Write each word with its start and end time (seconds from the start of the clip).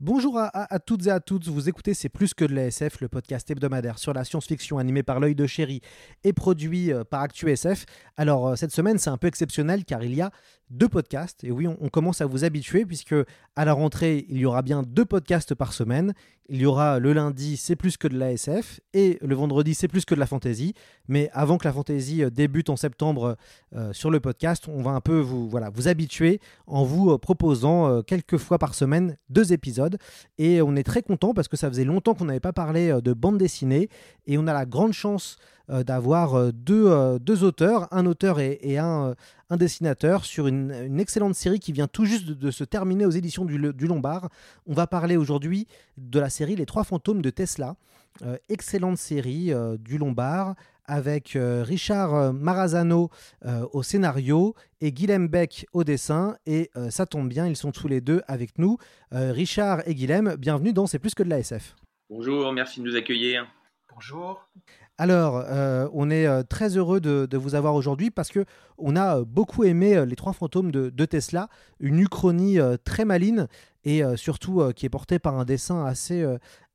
Bonjour 0.00 0.38
à, 0.38 0.78
toutes 0.78 1.08
et 1.08 1.10
à 1.10 1.18
toutes, 1.18 1.48
vous 1.48 1.68
écoutez 1.68 1.92
C'est 1.92 2.08
plus 2.08 2.32
que 2.32 2.44
de 2.44 2.54
l'ASF, 2.54 3.00
le 3.00 3.08
podcast 3.08 3.50
hebdomadaire 3.50 3.98
sur 3.98 4.12
la 4.12 4.22
science-fiction 4.22 4.78
animé 4.78 5.02
par 5.02 5.18
l'œil 5.18 5.34
de 5.34 5.44
chéri 5.44 5.80
et 6.22 6.32
produit 6.32 6.92
euh, 6.92 7.02
par 7.02 7.22
ActuSF. 7.22 7.84
Alors 8.16 8.46
euh, 8.46 8.54
cette 8.54 8.70
semaine 8.70 8.98
c'est 8.98 9.10
un 9.10 9.16
peu 9.16 9.26
exceptionnel 9.26 9.84
car 9.84 10.04
il 10.04 10.14
y 10.14 10.20
a 10.20 10.30
deux 10.70 10.88
podcasts. 10.88 11.42
Et 11.42 11.50
oui, 11.50 11.66
on, 11.66 11.88
commence 11.88 12.20
à 12.20 12.26
vous 12.26 12.44
habituer 12.44 12.84
puisque 12.84 13.14
à 13.56 13.64
la 13.64 13.72
rentrée, 13.72 14.26
il 14.28 14.36
y 14.36 14.44
aura 14.44 14.62
bien 14.62 14.82
deux 14.82 15.04
podcasts 15.04 15.54
par 15.54 15.72
semaine. 15.72 16.12
Il 16.50 16.60
y 16.60 16.66
aura 16.66 16.98
le 16.98 17.12
lundi, 17.12 17.56
c'est 17.56 17.74
plus 17.74 17.96
que 17.96 18.06
de 18.06 18.18
l'ASF, 18.18 18.80
et 18.94 19.18
le 19.20 19.34
vendredi, 19.34 19.74
c'est 19.74 19.88
plus 19.88 20.04
que 20.06 20.14
de 20.14 20.20
la 20.20 20.26
fantaisie. 20.26 20.74
Mais 21.06 21.28
avant 21.32 21.58
que 21.58 21.66
la 21.66 21.72
fantaisie 21.72 22.22
euh, 22.22 22.30
débute 22.30 22.70
en 22.70 22.76
septembre 22.76 23.36
sur 23.92 24.10
le 24.10 24.20
podcast, 24.20 24.66
on 24.68 24.82
va 24.82 24.90
un 24.92 25.00
peu 25.00 25.18
vous, 25.18 25.48
vous 25.48 25.88
habituer 25.88 26.40
en 26.66 26.84
vous 26.84 27.18
proposant 27.18 28.02
quelques 28.02 28.36
fois 28.36 28.58
par 28.58 28.74
semaine 28.74 29.16
deux 29.28 29.52
épisodes. 29.52 29.87
Et 30.38 30.62
on 30.62 30.76
est 30.76 30.82
très 30.82 31.02
content 31.02 31.34
parce 31.34 31.48
que 31.48 31.56
ça 31.56 31.68
faisait 31.68 31.84
longtemps 31.84 32.14
qu'on 32.14 32.26
n'avait 32.26 32.40
pas 32.40 32.52
parlé 32.52 32.98
de 33.02 33.12
bande 33.12 33.38
dessinée, 33.38 33.88
et 34.26 34.38
on 34.38 34.46
a 34.46 34.52
la 34.52 34.66
grande 34.66 34.92
chance 34.92 35.36
euh, 35.70 35.84
d'avoir 35.84 36.34
euh, 36.34 36.50
euh, 36.70 37.18
deux, 37.18 37.44
auteurs, 37.44 37.88
un 37.92 38.06
auteur 38.06 38.40
et, 38.40 38.78
un, 38.78 39.14
dessinateur, 39.50 40.24
sur 40.24 40.46
une, 40.46 40.98
excellente 40.98 41.34
série 41.34 41.60
qui 41.60 41.72
vient 41.72 41.88
tout 41.88 42.06
juste 42.06 42.26
de, 42.26 42.50
se 42.50 42.64
terminer 42.64 43.04
aux 43.04 43.10
éditions 43.10 43.44
du, 43.44 43.58
Lombard. 43.58 44.30
On 44.66 44.72
va 44.72 44.86
parler 44.86 45.18
aujourd'hui 45.18 45.66
de 45.98 46.20
la 46.20 46.30
série 46.30 46.56
Les 46.56 46.64
Trois 46.64 46.84
Fantômes 46.84 47.20
de 47.20 47.28
Tesla. 47.28 47.76
excellente 48.48 48.96
série 48.96 49.52
du 49.78 49.98
Lombard 49.98 50.54
avec 50.88 51.36
Richard 51.36 52.32
Marazano 52.32 53.10
au 53.72 53.82
scénario 53.84 54.54
et 54.80 54.90
Guilhem 54.90 55.28
Beck 55.28 55.66
au 55.72 55.84
dessin. 55.84 56.36
Et 56.46 56.70
ça 56.90 57.06
tombe 57.06 57.28
bien, 57.28 57.46
ils 57.46 57.56
sont 57.56 57.70
tous 57.70 57.86
les 57.86 58.00
deux 58.00 58.22
avec 58.26 58.58
nous. 58.58 58.78
Richard 59.12 59.86
et 59.86 59.94
Guilhem, 59.94 60.34
bienvenue 60.36 60.72
dans 60.72 60.86
C'est 60.86 60.98
plus 60.98 61.14
que 61.14 61.22
de 61.22 61.30
la 61.30 61.38
SF. 61.38 61.76
Bonjour, 62.10 62.52
merci 62.52 62.80
de 62.80 62.86
nous 62.86 62.96
accueillir. 62.96 63.46
Bonjour. 63.94 64.48
Alors, 65.00 65.44
euh, 65.46 65.88
on 65.92 66.10
est 66.10 66.26
euh, 66.26 66.42
très 66.42 66.76
heureux 66.76 67.00
de, 67.00 67.36
vous 67.36 67.54
avoir 67.54 67.76
aujourd'hui 67.76 68.10
parce 68.10 68.30
que 68.30 68.44
on 68.78 68.96
a 68.96 69.18
euh, 69.18 69.24
beaucoup 69.24 69.62
aimé 69.62 70.04
les 70.04 70.16
trois 70.16 70.32
fantômes 70.32 70.72
de, 70.72 70.90
de 70.90 71.04
Tesla, 71.04 71.48
une 71.78 72.00
uchronie 72.00 72.58
très 72.84 73.04
maline 73.04 73.46
et 73.88 74.02
surtout 74.16 74.62
qui 74.74 74.86
est 74.86 74.90
portée 74.90 75.18
par 75.18 75.38
un 75.38 75.44
dessin 75.44 75.84
assez, 75.84 76.24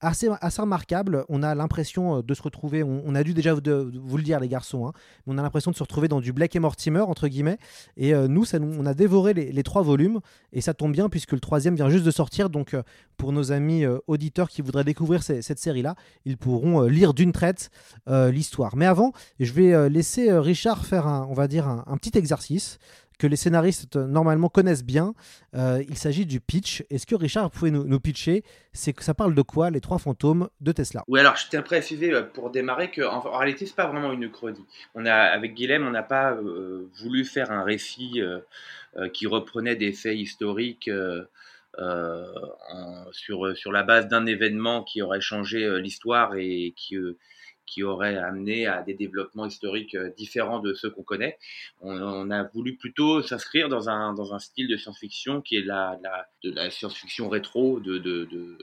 assez, 0.03 0.29
assez 0.41 0.61
remarquable. 0.61 1.25
On 1.29 1.43
a 1.43 1.55
l'impression 1.55 2.17
euh, 2.17 2.21
de 2.21 2.33
se 2.33 2.41
retrouver, 2.41 2.83
on, 2.83 3.15
a 3.15 3.23
dû 3.23 3.33
déjà 3.33 3.53
vous, 3.53 3.61
le 3.61 4.23
dire 4.23 4.39
les 4.39 4.47
garçons, 4.47 4.87
hein, 4.87 4.93
on 5.27 5.37
a 5.37 5.41
l'impression 5.41 5.71
de 5.71 5.75
se 5.75 5.83
retrouver 5.83 6.07
dans 6.07 6.21
du 6.21 6.33
Black 6.33 6.55
et 6.55 6.59
Mortimer, 6.59 6.99
entre 6.99 7.27
guillemets. 7.27 7.57
Et 7.97 8.13
euh, 8.13 8.27
nous, 8.27 8.43
on 8.55 8.85
a 8.85 8.93
dévoré 8.93 9.33
les, 9.33 9.63
trois 9.63 9.81
volumes, 9.81 10.19
et 10.51 10.61
ça 10.61 10.73
tombe 10.73 10.91
bien 10.91 11.09
puisque 11.09 11.31
le 11.31 11.39
troisième 11.39 11.75
vient 11.75 11.89
juste 11.89 12.05
de 12.05 12.11
sortir. 12.11 12.49
Donc 12.49 12.73
euh, 12.73 12.83
pour 13.17 13.31
nos 13.31 13.51
amis 13.51 13.85
auditeurs 14.07 14.49
qui 14.49 14.61
voudraient 14.61 14.83
découvrir 14.83 15.23
cette 15.23 15.59
série-là, 15.59 15.95
ils 16.25 16.37
pourront 16.37 16.81
lire 16.81 17.13
d'une 17.13 17.31
traite 17.31 17.69
l'histoire. 18.07 18.75
Mais 18.75 18.85
avant, 18.85 19.13
je 19.39 19.53
vais 19.53 19.89
laisser 19.89 20.33
Richard 20.33 20.85
faire, 20.85 21.05
on 21.05 21.33
va 21.33 21.47
dire, 21.47 21.67
un 21.67 21.97
petit 21.97 22.17
exercice 22.17 22.79
que 23.23 23.27
les 23.27 23.37
scénaristes 23.37 23.95
euh, 23.95 24.05
normalement 24.05 24.49
connaissent 24.49 24.83
bien. 24.83 25.13
Euh, 25.55 25.81
il 25.87 25.97
s'agit 25.97 26.25
du 26.25 26.41
pitch. 26.41 26.83
Est-ce 26.89 27.07
que 27.07 27.15
Richard, 27.15 27.49
pouvez 27.51 27.71
nous, 27.71 27.99
pitcher 28.01 28.43
C'est 28.73 28.91
que 28.91 29.01
ça 29.01 29.13
parle 29.13 29.33
de 29.33 29.41
quoi 29.41 29.69
les 29.69 29.79
trois 29.79 29.97
fantômes 29.97 30.49
de 30.59 30.73
Tesla? 30.73 31.05
Oui, 31.07 31.21
alors 31.21 31.37
je 31.37 31.47
tiens 31.49 31.61
à 31.61 31.63
préciser 31.63 32.11
euh, 32.11 32.23
pour 32.23 32.49
démarrer 32.49 32.91
qu'en 32.91 33.25
en, 33.25 33.37
réalité 33.37 33.65
c'est 33.65 33.77
pas 33.77 33.87
vraiment 33.87 34.11
une 34.11 34.29
chronique. 34.29 34.67
On 34.93 35.05
a 35.05 35.15
avec 35.15 35.53
Guilhem, 35.53 35.87
on 35.87 35.91
n'a 35.91 36.03
pas 36.03 36.37
voulu 36.99 37.23
faire 37.23 37.49
un 37.51 37.63
récit 37.63 38.21
qui 39.13 39.25
reprenait 39.27 39.77
des 39.77 39.93
faits 39.93 40.17
historiques. 40.17 40.89
sur, 43.11 43.57
sur 43.57 43.71
la 43.71 43.83
base 43.83 44.07
d'un 44.09 44.25
événement 44.25 44.83
qui 44.83 45.01
aurait 45.01 45.21
changé 45.21 45.79
l'histoire 45.79 46.35
et 46.35 46.73
qui, 46.75 46.97
qui 47.65 47.83
aurait 47.83 48.17
amené 48.17 48.67
à 48.67 48.81
des 48.81 48.93
développements 48.93 49.45
historiques 49.45 49.95
euh, 49.95 50.09
différents 50.17 50.59
de 50.59 50.73
ceux 50.73 50.89
qu'on 50.89 51.03
connaît. 51.03 51.37
On, 51.81 52.29
a 52.31 52.43
voulu 52.43 52.75
plutôt 52.75 53.21
s'inscrire 53.21 53.69
dans 53.69 53.89
un, 53.89 54.13
dans 54.13 54.33
un 54.33 54.39
style 54.39 54.67
de 54.67 54.77
science-fiction 54.77 55.41
qui 55.41 55.55
est 55.57 55.63
la, 55.63 55.99
de 56.43 56.51
la 56.51 56.69
science-fiction 56.69 57.29
rétro, 57.29 57.79
de, 57.79 57.97
de, 57.97 58.25
de, 58.25 58.57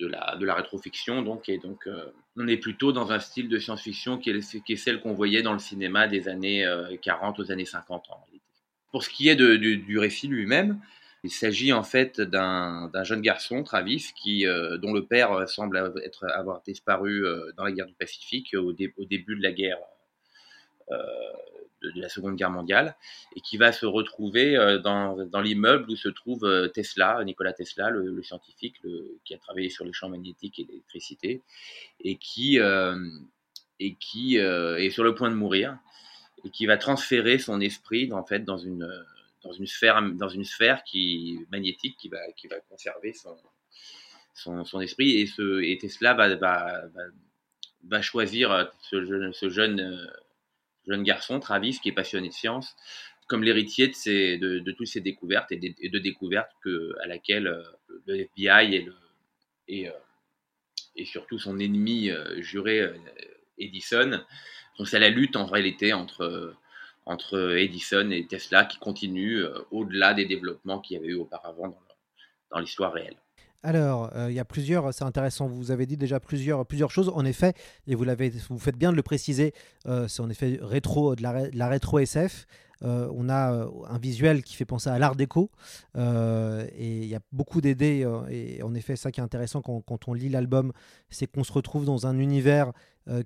de, 0.00 0.06
la, 0.06 0.36
de 0.36 0.44
la 0.44 0.54
rétrofiction. 0.54 1.22
Donc, 1.22 1.48
et 1.48 1.58
donc 1.58 1.86
euh, 1.86 2.12
on 2.36 2.46
est 2.48 2.56
plutôt 2.56 2.92
dans 2.92 3.12
un 3.12 3.18
style 3.18 3.48
de 3.48 3.58
science-fiction 3.58 4.18
qui 4.18 4.30
est, 4.30 4.76
celle 4.76 5.00
qu'on 5.00 5.14
voyait 5.14 5.42
dans 5.42 5.52
le 5.52 5.58
cinéma 5.58 6.06
des 6.06 6.28
années 6.28 6.66
40 7.02 7.38
euh, 7.38 7.42
aux 7.42 7.52
années 7.52 7.64
50 7.64 8.04
en 8.10 8.14
réalité. 8.24 8.44
Pour 8.90 9.02
ce 9.02 9.10
qui 9.10 9.28
est 9.28 9.36
du 9.36 9.98
récit 9.98 10.28
lui-même, 10.28 10.80
il 11.24 11.30
s'agit 11.30 11.72
en 11.72 11.82
fait 11.82 12.20
d'un 12.20 12.90
jeune 13.02 13.20
garçon, 13.20 13.64
Travis, 13.64 14.12
qui, 14.14 14.46
euh, 14.46 14.78
dont 14.78 14.92
le 14.92 15.04
père 15.04 15.32
euh, 15.32 15.46
semble 15.46 15.92
être, 16.04 16.26
avoir 16.30 16.62
disparu 16.62 17.26
euh, 17.26 17.50
dans 17.56 17.64
la 17.64 17.72
guerre 17.72 17.86
du 17.86 17.94
Pacifique 17.94 18.54
au, 18.54 18.72
début 18.72 19.36
de 19.36 19.42
la 19.42 19.52
guerre 19.52 19.78
de, 20.90 22.00
la 22.00 22.08
Seconde 22.08 22.36
Guerre 22.36 22.50
mondiale, 22.50 22.96
et 23.36 23.40
qui 23.40 23.56
va 23.56 23.72
se 23.72 23.84
retrouver 23.84 24.78
dans, 24.82 25.16
l'immeuble 25.42 25.90
où 25.90 25.96
se 25.96 26.08
trouve 26.08 26.70
Tesla, 26.72 27.22
Nikola 27.24 27.52
Tesla, 27.52 27.90
le, 27.90 28.22
scientifique 28.22 28.80
qui 29.24 29.34
a 29.34 29.38
travaillé 29.38 29.68
sur 29.68 29.84
les 29.84 29.92
champs 29.92 30.08
magnétiques 30.08 30.58
et 30.60 30.64
l'électricité, 30.64 31.42
et 32.00 32.16
qui, 32.16 32.58
et 32.58 33.94
qui 33.96 34.36
est 34.36 34.90
sur 34.90 35.04
le 35.04 35.14
point 35.14 35.30
de 35.30 35.34
mourir, 35.34 35.78
et 36.44 36.50
qui 36.50 36.64
va 36.64 36.78
transférer 36.78 37.38
son 37.38 37.60
esprit 37.60 38.10
en 38.12 38.24
fait 38.24 38.44
dans 38.44 38.58
une 38.58 38.90
dans 39.42 39.52
une 39.52 39.66
sphère, 39.66 40.02
dans 40.02 40.28
une 40.28 40.44
sphère 40.44 40.82
qui 40.84 41.46
magnétique 41.50 41.96
qui 41.98 42.08
va, 42.08 42.20
qui 42.36 42.48
va 42.48 42.60
conserver 42.60 43.12
son, 43.12 43.36
son, 44.34 44.64
son 44.64 44.80
esprit. 44.80 45.20
Et, 45.20 45.26
ce, 45.26 45.62
et 45.62 45.76
Tesla 45.78 46.14
va, 46.14 46.34
va, 46.36 46.82
va, 47.84 48.02
choisir 48.02 48.70
ce 48.82 49.04
jeune, 49.04 49.32
ce 49.32 49.48
jeune, 49.48 49.80
euh, 49.80 50.06
jeune 50.86 51.02
garçon, 51.02 51.40
Travis, 51.40 51.78
qui 51.80 51.90
est 51.90 51.92
passionné 51.92 52.28
de 52.28 52.34
science, 52.34 52.74
comme 53.26 53.44
l'héritier 53.44 53.88
de, 53.88 54.36
de, 54.36 54.58
de, 54.60 54.72
toutes 54.72 54.86
ces 54.86 55.00
découvertes 55.00 55.52
et 55.52 55.56
de, 55.56 55.98
découvertes 55.98 56.52
que, 56.62 56.94
à 57.02 57.06
laquelle 57.06 57.48
euh, 57.48 57.62
le 58.06 58.20
FBI 58.20 58.74
et, 58.74 58.88
et, 59.68 59.88
euh, 59.88 59.92
et 60.96 61.04
surtout 61.04 61.38
son 61.38 61.58
ennemi 61.58 62.10
juré, 62.38 62.90
Edison, 63.58 64.24
donc 64.78 64.88
c'est 64.88 64.98
la 64.98 65.10
lutte 65.10 65.36
en 65.36 65.46
réalité 65.46 65.92
entre 65.92 66.56
entre 67.08 67.56
Edison 67.56 68.10
et 68.10 68.26
Tesla 68.26 68.66
qui 68.66 68.78
continuent 68.78 69.42
euh, 69.42 69.66
au-delà 69.70 70.14
des 70.14 70.26
développements 70.26 70.78
qu'il 70.78 70.96
y 70.96 71.00
avait 71.00 71.08
eu 71.08 71.14
auparavant 71.14 71.74
dans, 72.50 72.60
l'histoire 72.60 72.92
réelle. 72.92 73.16
Alors, 73.62 74.10
euh, 74.14 74.30
il 74.30 74.34
y 74.34 74.38
a 74.38 74.44
plusieurs, 74.44 74.94
c'est 74.94 75.04
intéressant, 75.04 75.48
vous 75.48 75.70
avez 75.70 75.86
dit 75.86 75.96
déjà 75.96 76.20
plusieurs, 76.20 76.64
plusieurs 76.66 76.90
choses. 76.90 77.10
En 77.12 77.24
effet, 77.24 77.54
et 77.86 77.94
vous, 77.94 78.04
l'avez, 78.04 78.30
vous 78.50 78.58
faites 78.58 78.76
bien 78.76 78.90
de 78.92 78.96
le 78.96 79.02
préciser, 79.02 79.52
euh, 79.86 80.06
c'est 80.06 80.20
en 80.20 80.30
effet 80.30 80.58
rétro, 80.60 81.16
de 81.16 81.22
la, 81.22 81.68
rétro 81.68 81.98
SF. 81.98 82.46
on 82.82 83.28
a 83.28 83.66
un 83.88 83.98
visuel 83.98 84.42
qui 84.42 84.54
fait 84.54 84.64
penser 84.64 84.88
à 84.90 84.98
l'art 84.98 85.16
déco 85.16 85.50
et 85.96 87.02
il 87.02 87.06
y 87.06 87.16
a 87.16 87.20
beaucoup 87.32 87.60
d'idées. 87.60 88.06
et 88.30 88.62
en 88.62 88.74
effet, 88.74 88.96
ça 88.96 89.10
qui 89.10 89.20
est 89.20 89.24
intéressant 89.24 89.60
quand, 89.60 89.80
quand 89.80 90.08
on 90.08 90.14
lit 90.14 90.28
l'album, 90.28 90.72
c'est 91.10 91.26
qu'on 91.26 91.44
se 91.44 91.52
retrouve 91.52 91.84
dans 91.84 92.06
un 92.06 92.18
univers 92.18 92.72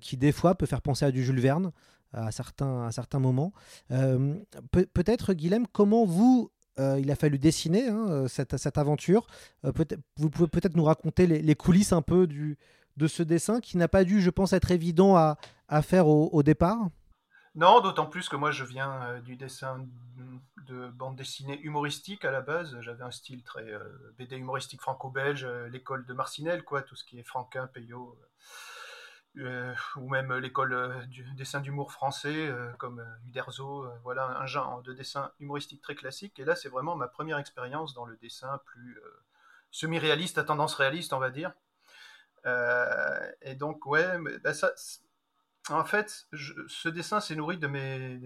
qui, 0.01 0.17
des 0.17 0.31
fois, 0.31 0.55
peut 0.55 0.65
faire 0.65 0.81
penser 0.81 1.05
à 1.05 1.11
du 1.11 1.23
Jules 1.23 1.41
Verne 1.41 1.71
à 2.13 2.31
certains, 2.31 2.87
à 2.87 2.91
certains 2.91 3.19
moments. 3.19 3.53
Euh, 3.91 4.35
peut-être, 4.71 5.33
Guilhem, 5.33 5.67
comment 5.67 6.05
vous, 6.05 6.51
euh, 6.79 6.99
il 6.99 7.11
a 7.11 7.15
fallu 7.15 7.39
dessiner 7.39 7.87
hein, 7.87 8.05
euh, 8.09 8.27
cette, 8.27 8.57
cette, 8.57 8.77
aventure 8.77 9.27
peut 9.61 9.85
Vous 10.17 10.29
pouvez 10.29 10.47
peut-être 10.47 10.75
nous 10.75 10.85
raconter 10.85 11.27
les, 11.27 11.55
coulisses 11.55 11.93
un 11.93 12.01
peu 12.01 12.27
du, 12.27 12.57
de 12.97 13.07
ce 13.07 13.23
dessin 13.23 13.59
qui 13.59 13.77
n'a 13.77 13.87
pas 13.87 14.03
dû, 14.03 14.21
je 14.21 14.29
pense, 14.29 14.53
être 14.53 14.71
évident 14.71 15.15
à, 15.15 15.37
à 15.67 15.81
faire 15.81 16.07
au, 16.07 16.43
départ? 16.43 16.89
Non, 17.55 17.81
d'autant 17.81 18.07
plus 18.07 18.29
que 18.29 18.35
moi 18.35 18.51
je 18.51 18.63
viens 18.63 18.91
euh, 19.03 19.21
du 19.21 19.35
dessin 19.35 19.85
de 20.67 20.87
bande 20.87 21.15
dessinée 21.15 21.59
humoristique 21.61 22.25
à 22.25 22.31
la 22.31 22.41
base. 22.41 22.79
J'avais 22.81 23.03
un 23.03 23.11
style 23.11 23.43
très 23.43 23.71
euh, 23.71 23.79
BD 24.17 24.37
humoristique 24.37 24.81
franco-belge, 24.81 25.43
euh, 25.43 25.67
l'école 25.69 26.05
de 26.05 26.13
Marcinelle, 26.13 26.63
quoi, 26.63 26.81
tout 26.81 26.95
ce 26.95 27.03
qui 27.03 27.19
est 27.19 27.23
Franquin, 27.23 27.67
Peyo, 27.67 28.17
ou 29.35 30.09
même 30.09 30.33
l'école 30.33 31.07
du 31.07 31.23
dessin 31.33 31.59
d'humour 31.59 31.91
français 31.91 32.51
comme 32.77 33.03
Uderzo. 33.27 33.87
voilà 34.03 34.39
un 34.39 34.45
genre 34.45 34.81
de 34.83 34.93
dessin 34.93 35.31
humoristique 35.39 35.81
très 35.81 35.95
classique. 35.95 36.39
Et 36.39 36.45
là, 36.45 36.55
c'est 36.55 36.69
vraiment 36.69 36.95
ma 36.95 37.07
première 37.07 37.37
expérience 37.39 37.93
dans 37.93 38.05
le 38.05 38.15
dessin 38.17 38.59
plus 38.65 38.99
semi-réaliste 39.71 40.37
à 40.37 40.43
tendance 40.43 40.75
réaliste, 40.75 41.13
on 41.13 41.19
va 41.19 41.31
dire. 41.31 41.53
et 43.41 43.55
donc, 43.55 43.85
ouais, 43.85 44.17
bah, 44.43 44.53
en 45.69 45.85
fait, 45.85 46.27
ce 46.67 46.89
dessin 46.89 47.21
s'est 47.21 47.35
nourri 47.35 47.57
de 47.57 47.67
mes 47.67 48.19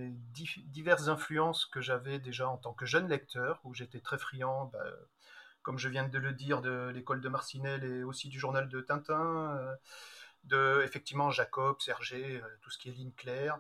diverses 0.65 1.07
influences 1.07 1.65
que 1.68 1.81
j'avais 1.81 2.19
déjà 2.19 2.50
en 2.50 2.57
tant 2.57 2.74
que 2.74 2.86
jeune 2.86 3.07
lecteur, 3.07 3.59
où 3.63 3.75
j'étais 3.75 4.00
très 4.00 4.18
friand, 4.18 4.71
bah, 4.74 4.83
comme 5.62 5.77
je 5.77 5.88
viens 5.88 6.07
de 6.07 6.18
le 6.18 6.33
dire, 6.33 6.62
de 6.62 6.89
l'école 6.89 7.21
de 7.21 7.30
Marcinelle 7.30 7.83
et 7.83 8.04
aussi 8.04 8.30
du 8.30 8.39
journal 8.39 8.69
de 8.69 8.81
Tintin, 8.81 9.56
euh, 9.57 9.75
effectivement 10.83 11.31
Jacob, 11.31 11.79
Sergé, 11.79 12.41
euh, 12.41 12.47
tout 12.61 12.69
ce 12.69 12.77
qui 12.77 12.89
est 12.89 12.94
ligne 12.94 13.11
claire. 13.11 13.59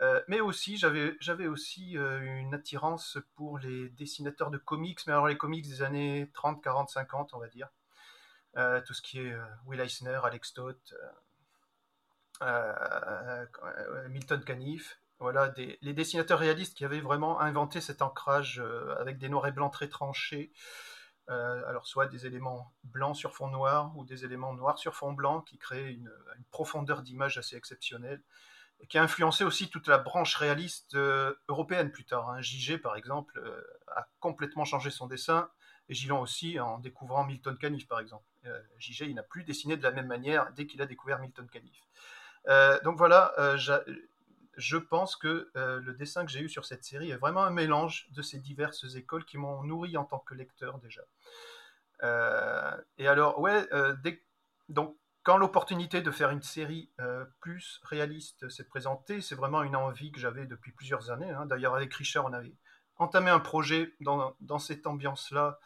Euh, 0.00 0.22
mais 0.28 0.40
aussi, 0.40 0.76
j'avais 0.76 1.46
aussi 1.48 1.94
une 1.94 2.54
attirance 2.54 3.18
pour 3.34 3.58
les 3.58 3.88
dessinateurs 3.90 4.50
de 4.50 4.58
comics, 4.58 5.00
mais 5.06 5.12
alors 5.12 5.26
les 5.26 5.36
comics 5.36 5.66
des 5.66 5.82
années 5.82 6.30
30, 6.34 6.62
40, 6.62 6.88
50, 6.90 7.34
on 7.34 7.38
va 7.38 7.48
dire. 7.48 7.68
tout 8.86 8.94
ce 8.94 9.02
qui 9.02 9.18
est 9.18 9.36
Will 9.66 9.80
Eisner, 9.80 10.20
Alex 10.22 10.52
euh, 12.42 13.44
euh, 13.64 14.08
Milton 14.08 14.42
Caniff, 14.44 15.00
voilà, 15.18 15.52
les 15.56 15.92
dessinateurs 15.92 16.38
réalistes 16.38 16.76
qui 16.76 16.84
avaient 16.84 17.00
vraiment 17.00 17.40
inventé 17.40 17.80
cet 17.80 18.02
ancrage 18.02 18.60
euh, 18.60 18.94
avec 19.00 19.18
des 19.18 19.28
noirs 19.28 19.48
et 19.48 19.52
blancs 19.52 19.72
très 19.72 19.88
tranchés. 19.88 20.52
Alors 21.28 21.86
soit 21.86 22.06
des 22.06 22.26
éléments 22.26 22.72
blancs 22.84 23.16
sur 23.16 23.34
fond 23.34 23.48
noir 23.48 23.92
ou 23.96 24.04
des 24.04 24.24
éléments 24.24 24.54
noirs 24.54 24.78
sur 24.78 24.94
fond 24.94 25.12
blanc 25.12 25.42
qui 25.42 25.58
créent 25.58 25.92
une, 25.92 26.10
profondeur 26.50 27.02
d'image 27.02 27.36
assez 27.36 27.56
exceptionnelle 27.56 28.22
et 28.80 28.86
qui 28.86 28.96
a 28.96 29.02
influencé 29.02 29.44
aussi 29.44 29.68
toute 29.68 29.88
la 29.88 29.98
branche 29.98 30.36
réaliste 30.36 30.96
européenne 31.48 31.90
plus 31.92 32.04
tard. 32.04 32.30
Hein. 32.30 32.40
JG 32.40 32.78
par 32.78 32.96
exemple 32.96 33.42
a 33.94 34.06
complètement 34.20 34.64
changé 34.64 34.90
son 34.90 35.06
dessin 35.06 35.50
et 35.88 35.94
Gillon 35.94 36.20
aussi 36.20 36.58
en 36.60 36.78
découvrant 36.78 37.24
Milton 37.24 37.58
Caniff 37.58 37.86
par 37.86 38.00
exemple. 38.00 38.24
JG 38.78 39.02
il 39.02 39.14
n'a 39.14 39.22
plus 39.22 39.44
dessiné 39.44 39.76
de 39.76 39.82
la 39.82 39.90
même 39.90 40.06
manière 40.06 40.52
dès 40.54 40.66
qu'il 40.66 40.80
a 40.80 40.86
découvert 40.86 41.18
Milton 41.18 41.48
Caniff. 41.48 41.84
Euh, 42.48 42.80
donc 42.82 42.96
voilà, 42.96 43.32
euh, 43.38 43.58
je 44.58 44.76
pense 44.76 45.16
que 45.16 45.50
euh, 45.56 45.80
le 45.80 45.94
dessin 45.94 46.26
que 46.26 46.30
j'ai 46.30 46.40
eu 46.40 46.48
sur 46.48 46.66
cette 46.66 46.84
série 46.84 47.10
est 47.10 47.16
vraiment 47.16 47.42
un 47.42 47.50
mélange 47.50 48.08
de 48.10 48.20
ces 48.20 48.38
diverses 48.38 48.94
écoles 48.94 49.24
qui 49.24 49.38
m'ont 49.38 49.62
nourri 49.62 49.96
en 49.96 50.04
tant 50.04 50.18
que 50.18 50.34
lecteur 50.34 50.78
déjà. 50.78 51.02
et 52.98 53.08
alors, 53.08 53.40
ouais, 53.40 53.66
donc 54.68 54.96
quand 55.22 55.38
l'opportunité 55.38 56.00
de 56.00 56.10
faire 56.10 56.30
une 56.30 56.42
série 56.42 56.90
plus 57.40 57.80
réaliste 57.84 58.48
s'est 58.48 58.64
présentée, 58.64 59.20
c'est 59.20 59.34
vraiment 59.34 59.62
une 59.62 59.76
envie 59.76 60.12
que 60.12 60.20
j'avais 60.20 60.46
depuis 60.46 60.72
plusieurs 60.72 61.10
années. 61.10 61.30
Hein. 61.30 61.46
D'ailleurs, 61.46 61.74
avec 61.74 61.92
Richard, 61.94 62.26
on 62.26 62.32
avait 62.32 62.54
entamé 62.98 63.30
un 63.30 63.40
projet 63.40 63.94
dans, 64.00 64.58
cette 64.58 64.86
ambiance-là 64.86 65.58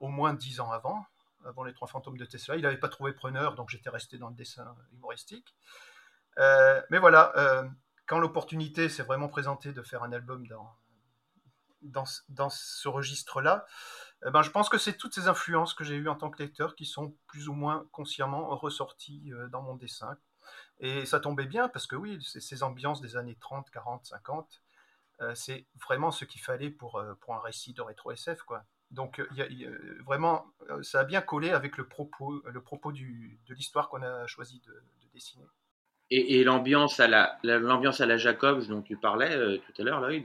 au 0.00 0.08
moins 0.08 0.34
dix 0.34 0.60
ans 0.60 0.70
avant, 0.70 1.04
avant 1.44 1.64
les 1.64 1.72
trois 1.72 1.88
fantômes 1.88 2.18
de 2.18 2.24
Tesla. 2.24 2.56
Il 2.56 2.62
n'avait 2.62 2.78
pas 2.78 2.88
trouvé 2.88 3.12
preneur, 3.12 3.54
donc 3.54 3.70
j'étais 3.70 3.90
resté 3.90 4.18
dans 4.18 4.28
le 4.28 4.34
dessin 4.34 4.74
humoristique. 4.92 5.54
Euh, 6.38 6.80
mais 6.90 6.98
voilà, 6.98 7.32
euh, 7.36 7.68
quand 8.10 8.18
l'opportunité 8.18 8.88
s'est 8.88 9.04
vraiment 9.04 9.28
présentée 9.28 9.72
de 9.72 9.82
faire 9.82 10.02
un 10.02 10.10
album 10.10 10.44
dans, 10.48 10.68
dans, 11.82 12.02
dans 12.28 12.50
ce 12.50 12.88
registre-là, 12.88 13.68
eh 14.26 14.30
ben, 14.32 14.42
je 14.42 14.50
pense 14.50 14.68
que 14.68 14.78
c'est 14.78 14.94
toutes 14.94 15.14
ces 15.14 15.28
influences 15.28 15.74
que 15.74 15.84
j'ai 15.84 15.94
eues 15.94 16.08
en 16.08 16.16
tant 16.16 16.28
que 16.28 16.42
lecteur 16.42 16.74
qui 16.74 16.86
sont 16.86 17.14
plus 17.28 17.48
ou 17.48 17.52
moins 17.52 17.86
consciemment 17.92 18.48
ressorties 18.56 19.32
euh, 19.32 19.46
dans 19.46 19.62
mon 19.62 19.76
dessin. 19.76 20.18
Et 20.80 21.06
ça 21.06 21.20
tombait 21.20 21.46
bien 21.46 21.68
parce 21.68 21.86
que 21.86 21.94
oui, 21.94 22.20
ces 22.20 22.62
ambiances 22.64 23.00
des 23.00 23.16
années 23.16 23.36
30, 23.40 23.70
40, 23.70 24.04
50, 24.04 24.60
c'est 25.34 25.66
vraiment 25.86 26.10
ce 26.10 26.24
qu'il 26.24 26.40
fallait 26.40 26.70
pour, 26.70 27.00
pour 27.20 27.34
un 27.34 27.40
récit 27.40 27.74
de 27.74 27.82
rétro-SF. 27.82 28.42
Quoi. 28.42 28.64
Donc 28.90 29.20
vraiment, 30.04 30.46
ça 30.82 31.00
a 31.00 31.04
bien 31.04 31.20
collé 31.20 31.50
avec 31.50 31.76
le 31.76 31.86
propos, 31.86 32.42
le 32.44 32.62
propos 32.62 32.90
du, 32.90 33.38
de 33.46 33.54
l'histoire 33.54 33.90
qu'on 33.90 34.02
a 34.02 34.26
choisi 34.26 34.60
de 34.60 34.82
dessiner 35.12 35.44
et, 36.10 36.44
l'ambiance 36.44 37.00
à 37.00 37.08
la, 37.08 38.16
Jacobs 38.16 38.66
dont 38.68 38.82
tu 38.82 38.96
parlais 38.96 39.32
euh, 39.32 39.58
tout 39.58 39.82
à 39.82 39.84
l'heure, 39.84 40.00
Lloyd, 40.00 40.24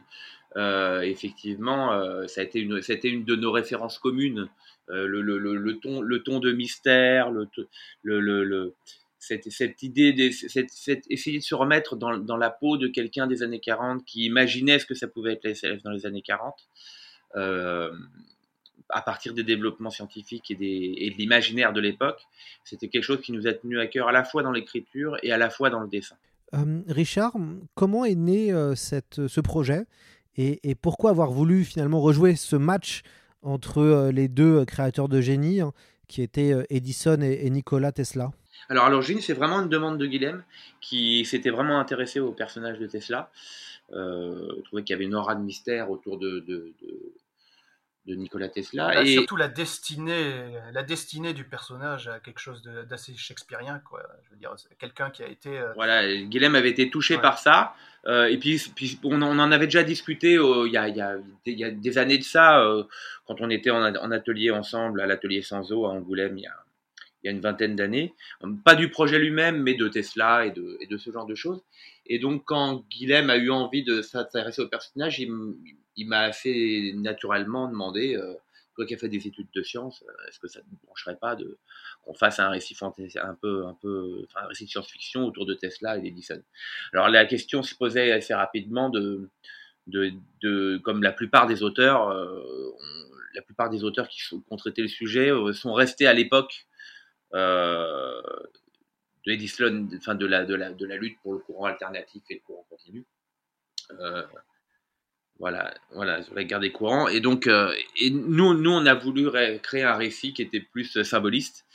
euh, 0.58 1.02
effectivement, 1.02 1.94
euh, 1.94 2.28
ça 2.28 2.42
a 2.42 2.44
été 2.44 2.60
une, 2.60 2.82
c'était 2.82 3.10
une 3.10 3.24
de 3.24 3.36
nos 3.36 3.52
références 3.52 4.00
communes. 4.00 4.50
Le, 4.88 5.80
ton, 5.82 6.02
le 6.02 6.22
ton 6.22 6.40
de 6.40 6.52
mystère, 6.52 7.32
le, 7.32 7.50
le, 8.04 8.76
cette, 9.18 9.50
cette, 9.50 9.82
idée, 9.82 10.14
de, 10.14 10.30
cette, 10.30 11.04
essayer 11.10 11.40
de 11.40 11.44
se 11.44 11.56
remettre 11.56 11.96
dans, 11.96 12.16
dans 12.20 12.38
la 12.38 12.52
peau 12.52 12.78
de 12.78 12.88
quelqu'un 12.88 13.26
des 13.26 13.42
années 13.42 13.60
40 13.60 14.06
qui 14.06 14.26
imaginait 14.26 14.78
ce 14.78 14.86
que 14.86 14.94
ça 14.94 15.08
pouvait 15.08 15.34
être 15.34 15.44
la 15.44 15.56
SLF 15.56 15.82
dans 15.82 15.90
les 15.90 16.06
années 16.06 16.22
40 16.22 16.56
à 18.90 19.02
partir 19.02 19.34
des 19.34 19.44
développements 19.44 19.90
scientifiques 19.90 20.52
et, 20.52 20.56
des, 20.56 21.12
de 21.12 21.18
l'imaginaire 21.18 21.74
de 21.74 21.82
l'époque, 21.82 22.22
c'était 22.64 22.88
quelque 22.88 23.04
chose 23.04 23.22
qui 23.22 23.32
nous 23.32 23.48
a 23.48 23.54
tenu 23.54 23.80
à 23.80 23.88
cœur 23.88 24.08
à 24.08 24.12
la 24.12 24.24
fois 24.24 24.44
dans 24.44 24.52
l'écriture 24.52 25.18
et 25.24 25.32
à 25.32 25.38
la 25.38 25.50
fois 25.50 25.70
dans 25.70 25.80
le 25.80 25.88
dessin. 25.88 26.16
Euh, 26.54 26.82
Richard, 26.88 27.34
comment 27.74 28.06
est 28.06 28.16
né 28.16 28.54
euh, 28.54 28.76
cette, 28.76 29.28
ce 29.28 29.42
projet 29.42 29.86
et, 30.38 30.76
pourquoi 30.76 31.12
avoir 31.12 31.32
voulu 31.32 31.64
finalement 31.64 32.02
rejouer 32.02 32.36
ce 32.36 32.58
match 32.58 33.04
entre 33.42 33.78
euh, 33.78 34.12
les 34.12 34.28
deux 34.28 34.66
créateurs 34.66 35.08
de 35.08 35.22
génie, 35.22 35.62
hein, 35.62 35.72
qui 36.10 36.22
étaient 36.22 36.54
Edison 36.70 37.22
et, 37.22 37.50
Nikola 37.50 37.94
Tesla? 37.94 38.32
Alors 38.68 38.84
à 38.84 38.90
l'origine, 38.90 39.22
c'est 39.22 39.34
vraiment 39.34 39.62
une 39.62 39.70
demande 39.70 39.98
de 39.98 40.06
Guilhem 40.06 40.44
qui 40.82 41.24
s'était 41.24 41.52
vraiment 41.52 41.80
intéressé 41.80 42.20
au 42.20 42.34
personnage 42.34 42.80
de 42.80 42.88
Tesla. 42.88 43.32
Euh, 43.94 44.62
trouvait 44.66 44.84
qu'il 44.84 44.94
y 44.94 44.96
avait 44.96 45.06
une 45.06 45.16
aura 45.16 45.36
de 45.36 45.44
mystère 45.44 45.92
autour 45.92 46.18
de, 46.18 46.40
de 46.40 46.74
Nikola 48.14 48.50
Tesla. 48.50 49.02
Et 49.02 49.14
surtout 49.14 49.36
la 49.36 49.48
destinée, 49.48 50.60
la 50.72 50.84
destinée 50.84 51.34
du 51.34 51.44
personnage 51.44 52.08
à 52.08 52.20
quelque 52.20 52.40
chose 52.40 52.62
d'assez 52.88 53.16
shakespearien, 53.16 53.80
quoi. 53.80 54.04
Je 54.26 54.30
veux 54.32 54.38
dire, 54.38 54.54
quelqu'un 54.78 55.10
qui 55.10 55.24
a 55.24 55.28
été. 55.28 55.58
Euh, 55.58 55.74
voilà, 55.74 56.06
Guilhem 56.24 56.56
avait 56.56 56.70
été 56.70 56.90
touché 56.90 57.18
par 57.18 57.40
ça. 57.40 57.74
Euh, 58.06 58.28
et 58.28 58.38
puis, 58.38 58.62
puis 58.76 59.00
on, 59.04 59.22
en 59.22 59.52
avait 59.52 59.66
déjà 59.66 59.84
discuté 59.84 60.34
il 60.34 60.72
y, 60.72 60.78
a, 60.78 60.88
y, 60.88 61.02
a, 61.02 61.18
y, 61.48 61.64
a, 61.64 61.72
des 61.72 61.98
années 61.98 62.20
de 62.20 62.24
ça, 62.24 62.62
euh, 62.62 62.84
quand 63.26 63.42
on 63.42 63.50
était 63.50 63.72
en, 63.72 63.82
en, 63.84 64.12
atelier 64.12 64.52
ensemble 64.52 65.02
à 65.02 65.08
l'atelier 65.08 65.42
Sanzo 65.42 65.88
à 65.88 65.90
Angoulême 65.90 66.38
il 66.38 66.44
y 66.44 66.48
a, 66.48 66.54
il 67.24 67.30
y 67.30 67.30
a 67.30 67.32
une 67.32 67.42
vingtaine 67.42 67.76
d'années. 67.76 68.14
Pas 68.64 68.76
du 68.76 68.92
projet 68.92 69.18
lui-même, 69.18 69.64
mais 69.64 69.74
de 69.74 69.88
Tesla 69.88 70.46
et 70.46 70.52
de, 70.52 70.78
et 70.82 70.86
de, 70.86 70.98
ce 70.98 71.10
genre 71.10 71.26
de 71.26 71.34
choses. 71.34 71.64
Et 72.06 72.20
donc, 72.20 72.44
quand 72.46 72.86
Guilhem 72.92 73.32
a 73.32 73.38
eu 73.38 73.50
envie 73.50 73.84
de 73.84 74.04
s'intéresser 74.04 74.62
au 74.62 74.68
personnage, 74.68 75.20
il, 75.20 75.32
il 75.96 76.08
m'a 76.08 76.22
assez 76.22 76.94
naturellement 76.96 77.68
demandé, 77.68 78.16
euh, 78.16 78.34
toi 78.76 78.86
qui 78.86 78.98
fait 78.98 79.10
des 79.10 79.26
études 79.28 79.48
de 79.54 79.64
sciences, 79.64 80.04
euh, 80.08 80.28
est-ce 80.28 80.40
que 80.40 80.48
ça 80.48 80.60
ne 80.60 80.78
brancherait 80.84 81.18
pas 81.18 81.36
de 81.36 81.58
qu'on 82.04 82.14
fasse 82.14 82.40
un 82.40 82.50
récit 82.50 82.76
un 82.82 82.92
peu, 83.34 83.66
un 83.66 83.74
peu, 83.82 84.26
enfin, 84.26 84.42
un 84.46 84.48
récit 84.48 84.66
de 84.66 84.70
science-fiction 84.70 85.26
autour 85.26 85.46
de 85.46 85.54
Tesla 85.54 85.98
et 85.98 86.02
d'Edison? 86.02 86.42
Alors 86.94 87.10
la 87.10 87.26
question 87.26 87.64
se 87.64 87.74
posait 87.76 88.12
assez 88.12 88.34
rapidement 88.34 88.90
de, 88.90 89.30
de, 89.88 90.12
de 90.42 90.78
comme 90.84 91.04
la 91.04 91.14
plupart 91.14 91.48
des 91.48 91.64
auteurs, 91.64 92.10
euh, 92.10 92.42
la 93.34 93.42
plupart 93.42 93.70
des 93.70 93.84
auteurs 93.84 94.08
qui, 94.10 94.22
ont 94.50 94.58
traité 94.58 94.82
le 94.82 94.88
sujet 94.88 95.30
sont 95.54 95.74
restés 95.74 96.08
à 96.08 96.14
l'époque 96.14 96.68
de 97.34 98.22
Edison, 99.26 99.90
enfin 99.98 100.16
de 100.16 100.26
la, 100.26 100.46
de 100.46 100.56
la, 100.56 100.72
de 100.72 100.86
la 100.86 100.96
lutte 100.96 101.20
pour 101.22 101.34
le 101.34 101.40
courant 101.40 101.66
alternatif 101.66 102.24
et 102.30 102.36
le 102.36 102.40
courant 102.42 102.66
continu. 102.70 103.06
Voilà, 105.38 105.74
voilà, 105.92 106.24
sur 106.24 106.34
la 106.34 106.46
guerre 106.46 106.62
des. 106.62 106.72
Et 107.12 107.20
donc, 107.20 107.48
euh, 107.48 107.74
nous, 108.10 108.54
nous, 108.54 108.72
on 108.72 108.86
a 108.86 108.94
voulu 108.94 109.30
créer 109.62 109.84
un 109.84 109.96
récit 109.96 110.34
qui 110.34 110.42
était 110.42 110.62
plus 110.62 110.96
euh, 110.96 111.04
symboliste. 111.04 111.66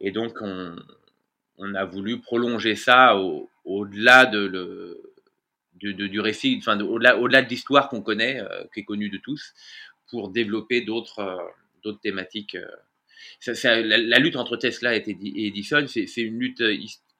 Et 0.00 0.10
donc, 0.10 0.38
on, 0.40 1.74
a 1.74 1.84
voulu 1.84 2.20
prolonger 2.20 2.74
ça 2.74 3.16
au-delà 3.64 4.26
de 4.26 4.38
le, 4.38 5.12
du, 5.74 6.20
récit, 6.20 6.56
enfin, 6.58 6.78
au-delà, 6.80 7.42
de 7.42 7.48
l'histoire 7.48 7.88
qu'on 7.88 8.02
connaît, 8.02 8.40
euh, 8.40 8.64
qui 8.74 8.80
est 8.80 8.84
connue 8.84 9.08
de 9.08 9.18
tous, 9.18 9.54
pour 10.10 10.30
développer 10.30 10.80
d'autres, 10.80 11.52
thématiques. 12.02 12.56
La, 13.46 14.18
lutte 14.18 14.34
entre 14.34 14.56
Tesla 14.56 14.96
et, 14.96 15.04
Edison, 15.06 15.86
c'est, 15.86 16.10
une 16.16 16.40
lutte 16.40 16.62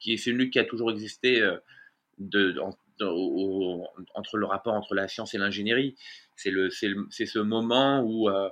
qui, 0.01 0.17
qui 0.17 0.59
a 0.59 0.65
toujours 0.65 0.91
existé 0.91 1.49
entre 3.03 4.37
le 4.37 4.47
rapport 4.47 4.75
entre 4.75 4.95
la 4.95 5.09
science 5.09 5.35
et 5.35 5.39
l'ingénierie. 5.39 5.97
C'est 6.37 6.51
ce 6.51 7.39
moment 7.39 8.01
où, 8.01 8.29
euh, 8.29 8.49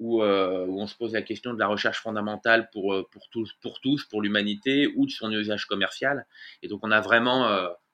euh, 0.00 0.66
où, 0.66 0.80
on 0.80 0.86
se 0.86 0.96
pose 0.96 1.12
la 1.12 1.22
question 1.22 1.54
de 1.54 1.58
la 1.58 1.66
recherche 1.66 2.00
fondamentale 2.00 2.68
pour, 2.70 2.94
euh, 2.94 3.06
pour 3.10 3.28
tous, 3.30 3.52
pour 3.60 3.80
tous, 3.80 4.04
pour 4.04 4.22
l'humanité, 4.22 4.88
ou 4.96 5.06
de 5.06 5.10
son 5.10 5.30
usage 5.30 5.66
commercial. 5.66 6.26
Et 6.62 6.68
donc 6.68 6.80
on 6.82 6.90
a 6.90 7.00
vraiment 7.00 7.48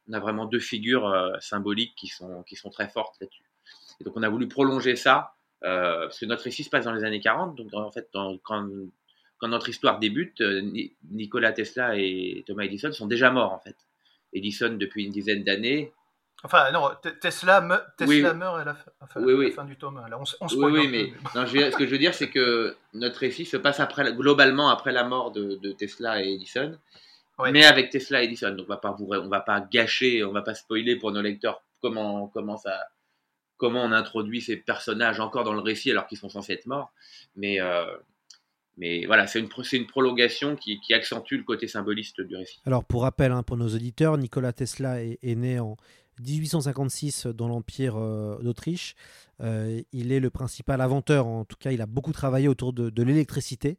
On 0.06 0.12
a 0.12 0.20
vraiment 0.20 0.44
deux 0.44 0.60
figures 0.60 1.08
symboliques 1.40 1.94
qui 1.96 2.08
sont, 2.08 2.42
qui 2.42 2.56
sont 2.56 2.68
très 2.68 2.88
fortes 2.88 3.16
là-dessus. 3.20 3.48
Et 4.00 4.04
donc 4.04 4.14
on 4.16 4.22
a 4.22 4.28
voulu 4.28 4.48
prolonger 4.48 4.96
ça, 4.96 5.34
parce 5.60 6.18
que 6.18 6.26
notre 6.26 6.44
récit 6.44 6.64
se 6.64 6.70
passe 6.70 6.84
dans 6.84 6.92
les 6.92 7.04
années 7.04 7.20
40, 7.20 7.56
donc 7.56 7.72
en 7.72 7.90
fait, 7.90 8.10
quand, 8.12 8.68
quand 9.38 9.48
notre 9.48 9.68
histoire 9.70 9.98
débute, 9.98 10.42
Nikola 11.10 11.52
Tesla 11.52 11.96
et 11.96 12.44
Thomas 12.46 12.64
Edison 12.64 12.92
sont 12.92 13.06
déjà 13.06 13.30
morts 13.30 13.52
en 13.52 13.60
fait. 13.60 13.76
Edison 14.34 14.76
depuis 14.78 15.04
une 15.04 15.12
dizaine 15.12 15.44
d'années, 15.44 15.92
Enfin, 16.44 16.70
non, 16.72 16.90
Tesla, 17.22 17.62
meurt 17.62 17.84
à 17.98 18.64
la, 18.64 18.74
fin, 19.06 19.64
du 19.64 19.76
tome 19.76 19.96
1. 19.96 20.08
Là, 20.10 20.20
on, 20.20 20.26
se 20.26 20.56
oui, 20.56 20.72
oui, 20.72 20.88
mais 20.88 21.12
ce 21.34 21.76
que 21.76 21.86
je 21.86 21.90
veux 21.90 21.98
dire, 21.98 22.12
c'est 22.12 22.28
que 22.28 22.76
notre 22.92 23.20
récit 23.20 23.46
se 23.46 23.56
passe 23.56 23.80
après, 23.80 24.12
globalement 24.12 24.68
après 24.68 24.92
la 24.92 25.04
mort 25.04 25.32
de, 25.32 25.72
Tesla 25.72 26.22
et 26.22 26.34
Edison, 26.34 26.78
mais 27.50 27.64
avec 27.64 27.88
Tesla 27.88 28.20
et 28.20 28.26
Edison. 28.26 28.50
Donc, 28.50 28.66
on 28.68 28.74
va 28.74 28.76
pas 28.76 28.94
on 29.00 29.28
va 29.28 29.40
pas 29.40 29.62
gâcher, 29.62 30.22
on 30.22 30.32
va 30.32 30.42
pas 30.42 30.54
spoiler 30.54 30.96
pour 30.96 31.12
nos 31.12 31.22
lecteurs 31.22 31.62
comment, 31.80 32.28
comment 32.28 32.58
ça, 32.58 32.78
comment 33.56 33.82
on 33.82 33.92
introduit 33.92 34.42
ces 34.42 34.58
personnages 34.58 35.20
encore 35.20 35.44
dans 35.44 35.54
le 35.54 35.60
récit 35.60 35.90
alors 35.90 36.06
qu'ils 36.06 36.18
sont 36.18 36.28
censés 36.28 36.52
être 36.52 36.66
morts. 36.66 36.92
Mais, 37.36 37.58
euh, 37.58 37.86
mais 38.76 39.06
voilà, 39.06 39.26
c'est 39.26 39.38
une, 39.38 39.86
prolongation 39.86 40.56
qui, 40.56 40.80
accentue 40.92 41.34
le 41.34 41.44
côté 41.44 41.68
symboliste 41.68 42.20
du 42.20 42.36
récit. 42.36 42.60
Alors, 42.66 42.84
pour 42.84 43.02
rappel, 43.02 43.30
hein, 43.30 43.42
pour 43.42 43.56
nos 43.56 43.68
auditeurs, 43.68 44.18
Nikola 44.18 44.52
Tesla 44.52 45.02
est, 45.02 45.18
né 45.22 45.60
en 45.60 45.76
1856 46.20 47.26
dans 47.26 47.48
l'Empire 47.48 47.96
euh, 47.96 48.38
d'Autriche. 48.42 48.94
Euh, 49.40 49.80
il 49.92 50.12
est 50.12 50.20
le 50.20 50.30
principal 50.30 50.80
inventeur, 50.80 51.26
en 51.26 51.44
tout 51.44 51.56
cas 51.58 51.72
il 51.72 51.82
a 51.82 51.86
beaucoup 51.86 52.12
travaillé 52.12 52.46
autour 52.46 52.72
de, 52.72 53.02
l'électricité 53.02 53.78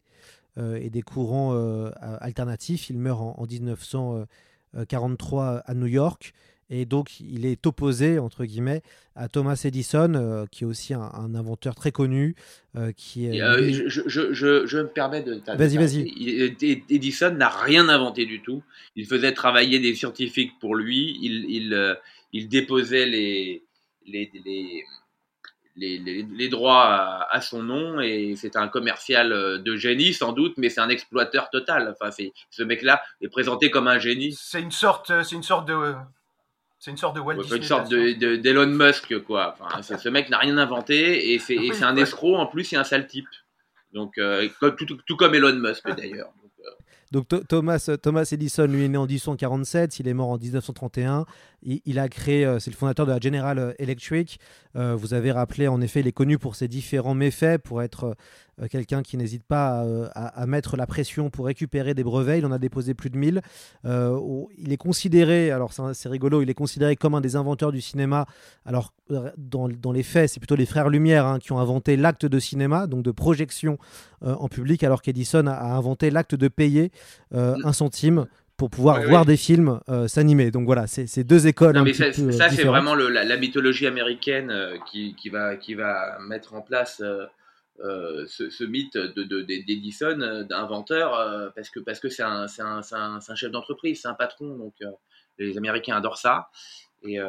euh, 0.57 0.75
et 0.75 0.89
des 0.89 1.01
courants 1.01 1.53
alternatifs. 2.19 2.89
Il 2.89 2.97
meurt 2.97 3.21
en, 3.21 3.45
1943 3.45 5.63
à 5.65 5.73
New 5.73 5.87
York. 5.87 6.33
Et 6.69 6.85
donc, 6.85 7.19
il 7.19 7.45
est 7.45 7.67
opposé, 7.67 8.17
entre 8.17 8.43
guillemets, 8.45 8.81
à 9.15 9.29
Thomas 9.29 9.59
Edison, 9.63 10.45
qui 10.51 10.63
est 10.63 10.67
aussi 10.67 10.93
un, 10.93 11.35
inventeur 11.35 11.75
très 11.75 11.91
connu. 11.91 12.35
qui 12.97 13.27
est, 13.27 13.37
je, 13.87 14.01
je, 14.07 14.65
je, 14.65 14.77
me 14.77 14.87
permets 14.87 15.21
de... 15.21 15.41
Vas-y, 15.55 15.77
vas-y. 15.77 16.55
Edison 16.89 17.31
n'a 17.31 17.49
rien 17.49 17.87
inventé 17.87 18.25
du 18.25 18.41
tout. 18.41 18.63
Il 18.95 19.05
faisait 19.05 19.33
travailler 19.33 19.79
des 19.79 19.93
scientifiques 19.93 20.57
pour 20.59 20.75
lui. 20.75 21.17
Il, 21.21 21.45
il, 21.49 21.97
il 22.33 22.49
déposait 22.49 23.05
les, 23.05 23.63
les, 24.07 24.31
les, 25.77 26.49
droits 26.49 27.27
à, 27.29 27.41
son 27.41 27.63
nom 27.63 27.99
et 27.99 28.35
c'est 28.35 28.55
un 28.55 28.67
commercial 28.67 29.31
euh, 29.31 29.57
de 29.57 29.75
génie 29.75 30.13
sans 30.13 30.31
doute, 30.31 30.53
mais 30.57 30.69
c'est 30.69 30.81
un 30.81 30.89
exploiteur 30.89 31.49
total. 31.49 31.95
Enfin, 31.99 32.11
ce 32.49 32.63
mec-là 32.63 33.01
est 33.21 33.27
présenté 33.27 33.69
comme 33.69 33.87
un 33.87 33.99
génie. 33.99 34.33
C'est 34.33 34.61
une 34.61 34.71
sorte, 34.71 35.11
c'est 35.23 35.35
une 35.35 35.43
sorte 35.43 35.67
de, 35.67 35.93
c'est 36.85 36.91
une 36.91 36.97
sorte 36.97 37.15
de 37.15 37.19
Walt 37.19 37.41
Une 37.41 37.63
sorte 37.63 37.89
de, 37.89 38.35
d'Elon 38.35 38.67
Musk, 38.67 39.17
quoi. 39.23 39.55
Enfin, 39.59 39.81
ce 39.81 40.07
mec 40.07 40.29
n'a 40.29 40.37
rien 40.37 40.55
inventé 40.59 41.33
et 41.33 41.39
c'est, 41.39 41.83
un 41.83 41.95
escroc 41.95 42.35
en 42.35 42.45
plus, 42.45 42.63
c'est 42.63 42.75
un 42.75 42.83
sale 42.83 43.07
type. 43.07 43.25
Donc, 43.91 44.19
euh, 44.19 44.47
tout, 44.59 44.85
tout, 45.07 45.15
comme 45.15 45.33
Elon 45.33 45.55
Musk 45.55 45.83
d'ailleurs. 45.97 46.31
Donc 47.11 47.27
Thomas, 47.47 47.97
Thomas 48.01 48.29
Edison, 48.31 48.67
lui, 48.67 48.83
est 48.83 48.87
né 48.87 48.97
en 48.97 49.07
1847, 49.07 49.99
il 49.99 50.07
est 50.07 50.13
mort 50.13 50.29
en 50.29 50.37
1931. 50.37 51.25
Il, 51.67 51.97
a 51.97 52.07
créé, 52.09 52.45
euh, 52.45 52.59
c'est 52.59 52.69
le 52.69 52.75
fondateur 52.75 53.07
de 53.07 53.11
la 53.11 53.19
General 53.19 53.73
Electric. 53.79 54.39
Euh, 54.75 54.95
vous 54.95 55.15
avez 55.15 55.31
rappelé, 55.31 55.67
en 55.67 55.81
effet, 55.81 56.01
il 56.01 56.07
est 56.07 56.11
connu 56.11 56.37
pour 56.37 56.55
ses 56.55 56.67
différents 56.67 57.15
méfaits, 57.15 57.57
pour 57.57 57.81
être 57.81 58.15
euh, 58.61 58.67
quelqu'un 58.67 59.01
qui 59.01 59.17
n'hésite 59.17 59.43
pas 59.43 59.83
à, 60.13 60.45
mettre 60.45 60.77
la 60.77 60.85
pression 60.85 61.31
pour 61.31 61.47
récupérer 61.47 61.95
des 61.95 62.03
brevets. 62.03 62.37
Il 62.37 62.45
en 62.45 62.51
a 62.51 62.59
déposé 62.59 62.93
plus 62.93 63.09
de 63.09 63.17
1000. 63.17 63.41
il 63.83 64.71
est 64.71 64.77
considéré, 64.77 65.49
alors 65.49 65.73
c'est 65.93 66.07
rigolo, 66.07 66.43
il 66.43 66.49
est 66.49 66.53
considéré 66.55 66.95
comme 66.95 67.15
un 67.15 67.21
des 67.21 67.35
inventeurs 67.35 67.71
du 67.71 67.81
cinéma. 67.81 68.27
Alors, 68.65 68.93
dans, 69.37 69.67
dans 69.67 69.91
les 69.91 70.03
faits, 70.03 70.29
c'est 70.29 70.39
plutôt 70.39 70.55
les 70.55 70.65
frères 70.65 70.89
Lumière 70.89 71.25
hein, 71.25 71.39
qui 71.39 71.51
ont 71.51 71.59
inventé 71.59 71.97
l'acte 71.97 72.25
de 72.25 72.39
cinéma, 72.39 72.87
donc 72.87 73.03
de 73.03 73.11
projection 73.11 73.77
en 74.21 74.47
public, 74.47 74.83
alors 74.83 75.01
qu'Edison 75.01 75.45
a, 75.47 75.53
a, 75.53 75.75
inventé 75.75 76.09
l'acte 76.09 76.35
de 76.35 76.47
payer 76.47 76.91
un 77.31 77.73
centime 77.73 78.25
pour 78.57 78.69
pouvoir 78.69 79.01
voir 79.03 79.25
des 79.25 79.37
films 79.37 79.79
euh, 79.89 80.07
s'animer. 80.07 80.51
Donc 80.51 80.65
voilà, 80.65 80.87
c'est 80.87 81.23
deux 81.23 81.47
écoles. 81.47 81.81
mais 81.83 81.93
ça, 81.93 82.05
euh, 82.05 82.31
c'est 82.31 82.63
vraiment 82.63 82.95
la, 82.95 83.37
mythologie 83.37 83.87
américaine 83.87 84.49
euh, 84.49 84.77
qui, 84.89 85.15
qui, 85.15 85.29
va, 85.29 85.57
qui 85.57 85.73
va 85.73 86.17
mettre 86.19 86.53
en 86.53 86.61
place 86.61 87.01
ce, 87.77 88.63
mythe 88.63 88.97
d'Edison, 88.97 90.17
de, 90.17 90.43
d'inventeur, 90.43 91.51
parce 91.55 91.69
que 91.69 91.79
parce 91.79 91.99
que 91.99 92.09
c'est 92.09 92.23
un, 92.23 92.45
un, 92.59 92.81
un, 92.91 93.35
chef 93.35 93.51
d'entreprise, 93.51 94.01
c'est 94.01 94.07
un 94.07 94.13
patron. 94.13 94.55
Donc 94.55 94.73
les 95.37 95.57
Américains 95.57 95.97
adorent 95.97 96.17
ça. 96.17 96.49
Et 97.03 97.19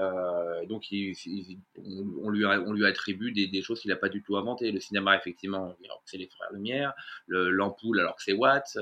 donc, 0.68 0.85
on, 2.23 2.30
lui, 2.30 2.47
on 2.47 2.73
lui 2.73 2.87
attribue 2.87 3.33
des, 3.33 3.49
des 3.49 3.62
choses 3.62 3.80
qu'il 3.80 3.90
n'a 3.90 3.97
pas 3.97 4.09
du 4.09 4.23
tout 4.23 4.37
inventées. 4.37 4.71
Le 4.71 4.80
cinéma, 4.80 5.16
effectivement, 5.16 5.76
c'est 6.06 6.16
les 6.16 6.28
frères 6.28 6.52
Lumière. 6.52 6.95
L'ampoule, 7.26 8.00
alors 8.00 8.14
que 8.14 8.23
c'est 8.23 8.33
Watts. 8.33 8.78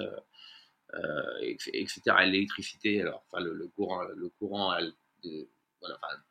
Euh, 1.02 1.22
etc. 1.40 2.00
L'électricité, 2.20 3.00
alors, 3.00 3.24
enfin, 3.30 3.42
le, 3.42 3.66
courant, 3.74 4.02
le 4.02 4.28
courant 4.38 4.74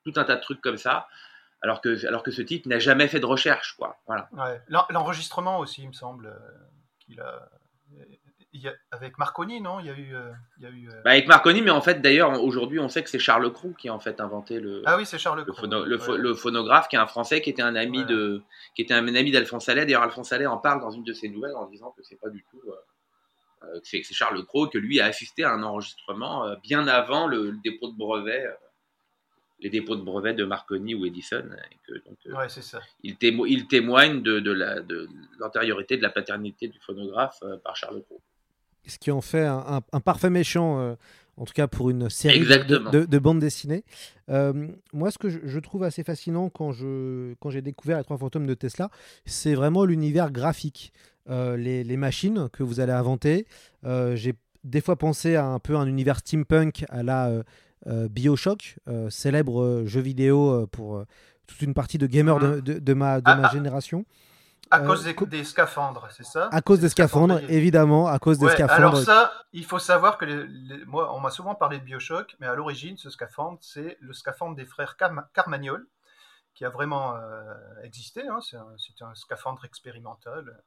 tout 0.03 0.13
un 0.15 0.24
tas 0.24 0.36
de 0.36 0.41
trucs 0.41 0.62
comme 0.62 0.77
ça. 0.77 1.08
Alors 1.62 1.82
que, 1.82 2.05
alors 2.05 2.24
que 2.24 2.32
ce 2.32 2.41
type 2.41 2.65
n'a 2.65 2.79
jamais 2.79 3.08
fait 3.08 3.20
de 3.20 3.25
recherche, 3.25 3.75
quoi. 3.77 3.98
Voilà. 4.05 4.29
L'enregistrement 4.89 5.60
aussi, 5.60 5.84
il 5.84 5.88
me 5.89 5.93
semble, 5.93 6.27
euh, 6.27 6.38
qu'il 7.00 7.20
a 7.22 7.48
avec 8.91 9.17
Marconi, 9.17 9.62
non? 9.62 9.79
Il 9.79 9.88
y 9.88 9.89
a 9.89 9.93
eu. 9.93 10.13
Euh, 10.13 10.32
il 10.58 10.63
y 10.63 10.65
a 10.67 10.70
eu 10.70 10.88
bah, 11.03 11.12
avec 11.12 11.27
Marconi, 11.27 11.62
mais 11.62 11.72
en 11.72 11.82
fait, 11.82 12.01
d'ailleurs, 12.01 12.43
aujourd'hui, 12.43 12.79
on 12.79 12.88
sait 12.88 13.03
que 13.03 13.10
c'est 13.10 13.20
Charles 13.20 13.51
Cros 13.51 13.72
qui 13.72 13.89
a 13.89 13.93
en 13.93 14.00
fait 14.00 14.20
inventé 14.20 14.60
le. 14.60 14.84
Ah 14.86 14.98
oui, 14.98 15.05
c'est 15.05 15.17
Charles 15.17 15.43
le, 15.46 16.17
le, 16.17 16.34
phonographe, 16.36 16.88
qui 16.88 16.96
est 16.96 17.00
un 17.00 17.08
Français, 17.08 17.41
qui 17.41 17.50
était 17.50 17.62
un 17.62 17.75
ami 17.75 18.05
de, 18.05 18.43
qui 18.75 18.82
était 18.84 18.93
un 18.93 19.08
ami 19.15 19.32
d'Alphonse 19.32 19.70
Allais. 19.70 19.86
D'ailleurs, 19.86 20.03
Alphonse 20.03 20.32
Allais 20.32 20.46
en 20.46 20.58
parle 20.58 20.82
dans 20.82 20.91
une 20.91 21.03
de 21.03 21.13
ses 21.13 21.29
nouvelles 21.29 21.55
en 21.55 21.65
disant 21.65 21.91
que 21.98 22.03
c'est 22.03 22.20
pas 22.20 22.29
du 22.29 22.46
tout. 22.51 22.62
Euh, 22.67 22.75
c'est 23.84 24.03
Charles 24.03 24.43
Cros 24.46 24.67
que 24.67 24.77
lui 24.77 25.00
a 25.00 25.05
assisté 25.05 25.43
à 25.43 25.51
un 25.51 25.63
enregistrement 25.63 26.46
euh, 26.46 26.55
bien 26.62 26.88
avant 26.88 27.27
le, 27.27 27.53
dépôt 27.63 27.91
de 27.91 27.98
brevet 27.98 28.46
euh, 28.46 28.51
les 29.60 29.70
dépôts 29.70 29.96
de 29.96 30.01
brevets 30.01 30.34
de 30.34 30.43
Marconi 30.43 30.93
ou 30.93 31.05
Edison. 31.05 31.46
Et 31.72 31.77
que, 31.88 31.93
donc, 32.03 32.17
ça. 32.50 32.82
Il, 33.01 33.15
il, 33.22 33.67
témoigne 33.67 34.22
de, 34.22 34.39
de 34.41 35.08
l'antériorité 35.39 35.96
de, 35.96 36.01
la 36.01 36.10
paternité 36.10 36.67
du 36.67 36.79
phonographe 36.79 37.39
par 37.63 37.74
Charles 37.75 38.03
Cros. 38.03 38.22
Ce 38.86 38.98
qui 38.98 39.10
en 39.10 39.22
fait 39.22 39.46
un, 39.46 39.79
parfait 40.03 40.29
méchant, 40.29 40.98
en 41.38 41.46
tout 41.46 41.53
cas 41.53 41.67
pour 41.67 41.89
une 41.89 42.10
série 42.10 42.41
de, 42.41 43.05
de, 43.05 43.20
bandes 43.20 43.39
dessinées. 43.39 43.86
moi, 44.27 45.12
ce 45.12 45.17
que 45.17 45.29
je, 45.29 45.39
je, 45.46 45.60
trouve 45.60 45.84
assez 45.84 46.03
fascinant 46.03 46.50
quand 46.50 46.74
j'ai 46.74 47.38
quand 47.39 47.50
découvert 47.62 48.00
les 48.00 48.03
trois 48.03 48.17
fantômes 48.17 48.48
de 48.48 48.55
Tesla, 48.55 48.89
c'est 49.25 49.53
vraiment 49.53 49.86
l'univers 49.86 50.29
graphique. 50.29 50.91
Euh, 51.30 51.56
les, 51.56 51.98
machines 51.98 52.50
que 52.50 52.63
vous 52.63 52.82
allez 52.82 52.92
inventer. 52.92 53.48
Euh, 53.86 54.15
j'ai 54.15 54.34
des 54.65 54.82
fois 54.82 54.98
pensé 54.98 55.38
à 55.38 55.46
un 55.46 55.60
peu 55.60 55.77
un 55.77 55.86
univers 55.86 56.20
steampunk 56.20 56.86
à 56.89 57.01
la 57.01 57.30
euh, 57.88 58.10
Bioshock, 58.10 58.77
célèbre 59.10 59.84
jeu 59.86 60.01
vidéo 60.01 60.68
pour 60.68 61.03
toute 61.48 61.62
une 61.62 61.74
partie 61.74 61.98
de 61.98 62.08
gamers 62.08 62.39
de, 62.39 62.74
mhm. 62.74 62.98
ma, 62.98 63.22
de 63.22 63.34
ma 63.34 63.50
génération. 63.51 64.06
À 64.70 64.80
cause 64.80 65.03
des, 65.03 65.44
scaphandres, 65.44 66.08
c'est 66.12 66.25
ça? 66.25 66.50
À 66.51 66.62
cause 66.62 66.80
des 66.80 66.89
scaphandres, 66.89 67.39
évidemment, 67.48 68.08
à 68.08 68.18
cause 68.20 68.39
des 68.39 68.50
scaphandres. 68.50 68.74
Alors 68.74 68.98
ça, 68.98 69.32
il 69.53 69.65
faut 69.65 69.80
savoir 69.80 70.18
que 70.18 70.25
moi, 70.88 71.13
on 71.15 71.20
m'a 71.20 71.30
souvent 71.30 71.56
parlé 71.56 71.80
de 71.80 71.84
Bioshock, 71.84 72.36
mais 72.39 72.48
à 72.48 72.56
l'origine, 72.56 72.98
ce 72.98 73.10
scaphandre, 73.10 73.60
c'est 73.62 73.98
le 74.01 74.13
scaphandre 74.13 74.56
des 74.56 74.65
frères 74.65 74.98
Carmagnol, 75.34 75.86
qui 76.56 76.65
a 76.65 76.70
vraiment 76.70 77.15
existé. 77.84 78.27
Hein. 78.27 78.39
C'est 78.42 78.58
un, 78.58 79.08
un, 79.08 79.15
scaphandre 79.15 79.63
expérimental. 79.65 80.63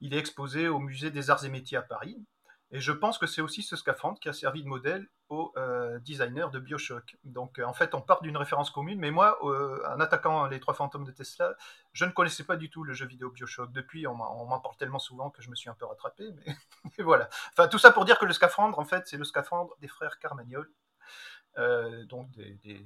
Il 0.00 0.14
est 0.14 0.18
exposé 0.18 0.68
au 0.68 0.78
musée 0.78 1.10
des 1.10 1.30
arts 1.30 1.44
et 1.44 1.48
métiers 1.48 1.78
à 1.78 1.82
Paris. 1.82 2.24
Et 2.72 2.80
je 2.80 2.90
pense 2.90 3.16
que 3.18 3.26
c'est 3.26 3.40
aussi 3.40 3.62
ce 3.62 3.76
scaphandre 3.76 4.18
qui 4.18 4.28
a 4.28 4.32
servi 4.32 4.64
de 4.64 4.68
modèle 4.68 5.06
au 5.28 5.52
euh, 5.56 6.00
designer 6.00 6.50
de 6.50 6.58
Bioshock. 6.58 7.16
Donc 7.22 7.58
euh, 7.58 7.64
en 7.64 7.72
fait, 7.72 7.94
on 7.94 8.00
part 8.00 8.22
d'une 8.22 8.36
référence 8.36 8.70
commune, 8.70 8.98
mais 8.98 9.12
moi, 9.12 9.38
euh, 9.44 9.80
en 9.88 10.00
attaquant 10.00 10.46
les 10.46 10.58
trois 10.58 10.74
fantômes 10.74 11.04
de 11.04 11.12
Tesla, 11.12 11.54
je 11.92 12.04
ne 12.04 12.10
connaissais 12.10 12.42
pas 12.42 12.56
du 12.56 12.68
tout 12.68 12.82
le 12.82 12.92
jeu 12.92 13.06
vidéo 13.06 13.30
Bioshock. 13.30 13.72
Depuis, 13.72 14.06
on 14.08 14.14
m'en 14.14 14.58
parle 14.58 14.76
tellement 14.76 14.98
souvent 14.98 15.30
que 15.30 15.42
je 15.42 15.50
me 15.50 15.54
suis 15.54 15.70
un 15.70 15.74
peu 15.74 15.86
rattrapé, 15.86 16.24
mais 16.34 16.56
voilà. 17.04 17.28
Enfin, 17.52 17.68
tout 17.68 17.78
ça 17.78 17.92
pour 17.92 18.04
dire 18.04 18.18
que 18.18 18.26
le 18.26 18.32
scaphandre, 18.32 18.78
en 18.80 18.84
fait, 18.84 19.06
c'est 19.06 19.16
le 19.16 19.24
scaphandre 19.24 19.76
des 19.80 19.88
frères 19.88 20.18
Carmagnol, 20.18 20.68
donc 22.08 22.30
des, 22.32 22.84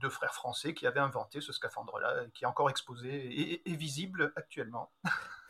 deux 0.00 0.08
frères 0.08 0.34
français 0.34 0.74
qui 0.74 0.86
avaient 0.86 1.00
inventé 1.00 1.40
ce 1.40 1.52
scaphandre-là, 1.52 2.24
qui 2.34 2.44
est 2.44 2.46
encore 2.46 2.70
exposé 2.70 3.62
et, 3.64 3.74
visible 3.74 4.32
actuellement. 4.36 4.90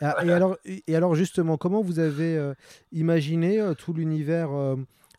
Ah, 0.00 0.16
et, 0.24 0.30
alors, 0.30 0.56
et 0.64 0.96
alors 0.96 1.14
justement, 1.14 1.56
comment 1.56 1.82
vous 1.82 1.98
avez 1.98 2.36
euh, 2.36 2.54
imaginé 2.92 3.60
euh, 3.60 3.74
tout 3.74 3.92
l'univers 3.92 4.50
euh, 4.52 4.76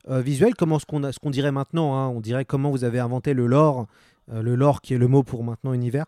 visuel? 0.07 0.55
Comment 0.55 0.79
ce 0.79 0.85
qu'on 0.85 1.11
ce 1.11 1.19
qu'on 1.19 1.29
dirait 1.29 1.51
maintenant 1.51 1.95
hein, 1.95 2.07
On 2.07 2.21
dirait 2.21 2.45
comment 2.45 2.71
vous 2.71 2.83
avez 2.83 2.99
inventé 2.99 3.33
le 3.33 3.47
lore, 3.47 3.87
le 4.31 4.55
lore 4.55 4.81
qui 4.81 4.93
est 4.93 4.97
le 4.97 5.07
mot 5.07 5.23
pour 5.23 5.43
maintenant 5.43 5.73
univers. 5.73 6.05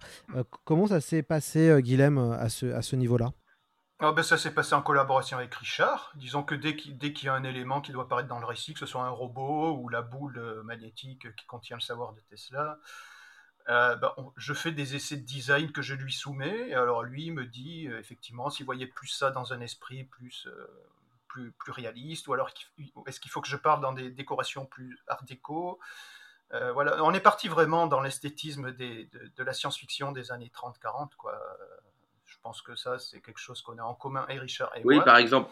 comment 0.63 0.87
ça 0.87 1.01
s'est 1.01 1.23
passé, 1.23 1.75
Guilhem, 1.81 2.17
à 2.17 2.49
ce, 2.49 2.67
à 2.67 2.81
ce 2.81 2.95
niveau-là? 2.95 3.31
Ah 4.03 4.13
ben 4.13 4.23
ça 4.23 4.35
s'est 4.35 4.55
passé 4.55 4.73
en 4.73 4.81
collaboration 4.81 5.37
avec 5.37 5.53
Richard. 5.53 6.11
Disons 6.15 6.41
que 6.41 6.55
dès 6.55 6.75
qu'il 6.75 7.23
y 7.23 7.29
a 7.29 7.35
un 7.35 7.43
élément 7.43 7.81
qui 7.81 7.91
doit 7.91 8.05
apparaître 8.05 8.27
dans 8.27 8.39
le 8.39 8.47
récit, 8.47 8.73
que 8.73 8.79
ce 8.79 8.87
soit 8.87 9.03
un 9.03 9.09
robot 9.09 9.77
ou 9.77 9.89
la 9.89 10.01
boule 10.01 10.39
euh, 10.39 10.63
magnétique 10.63 11.35
qui 11.35 11.45
contient 11.45 11.77
le 11.77 11.83
savoir 11.83 12.13
de 12.13 12.19
Tesla, 12.21 12.79
euh, 13.69 13.95
ben, 13.97 14.11
je 14.37 14.55
fais 14.55 14.71
des 14.71 14.95
essais 14.95 15.17
de 15.17 15.23
design 15.23 15.71
que 15.71 15.83
je 15.83 15.93
lui 15.93 16.11
soumets. 16.11 16.69
Et 16.69 16.73
alors 16.73 17.03
lui 17.03 17.29
me 17.29 17.45
dit 17.45 17.87
euh, 17.89 17.99
effectivement 17.99 18.49
s'il 18.49 18.65
voyait 18.65 18.87
plus 18.87 19.07
ça 19.07 19.29
dans 19.29 19.53
un 19.53 19.61
esprit 19.61 20.05
plus, 20.05 20.47
plus, 21.27 21.51
plus 21.51 21.71
réaliste, 21.71 22.27
ou 22.27 22.33
alors 22.33 22.49
est-ce 23.05 23.19
qu'il 23.19 23.29
faut 23.29 23.41
que 23.41 23.49
je 23.49 23.57
parle 23.57 23.81
dans 23.81 23.93
des 23.93 24.09
décorations 24.09 24.65
plus 24.65 24.97
art 25.07 25.23
déco? 25.25 25.79
Voilà, 26.73 27.01
on 27.03 27.13
est 27.13 27.21
parti 27.21 27.47
vraiment 27.47 27.87
dans 27.87 28.01
l'esthétisme 28.01 28.73
de, 28.73 29.07
de 29.37 29.43
la 29.43 29.53
science-fiction 29.53 30.11
des 30.11 30.33
années 30.33 30.51
30-40 30.53 31.11
quoi. 31.17 31.39
Je 32.41 32.49
pense 32.49 32.63
que 32.63 32.75
ça 32.75 32.97
c'est 32.97 33.21
quelque 33.21 33.37
chose 33.37 33.61
qu'on 33.61 33.77
a 33.77 33.83
en 33.83 33.93
commun 33.93 34.25
et 34.27 34.39
Richard 34.39 34.71
et 34.75 34.81
Oui, 34.83 34.95
moi. 34.95 35.05
par 35.05 35.17
exemple. 35.17 35.51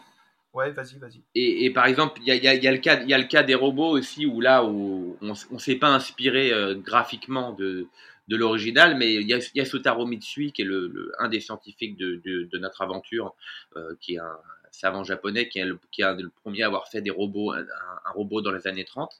Ouais, 0.52 0.72
vas-y, 0.72 0.98
vas-y. 0.98 1.22
Et, 1.36 1.64
et 1.66 1.70
par 1.72 1.86
exemple, 1.86 2.18
il 2.20 2.26
y 2.26 2.32
a, 2.32 2.34
y 2.34 2.48
a- 2.48 2.54
y 2.56 2.66
a 2.66 2.72
le 2.72 2.78
cas, 2.78 3.00
y 3.04 3.14
a 3.14 3.18
le 3.18 3.28
cas 3.28 3.44
des 3.44 3.54
robots 3.54 3.90
aussi, 3.96 4.26
où 4.26 4.40
là, 4.40 4.64
où 4.64 5.16
on 5.22 5.34
ne 5.52 5.58
s'est 5.60 5.76
pas 5.76 5.90
inspiré 5.90 6.52
euh, 6.52 6.74
graphiquement 6.74 7.52
de, 7.52 7.86
de 8.26 8.36
l'original, 8.36 8.96
mais 8.96 9.14
il 9.14 9.28
y 9.28 9.34
a, 9.34 9.38
y 9.54 9.60
a 9.60 9.64
Sotaro 9.64 10.04
Mitsui, 10.04 10.50
qui 10.50 10.62
est 10.62 10.64
le, 10.64 10.88
le- 10.88 11.12
un 11.20 11.28
des 11.28 11.38
scientifiques 11.38 11.96
de, 11.96 12.20
de- 12.24 12.48
de 12.50 12.58
notre 12.58 12.82
aventure, 12.82 13.36
euh, 13.76 13.94
qui 14.00 14.14
est 14.14 14.18
un 14.18 14.38
savant 14.72 15.04
japonais, 15.04 15.48
qui 15.48 15.60
est, 15.60 15.64
le, 15.66 15.78
qui 15.92 16.02
est 16.02 16.12
le 16.20 16.30
premier 16.30 16.64
à 16.64 16.66
avoir 16.66 16.88
fait 16.88 17.02
des 17.02 17.10
robots, 17.10 17.52
un, 17.52 17.60
un 17.60 18.10
robot 18.10 18.40
dans 18.40 18.50
les 18.50 18.66
années 18.66 18.84
30. 18.84 19.12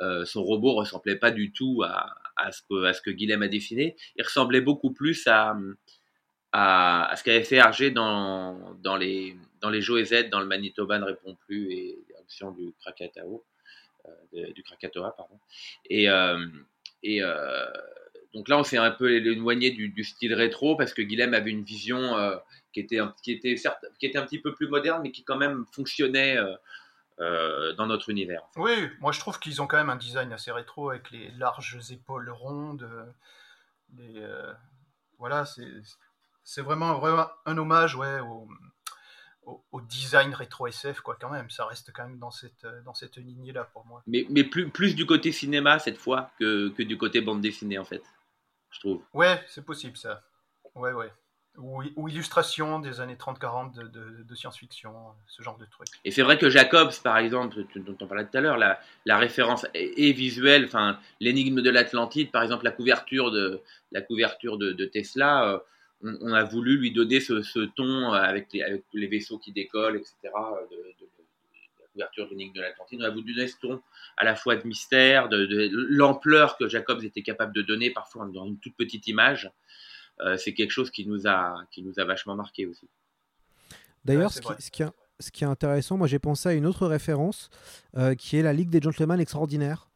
Euh, 0.00 0.24
son 0.24 0.44
robot 0.44 0.74
ressemblait 0.74 1.16
pas 1.16 1.32
du 1.32 1.50
tout 1.50 1.82
à, 1.84 2.14
à 2.36 2.52
ce 2.52 2.62
que, 2.62 2.84
à 2.84 2.92
ce 2.92 3.02
que 3.02 3.10
Guilhem 3.10 3.42
a 3.42 3.48
dessiné. 3.48 3.96
Il 4.14 4.22
ressemblait 4.22 4.60
beaucoup 4.60 4.92
plus 4.92 5.26
à, 5.26 5.56
à, 6.52 7.14
ce 7.16 7.24
qu'avait 7.24 7.44
fait 7.44 7.56
Hergé 7.56 7.90
dans, 7.90 8.56
les, 8.98 9.36
dans 9.60 9.70
les 9.70 9.80
Joe 9.80 10.02
Z, 10.04 10.30
dans 10.30 10.40
le 10.40 10.46
Manitoba 10.46 10.98
ne 10.98 11.04
répond 11.04 11.36
plus 11.46 11.70
et 11.72 11.98
l'action 12.14 12.50
du 12.50 12.74
Krakatao, 12.80 13.44
euh, 14.06 14.52
du 14.52 14.62
Krakatoa, 14.62 15.14
pardon. 15.16 15.38
Et, 15.88 16.08
euh, 16.08 16.46
et 17.02 17.22
euh, 17.22 17.66
donc 18.34 18.48
là, 18.48 18.58
on 18.58 18.64
s'est 18.64 18.78
un 18.78 18.90
peu 18.90 19.12
éloigné 19.12 19.70
du, 19.70 20.04
style 20.04 20.34
rétro 20.34 20.76
parce 20.76 20.92
que 20.92 21.02
Guilhem 21.02 21.34
avait 21.34 21.50
une 21.50 21.64
vision 21.64 22.16
euh, 22.16 22.36
qui, 22.72 22.80
était, 22.80 22.98
un- 22.98 23.14
qui, 23.22 23.32
était 23.32 23.56
certes, 23.56 23.84
qui 23.98 24.06
était 24.06 24.18
un 24.18 24.26
petit 24.26 24.40
peu 24.40 24.52
plus 24.54 24.68
moderne, 24.68 25.00
mais 25.02 25.12
qui 25.12 25.24
quand 25.24 25.36
même 25.36 25.64
fonctionnait 25.72 26.36
dans 27.76 27.86
notre 27.86 28.08
univers. 28.08 28.42
Oui, 28.56 28.88
moi 28.98 29.12
je 29.12 29.20
trouve 29.20 29.38
qu'ils 29.38 29.60
ont 29.60 29.66
quand 29.66 29.76
même 29.76 29.90
un 29.90 29.96
design 29.96 30.32
assez 30.32 30.50
rétro 30.50 30.88
avec 30.88 31.10
les 31.10 31.30
larges 31.32 31.76
épaules 31.90 32.30
rondes. 32.30 32.88
les, 33.98 34.24
voilà, 35.18 35.44
c'est 35.44 35.66
c'est 36.44 36.62
vraiment, 36.62 36.98
vraiment 36.98 37.26
un 37.46 37.56
hommage 37.58 37.94
ouais, 37.96 38.20
au, 38.20 38.48
au, 39.44 39.64
au 39.72 39.80
design 39.80 40.34
rétro 40.34 40.66
SF, 40.66 41.00
quoi, 41.00 41.16
quand 41.20 41.30
même. 41.30 41.50
Ça 41.50 41.66
reste 41.66 41.92
quand 41.94 42.06
même 42.06 42.18
dans 42.18 42.30
cette, 42.30 42.64
euh, 42.64 42.82
dans 42.82 42.94
cette 42.94 43.16
lignée-là 43.16 43.64
pour 43.72 43.84
moi. 43.86 44.02
Mais, 44.06 44.26
mais 44.30 44.44
plus, 44.44 44.68
plus 44.70 44.94
du 44.94 45.06
côté 45.06 45.32
cinéma 45.32 45.78
cette 45.78 45.98
fois 45.98 46.30
que, 46.38 46.68
que 46.70 46.82
du 46.82 46.96
côté 46.98 47.20
bande 47.20 47.40
dessinée, 47.40 47.78
en 47.78 47.84
fait, 47.84 48.02
je 48.70 48.80
trouve. 48.80 49.02
Ouais, 49.12 49.42
c'est 49.48 49.64
possible 49.64 49.96
ça. 49.96 50.22
Ouais, 50.74 50.92
ouais. 50.92 51.12
Ou, 51.58 51.82
ou 51.96 52.08
illustration 52.08 52.78
des 52.78 53.00
années 53.00 53.16
30-40 53.16 53.74
de, 53.74 53.82
de, 53.88 54.22
de 54.22 54.34
science-fiction, 54.36 54.94
ce 55.26 55.42
genre 55.42 55.58
de 55.58 55.66
truc. 55.66 55.88
Et 56.04 56.12
c'est 56.12 56.22
vrai 56.22 56.38
que 56.38 56.48
Jacobs, 56.48 56.92
par 57.02 57.18
exemple, 57.18 57.64
dont 57.74 57.96
on 58.00 58.06
parlait 58.06 58.24
tout 58.24 58.38
à 58.38 58.40
l'heure, 58.40 58.56
la, 58.56 58.80
la 59.04 59.18
référence 59.18 59.66
est, 59.74 60.08
est 60.08 60.12
visuelle, 60.12 60.64
enfin, 60.64 60.98
l'énigme 61.18 61.60
de 61.60 61.68
l'Atlantide, 61.68 62.30
par 62.30 62.44
exemple, 62.44 62.64
la 62.64 62.70
couverture 62.70 63.32
de, 63.32 63.60
la 63.90 64.00
couverture 64.00 64.58
de, 64.58 64.70
de 64.70 64.84
Tesla, 64.84 65.44
euh, 65.48 65.58
on, 66.02 66.16
on 66.20 66.32
a 66.32 66.44
voulu 66.44 66.78
lui 66.78 66.92
donner 66.92 67.20
ce, 67.20 67.42
ce 67.42 67.60
ton 67.60 68.12
euh, 68.12 68.16
avec 68.16 68.52
les, 68.52 68.62
avec 68.62 68.84
les 68.92 69.06
vaisseaux 69.06 69.38
qui 69.38 69.52
décollent, 69.52 69.96
etc., 69.96 70.14
euh, 70.24 70.66
de, 70.70 70.76
de- 70.76 71.06
de 71.06 71.06
la 71.80 71.86
couverture 71.92 72.24
de 72.26 72.30
l'énigme 72.30 72.54
de 72.54 72.60
l'Atlantide. 72.60 73.00
On 73.02 73.04
a 73.04 73.10
voulu 73.10 73.34
donner 73.34 73.48
ce 73.48 73.56
ton 73.60 73.82
à 74.16 74.24
la 74.24 74.36
fois 74.36 74.56
de 74.56 74.66
mystère, 74.66 75.28
de, 75.28 75.44
de 75.46 75.70
l'ampleur 75.90 76.56
que 76.56 76.68
Jacobs 76.68 77.02
était 77.04 77.22
capable 77.22 77.52
de 77.54 77.62
donner, 77.62 77.90
parfois 77.90 78.26
dans 78.26 78.46
une 78.46 78.58
toute 78.58 78.76
petite 78.76 79.06
image. 79.08 79.50
Euh, 80.20 80.36
c'est 80.36 80.54
quelque 80.54 80.70
chose 80.70 80.90
qui 80.90 81.06
nous 81.06 81.26
a, 81.26 81.62
qui 81.70 81.82
nous 81.82 81.98
a 81.98 82.04
vachement 82.04 82.36
marqué 82.36 82.66
aussi. 82.66 82.88
D'ailleurs, 84.04 84.24
Ouais, 84.30 84.34
ce, 84.36 84.40
qui, 84.40 84.46
vrai. 84.46 84.56
ce 84.60 84.70
qui 84.70 84.82
est, 84.82 84.86
ce 85.18 85.30
qui 85.30 85.44
est 85.44 85.46
intéressant, 85.48 85.96
moi 85.98 86.06
j'ai 86.06 86.18
pensé 86.18 86.48
à 86.48 86.52
une 86.52 86.64
autre 86.66 86.86
référence 86.86 87.50
euh, 87.96 88.14
qui 88.14 88.36
est 88.36 88.42
la 88.42 88.52
Ligue 88.52 88.70
des 88.70 88.80
Gentlemen 88.80 89.20
Extraordinaires. 89.20 89.89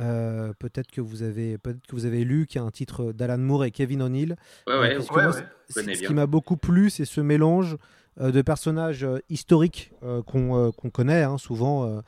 Euh, 0.00 0.52
peut-être 0.58 0.90
que 0.90 1.00
vous 1.00 1.22
avez 1.22 1.58
peut-être 1.58 1.86
que 1.86 1.96
vous 1.96 2.04
avez 2.06 2.22
lu 2.24 2.46
qui 2.46 2.58
a 2.58 2.62
un 2.62 2.70
titre 2.70 3.12
d'Alan 3.12 3.38
Moore 3.38 3.64
et 3.64 3.70
Kevin 3.72 4.00
O'Neill. 4.02 4.36
Ouais, 4.66 4.72
Euh, 4.74 4.80
ouais, 4.80 4.96
ouais, 5.34 5.42
moi, 5.74 5.92
ce 5.96 5.98
qui 6.08 6.14
m'a 6.14 6.26
beaucoup 6.26 6.56
plu, 6.56 6.88
c'est 6.90 7.04
ce 7.04 7.20
mélange 7.20 7.76
euh, 8.20 8.30
de 8.30 8.40
personnages 8.42 9.02
euh, 9.04 9.18
historiques 9.28 9.92
qu'on 10.26 10.70
qu'on 10.72 10.90
connaît 10.90 11.22
hein, 11.24 11.36
souvent, 11.38 12.02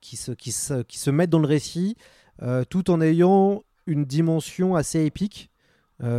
qui, 0.00 0.16
se, 0.16 0.32
qui, 0.32 0.52
se, 0.52 0.82
qui 0.82 0.98
se 0.98 1.10
mettent 1.10 1.30
dans 1.30 1.38
le 1.38 1.46
récit, 1.46 1.96
tout 2.70 2.90
en 2.90 3.00
ayant 3.00 3.62
une 3.86 4.04
dimension 4.04 4.74
assez 4.74 5.04
épique. 5.04 5.50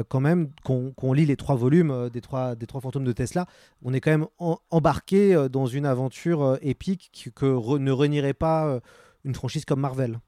Quand 0.10 0.19
même, 0.19 0.49
qu'on 0.63 0.91
qu'on 0.91 1.12
lit 1.12 1.26
les 1.26 1.36
trois 1.36 1.56
volumes 1.56 2.10
des, 2.13 2.21
trois, 2.21 2.54
des 2.54 2.67
trois 2.67 2.82
fantômes 2.82 3.04
de 3.04 3.13
Tesla, 3.13 3.47
on 3.82 3.93
est 3.95 3.99
quand 3.99 4.12
même 4.12 4.28
en- 4.38 4.60
embarqué 4.69 5.47
dans 5.52 5.65
une 5.65 5.88
aventure 5.88 6.60
épique 6.62 7.32
que 7.34 7.47
re- 7.47 7.80
ne 7.80 7.91
renierait 7.91 8.36
pas 8.36 8.80
une 9.23 9.34
franchise 9.34 9.65
comme 9.65 9.80
Marvel. 9.80 10.19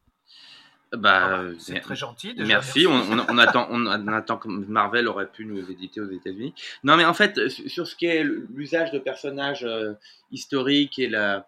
Bah, 0.94 1.22
Ah, 1.24 1.42
euh, 1.42 1.56
c'est 1.58 1.80
très 1.80 1.96
gentil. 1.96 2.34
Déjà, 2.36 2.48
Merci. 2.48 2.86
On, 2.88 2.94
on- 2.94 3.26
on 3.28 3.38
attend, 3.40 3.68
on, 3.72 3.86
attend 4.08 4.38
que 4.38 4.48
Marvel 4.48 5.08
aurait 5.08 5.32
pu 5.32 5.46
nous 5.46 5.72
éditer 5.72 6.00
aux 6.02 6.10
États-Unis. 6.10 6.54
Non, 6.84 6.98
mais 6.98 7.06
en 7.06 7.14
fait, 7.16 7.50
sur 7.50 7.70
sur 7.70 7.88
ce 7.88 7.96
qui 7.96 8.06
est 8.06 8.24
l'usage 8.24 8.92
de 8.92 9.00
personnages 9.00 9.66
euh, 9.66 9.94
historiques 10.32 11.00
et 11.00 11.08
la, 11.10 11.48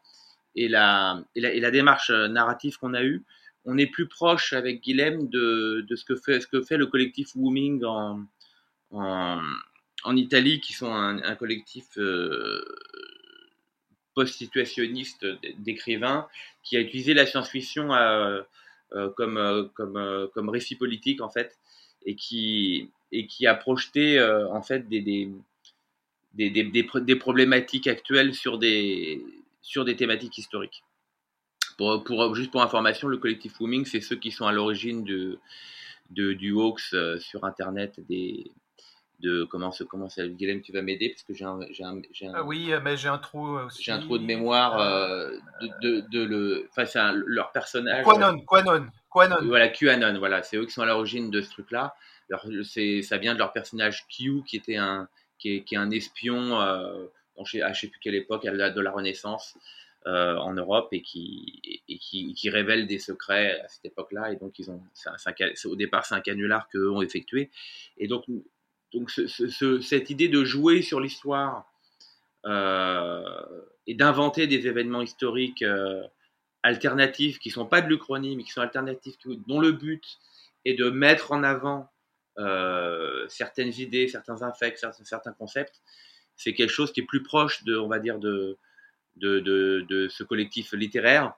et, 0.55 0.67
la, 0.67 1.21
et, 1.36 1.41
la, 1.41 1.53
et 1.53 1.60
la 1.60 1.69
démarche 1.71 2.10
euh, 2.10 2.27
narrative 2.27 2.77
qu'on 2.79 2.93
a 2.95 3.03
eue, 3.03 3.23
on 3.65 3.77
est 3.77 3.88
plus 3.88 4.08
proche 4.08 4.53
avec 4.53 4.81
Guilhem 4.81 5.27
de, 5.29 5.86
de 5.88 5.95
ce, 5.95 6.05
que 6.05 6.15
fait, 6.15 6.39
ce 6.39 6.47
que 6.47 6.62
fait 6.62 6.77
le 6.77 6.88
collectif 6.88 7.29
Wooming 7.36 7.84
en, 7.86 8.25
en, 8.91 9.41
en 10.03 10.15
Italie, 10.15 10.60
qui 10.60 10.73
sont 10.73 10.91
un, 10.93 11.21
un 11.23 11.36
collectif 11.36 11.86
euh, 11.97 12.63
post-situationniste 14.15 15.25
d'écrivains 15.60 16.27
qui 16.63 16.77
a 16.77 16.79
utilisé 16.79 17.13
la 17.13 17.25
science-fiction 17.25 17.91
à 17.91 18.01
euh, 18.29 18.41
comme, 19.15 19.38
euh, 19.38 19.63
comme, 19.74 19.98
euh, 19.98 20.28
comme 20.34 20.50
récit 20.50 20.76
politique 20.76 21.21
en 21.21 21.30
fait 21.30 21.58
et 22.06 22.15
qui, 22.15 22.91
et 23.12 23.28
qui 23.28 23.48
a 23.48 23.56
projeté 23.56 24.19
euh, 24.19 24.48
en 24.52 24.62
fait 24.62 24.88
des, 24.88 25.02
des, 25.02 25.30
des, 26.34 26.50
des, 26.50 26.63
des 26.63 26.84
pro- 26.84 27.00
des 27.00 27.15
problématiques 27.15 27.88
actuelles 27.88 28.34
sur 28.34 28.58
des, 28.58 29.24
sur 29.62 29.86
des 29.86 29.95
thématiques 29.95 30.38
historiques. 30.38 30.84
Pour, 31.78 32.04
pour, 32.04 32.36
juste 32.36 32.52
pour 32.52 32.62
information, 32.62 33.08
le 33.08 33.17
collectif 33.17 33.60
Wooming, 33.60 33.86
c'est 33.86 34.02
ceux 34.02 34.15
qui 34.15 34.32
sont 34.32 34.45
à 34.45 34.54
l'origine 34.54 35.04
de, 35.04 35.39
du 36.10 36.52
hoax 36.52 36.93
euh, 36.93 37.19
sur 37.19 37.43
Internet 37.43 38.00
des, 38.08 38.52
de 39.19 39.43
comment 39.43 39.71
se 39.71 39.84
comment 39.84 40.10
ça 40.10 40.28
Guillaume 40.28 40.62
tu 40.62 40.71
vas 40.71 40.82
m'aider 40.82 41.10
parce 41.10 41.23
que 41.23 41.34
j'ai 41.34 41.45
un, 41.45 41.60
j'ai 41.71 41.84
un, 41.84 42.01
Ah 42.34 42.43
oui, 42.43 42.71
euh, 42.73 42.80
mais 42.84 42.97
j'ai 42.97 43.08
un 43.08 43.17
trou 43.17 43.58
euh, 43.58 43.65
aussi. 43.65 43.82
j'ai 43.84 43.91
un 43.91 43.99
trou 43.99 44.17
de 44.17 44.23
mémoire 44.25 44.80
euh, 44.80 45.32
de, 45.62 45.69
de, 45.82 45.99
de 46.10 46.23
le 46.23 46.69
enfin 46.75 47.13
leur 47.25 47.51
personnage 47.51 48.04
Quanon, 48.04 48.39
Quanon, 48.45 48.88
Quanon. 49.10 49.38
voilà, 49.47 49.69
QAnon, 49.69 50.19
voilà, 50.19 50.43
c'est 50.43 50.58
eux 50.58 50.65
qui 50.65 50.71
sont 50.71 50.82
à 50.82 50.86
l'origine 50.86 51.32
de 51.32 51.41
ce 51.41 51.49
truc-là. 51.51 51.95
Alors, 52.30 52.45
c'est, 52.63 53.01
ça 53.04 53.17
vient 53.17 53.34
de 53.36 53.39
leur 53.39 53.54
personnage 53.54 54.06
Q, 54.08 54.41
qui 54.47 54.58
était 54.58 54.78
un, 54.78 55.08
qui 55.38 55.58
est, 55.58 55.63
qui 55.63 55.75
est 55.75 55.78
un 55.78 55.91
espion, 55.91 56.60
euh, 56.60 57.06
dans 57.38 57.45
je 57.45 57.51
sais, 57.58 57.62
à 57.62 57.71
je 57.71 57.82
sais 57.82 57.88
plus 57.88 57.99
quelle 57.99 58.15
époque, 58.15 58.45
à 58.45 58.51
la- 58.51 58.71
de 58.71 58.82
la 58.82 58.91
Renaissance 58.91 59.56
euh, 60.08 60.36
en 60.38 60.54
Europe, 60.54 60.89
et 60.91 61.01
qui, 61.04 61.62
et, 61.63 61.82
et 61.88 61.97
qui, 61.99 62.34
qui 62.34 62.49
révèle 62.49 62.88
des 62.88 62.97
secrets 62.99 63.60
à 63.62 63.67
cette 63.67 63.86
époque-là. 63.86 64.32
Et 64.32 64.38
donc, 64.38 64.58
ils 64.60 64.69
ont, 64.71 64.82
un 65.06 65.69
au 65.69 65.75
départ, 65.75 66.06
c'est 66.06 66.15
un 66.15 66.21
canular 66.21 66.67
qu'eux 66.69 66.89
ont 66.89 67.01
effectué. 67.04 67.51
Et 67.97 68.08
donc, 68.08 68.25
donc 68.95 69.12
ce- 69.12 69.27
ce- 69.27 69.47
ce- 69.47 69.81
cette 69.81 70.10
idée 70.10 70.29
de 70.29 70.43
jouer 70.43 70.81
sur 70.81 70.99
l'histoire 70.99 71.71
euh, 72.45 73.21
et 73.88 73.93
d'inventer 73.95 74.47
des 74.47 74.67
événements 74.67 75.01
historiques 75.01 75.62
euh, 75.63 76.01
alternatifs 76.63 77.39
qui 77.39 77.49
sont 77.49 77.65
pas 77.65 77.81
de 77.81 77.88
l'Uchronie, 77.88 78.36
mais 78.36 78.43
qui 78.43 78.51
sont 78.51 78.62
alternatifs, 78.62 79.15
dont 79.47 79.60
le 79.60 79.71
but 79.71 80.03
est 80.63 80.73
de 80.75 80.89
mettre 80.89 81.31
en 81.31 81.43
avant 81.43 81.89
euh, 82.39 83.27
certaines 83.29 83.73
idées, 83.73 84.08
certains 84.08 84.41
infects, 84.41 84.84
certains, 85.03 85.34
concepts, 85.34 85.81
c'est 86.36 86.53
quelque 86.53 86.71
chose 86.71 86.91
qui 86.91 87.01
est 87.01 87.05
plus 87.05 87.23
proche 87.23 87.63
de, 87.63 87.77
on 87.77 87.88
va 87.88 87.99
dire, 87.99 88.19
de, 88.19 88.58
ce 89.21 90.23
collectif 90.23 90.73
littéraire 90.73 91.34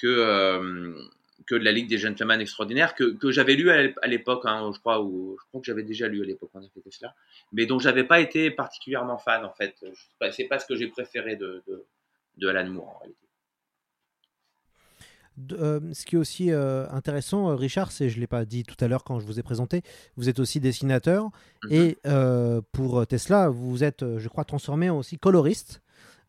que, 0.00 0.96
que 1.46 1.54
de 1.54 1.64
la 1.64 1.72
Ligue 1.72 1.88
des 1.88 1.98
Gentlemen 1.98 2.40
Extraordinaires, 2.40 2.94
que, 2.94 3.04
que 3.14 3.30
j'avais 3.30 3.54
lu 3.54 3.70
à 3.70 3.82
l'ép- 3.82 3.98
à 4.02 4.06
l'époque, 4.06 4.42
hein, 4.44 4.70
je 4.74 4.78
crois, 4.80 5.02
ou 5.02 5.36
je 5.40 5.46
crois 5.48 5.60
que 5.60 5.66
j'avais 5.66 5.82
déjà 5.82 6.08
lu 6.08 6.22
à 6.22 6.24
l'époque 6.26 6.50
quand 6.52 6.60
on 6.60 6.64
a 6.64 6.68
fait 6.82 6.90
cela, 6.90 7.14
mais 7.52 7.66
dont 7.66 7.78
j'avais 7.78 8.04
pas 8.04 8.20
été 8.20 8.50
particulièrement 8.50 9.18
fan, 9.18 9.44
en 9.44 9.52
fait. 9.52 9.74
C'est 10.32 10.44
pas 10.44 10.58
ce 10.58 10.66
que 10.66 10.76
j'ai 10.76 10.88
préféré 10.88 11.36
de, 11.36 11.62
de, 11.66 11.84
de 12.38 12.48
Alan 12.48 12.68
Moore, 12.70 12.88
en 12.88 12.98
réalité. 13.00 13.18
de- 15.38 15.56
euh, 15.56 15.80
ce 15.94 16.04
qui 16.04 16.16
est 16.16 16.18
aussi 16.18 16.50
euh, 16.52 16.86
intéressant, 16.90 17.50
euh, 17.50 17.54
Richard, 17.54 17.90
c'est, 17.90 18.10
je 18.10 18.16
ne 18.16 18.20
l'ai 18.20 18.26
pas 18.26 18.44
dit 18.44 18.64
tout 18.64 18.76
à 18.84 18.86
l'heure 18.88 19.02
quand 19.02 19.18
je 19.18 19.24
vous 19.26 19.38
ai 19.40 19.42
présenté, 19.42 19.82
vous 20.16 20.28
êtes 20.28 20.38
aussi 20.38 20.60
dessinateur. 20.60 21.30
Mhm. 21.64 21.72
Et 21.72 21.98
euh, 22.06 22.60
pour 22.72 23.06
Tesla, 23.06 23.48
vous 23.48 23.82
êtes, 23.82 24.04
je 24.18 24.28
crois, 24.28 24.44
transformé 24.44 24.90
en 24.90 24.98
aussi 24.98 25.18
coloriste. 25.18 25.82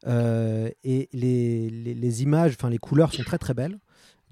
Et 0.06 1.10
les, 1.14 1.70
les- 1.70 1.94
les 1.94 2.24
images, 2.24 2.56
enfin 2.60 2.70
les 2.70 2.78
couleurs 2.78 3.14
sont 3.14 3.24
très 3.24 3.38
très 3.38 3.54
belles 3.54 3.80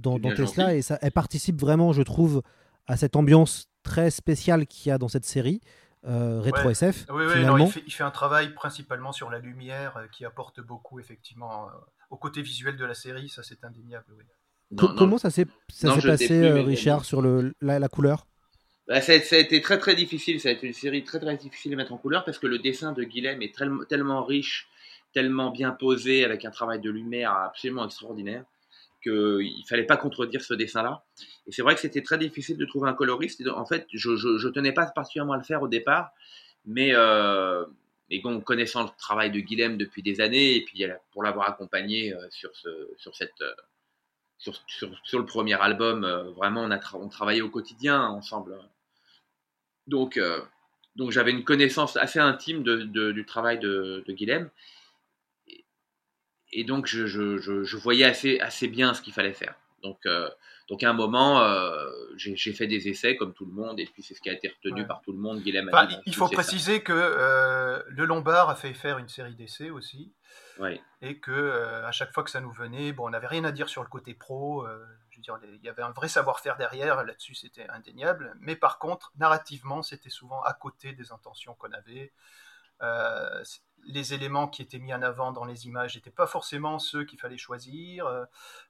dans, 0.02 0.20
Tesla 0.20 0.66
gentil. 0.66 0.78
et 0.78 0.82
ça, 0.82 0.98
elles 1.02 1.12
participent 1.12 1.60
vraiment, 1.60 1.94
je 1.94 2.02
trouve, 2.02 2.42
à 2.88 2.98
cette 2.98 3.16
ambiance 3.16 3.70
très 3.84 4.12
spéciale 4.12 4.68
qu'il 4.68 4.90
y 4.90 4.92
a 4.92 4.98
dans 4.98 5.08
cette 5.08 5.26
série 5.26 5.62
euh, 6.06 6.40
rétro 6.42 6.66
Ouais. 6.66 6.72
SF. 6.72 7.06
Oui, 7.10 7.16
oui, 7.20 7.24
non, 7.26 7.30
finalement. 7.34 7.66
il, 7.66 7.72
fait, 7.72 7.84
il 7.86 7.92
fait 7.94 8.04
un 8.04 8.12
travail 8.12 8.54
principalement 8.54 9.12
sur 9.12 9.30
la 9.30 9.40
lumière 9.40 9.98
euh, 9.98 10.08
qui 10.12 10.26
apporte 10.26 10.60
beaucoup, 10.62 11.00
effectivement, 11.00 11.68
euh, 11.68 11.72
au 12.10 12.18
côté 12.18 12.42
visuel 12.42 12.76
de 12.76 12.86
la 12.86 12.96
série, 12.96 13.30
ça 13.30 13.44
c'est 13.44 13.64
indéniable. 13.64 14.06
Oui. 14.18 14.24
Non, 14.72 14.90
non, 14.90 14.96
comment 14.96 15.18
ça 15.18 15.30
s'est 15.30 15.46
passé, 15.46 16.28
plus, 16.28 16.32
euh, 16.32 16.62
Richard, 16.64 17.06
sur 17.06 17.22
le, 17.22 17.54
la, 17.62 17.78
la 17.78 17.88
couleur? 17.88 18.26
Bah, 18.88 19.00
ça, 19.02 19.14
a- 19.14 19.20
ça 19.20 19.36
a 19.36 19.40
été 19.40 19.62
très 19.62 19.78
très 19.78 19.96
difficile, 19.96 20.40
ça 20.40 20.50
a 20.50 20.54
été 20.54 20.66
une 20.66 20.74
série 20.74 21.04
très 21.04 21.20
très 21.20 21.38
difficile 21.38 21.74
à 21.74 21.76
mettre 21.76 21.94
en 21.94 21.98
couleur 21.98 22.24
parce 22.26 22.40
que 22.40 22.48
le 22.48 22.58
dessin 22.58 22.94
de 22.94 23.04
Guilhem 23.04 23.42
est 23.42 23.54
tellement, 23.56 23.84
tellement 23.86 24.24
riche, 24.24 24.68
tellement 25.14 25.52
bien 25.52 25.72
posé, 25.72 26.26
avec 26.26 26.46
un 26.46 26.52
travail 26.52 26.80
de 26.80 26.90
lumière 26.90 27.32
absolument 27.34 27.86
extraordinaire, 27.86 28.44
qu'il 29.02 29.12
ne 29.12 29.68
fallait 29.68 29.86
pas 29.86 29.98
contredire 29.98 30.42
ce 30.42 30.54
dessin-là. 30.54 31.04
Et 31.48 31.52
c'est 31.52 31.62
vrai 31.62 31.76
que 31.76 31.82
c'était 31.82 32.02
très 32.02 32.18
difficile 32.18 32.58
de 32.58 32.66
trouver 32.66 32.90
un 32.90 32.94
coloriste. 32.94 33.42
En 33.48 33.66
fait, 33.66 33.88
je, 33.92 34.16
je, 34.16 34.48
tenais 34.48 34.72
pas 34.72 34.86
particulièrement 34.86 35.34
à 35.34 35.38
le 35.38 35.44
faire 35.44 35.62
au 35.62 35.68
départ, 35.68 36.12
mais, 36.66 36.92
euh, 36.94 37.66
connaissant 38.46 38.84
le 38.84 38.90
travail 38.98 39.32
de 39.32 39.40
Guilhem 39.40 39.78
depuis 39.78 40.04
des 40.04 40.22
années, 40.22 40.56
et 40.58 40.66
puis 40.66 40.84
pour 41.12 41.24
l'avoir 41.24 41.50
accompagné 41.50 42.14
euh, 42.14 42.28
sur, 42.30 42.56
ce, 42.56 42.70
sur 42.98 43.16
cette... 43.16 43.42
euh, 43.42 43.54
sur, 44.38 44.56
sur, 45.04 45.20
le 45.20 45.26
premier 45.26 45.54
album, 45.62 46.04
euh, 46.04 46.32
vraiment, 46.32 46.62
on 46.64 46.72
a 46.72 46.78
tra- 46.78 47.08
travaillait 47.10 47.42
au 47.42 47.50
quotidien 47.50 48.02
ensemble. 48.02 48.58
Donc, 49.88 50.20
donc 50.96 51.12
j'avais 51.12 51.32
une 51.32 51.44
connaissance 51.44 51.98
assez 51.98 52.20
intime 52.20 52.64
du 52.64 53.26
travail 53.26 53.60
de, 53.60 54.04
de 54.08 54.14
Guilhem. 54.14 54.50
Et, 56.54 56.64
donc, 56.64 56.86
je, 56.86 57.06
je, 57.06 57.38
je, 57.38 57.64
je 57.64 57.78
voyais 57.78 58.06
assez, 58.06 58.40
assez 58.40 58.68
bien 58.68 58.94
ce 58.94 59.02
qu'il 59.02 59.14
fallait 59.14 59.34
faire. 59.34 59.56
Donc, 59.84 60.06
euh, 60.06 60.30
donc, 60.70 60.84
à 60.84 60.90
un 60.90 60.94
moment, 60.94 61.42
euh, 61.42 61.90
j'ai 62.16 62.54
fait 62.54 62.68
des 62.68 62.88
essais 62.88 63.16
comme 63.16 63.34
tout 63.34 63.46
le 63.46 63.52
monde, 63.52 63.80
et 63.80 63.86
puis 63.86 64.04
c'est 64.04 64.14
ce 64.14 64.22
qui 64.22 64.30
a 64.30 64.34
été 64.34 64.48
retenu 64.50 64.82
Ouais. 64.82 64.88
par 64.88 65.02
tout 65.02 65.12
le 65.12 65.18
monde. 65.18 65.42
Guilhem 65.42 65.68
a 65.70 65.72
Enfin, 65.72 65.86
dit, 65.88 65.94
il- 65.94 65.98
bon, 65.98 66.04
il 66.06 66.16
faut 66.16 66.28
ça. 66.28 66.34
préciser 66.34 66.82
que 66.84 66.94
euh, 66.94 67.82
le 67.88 68.06
Lombard 68.06 68.50
a 68.50 68.56
fait 68.56 68.74
faire 68.74 68.98
une 69.00 69.10
série 69.10 69.36
d'essais 69.36 69.70
aussi. 69.70 70.12
Ouais. 70.60 70.80
et 71.02 71.18
que 71.18 71.84
à 71.86 71.92
chaque 71.92 72.14
fois 72.14 72.24
que 72.24 72.30
ça 72.30 72.40
nous 72.42 72.52
venait, 72.52 72.92
bon, 72.92 73.08
on 73.08 73.10
n'avait 73.10 73.28
rien 73.28 73.44
à 73.46 73.52
dire 73.52 73.68
sur 73.68 73.82
le 73.82 73.90
côté 73.90 74.14
pro. 74.14 74.66
je 75.10 75.18
veux 75.18 75.22
dire, 75.24 75.38
il 75.44 75.64
y 75.66 75.70
avait 75.70 75.82
un 75.82 75.92
vrai 75.92 76.08
savoir-faire 76.08 76.56
derrière. 76.58 77.04
Là-dessus, 77.04 77.34
c'était 77.36 77.68
indéniable. 77.70 78.36
Mais 78.40 78.56
par 78.56 78.78
contre, 78.78 79.12
narrativement, 79.18 79.82
c'était 79.82 80.10
souvent 80.10 80.42
à 80.44 80.54
côté 80.54 80.94
des 80.94 81.12
intentions 81.12 81.56
qu'on 81.56 81.72
avait. 81.72 82.12
Euh, 82.84 83.44
les 83.88 84.14
éléments 84.14 84.48
qui 84.48 84.62
étaient 84.62 84.78
mis 84.78 84.94
en 84.94 85.02
avant 85.02 85.32
dans 85.32 85.44
les 85.44 85.66
images 85.66 85.96
n'étaient 85.96 86.12
pas 86.12 86.28
forcément 86.28 86.78
ceux 86.78 87.04
qu'il 87.04 87.18
fallait 87.20 87.40
choisir. 87.40 88.06
euh. 88.06 88.24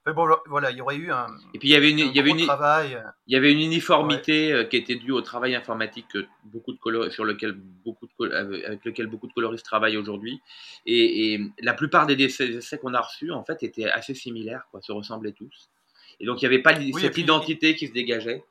Mais 0.06 0.13
bon, 0.13 0.26
voilà, 0.45 0.71
il 0.71 0.78
y 0.78 0.82
aurait 0.82 0.95
eu 0.95 1.12
un, 1.12 1.28
Et 1.54 1.60
puis, 1.60 1.67
il 1.67 1.71
y 1.71 1.76
avait 1.76 1.91
une, 1.91 2.00
un 2.00 2.06
il 2.06 2.15
y 2.15 2.19
avait 2.21 2.30
gros 2.30 2.39
une, 2.39 2.45
travail. 2.45 3.04
Il 3.28 3.34
y 3.34 3.36
avait 3.36 3.52
une 3.52 3.60
uniformité 3.60 4.54
euh, 4.54 4.63
qui 4.63 4.78
était 4.78 4.95
due 4.95 5.12
au 5.12 5.19
travail 5.21 5.54
informatique 5.54 6.08
que 6.08 6.26
beaucoup 6.45 6.71
de 6.71 7.10
sur 7.10 7.26
lequel 7.26 7.52
beaucoup 7.52 8.08
de 8.08 8.32
avec 8.34 8.86
lequel 8.86 9.08
beaucoup 9.08 9.28
de 9.28 9.34
coloristes 9.34 9.65
travaillent 9.65 9.97
aujourd'hui. 9.97 10.39
Et, 10.86 11.34
et 11.34 11.41
la 11.60 11.74
plupart 11.74 12.06
des 12.08 12.15
essais, 12.24 12.78
qu'on 12.78 12.93
a 12.93 13.02
reçus, 13.02 13.32
en 13.34 13.43
fait, 13.43 13.63
étaient 13.63 13.89
assez 13.91 14.15
similaires, 14.15 14.63
quoi, 14.71 14.82
se 14.82 14.93
ressemblaient 14.93 15.34
tous. 15.34 15.69
Et 16.21 16.26
donc, 16.26 16.41
il 16.41 16.47
n'y 16.47 16.54
avait 16.54 16.63
pas 16.63 16.74
Oui, 16.78 16.93
cette 17.02 17.13
puis- 17.13 17.24
identité 17.24 17.76
qui 17.76 17.88
se 17.88 17.93
dégageait. 17.93 18.45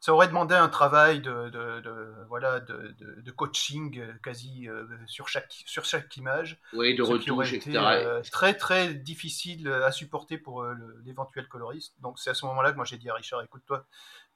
Ça 0.00 0.12
aurait 0.12 0.28
demandé 0.28 0.54
un 0.54 0.68
travail 0.68 1.20
de, 1.20 1.48
de, 1.50 1.80
de- 1.80 2.14
voilà, 2.28 2.60
de, 2.60 2.94
coaching 3.32 3.98
euh, 3.98 4.12
quasi 4.22 4.68
euh, 4.68 4.84
sur, 5.06 5.28
chaque, 5.28 5.52
sur 5.66 5.84
chaque 5.84 6.16
image. 6.16 6.60
Oui, 6.72 6.94
de 6.94 7.02
retouche, 7.02 7.52
été 7.52 7.70
etc. 7.70 7.84
euh, 7.84 8.22
très 8.30 8.54
très 8.54 8.94
difficile 8.94 9.68
à 9.68 9.92
supporter 9.92 10.38
pour 10.38 10.62
euh, 10.62 10.74
l'éventuel 11.04 11.46
coloriste. 11.48 11.94
Donc 12.00 12.18
c'est 12.18 12.30
à 12.30 12.34
ce 12.34 12.46
moment-là 12.46 12.72
que 12.72 12.76
moi 12.76 12.84
j'ai 12.84 12.98
dit 12.98 13.10
à 13.10 13.14
Richard, 13.14 13.42
écoute 13.42 13.62
toi, 13.66 13.86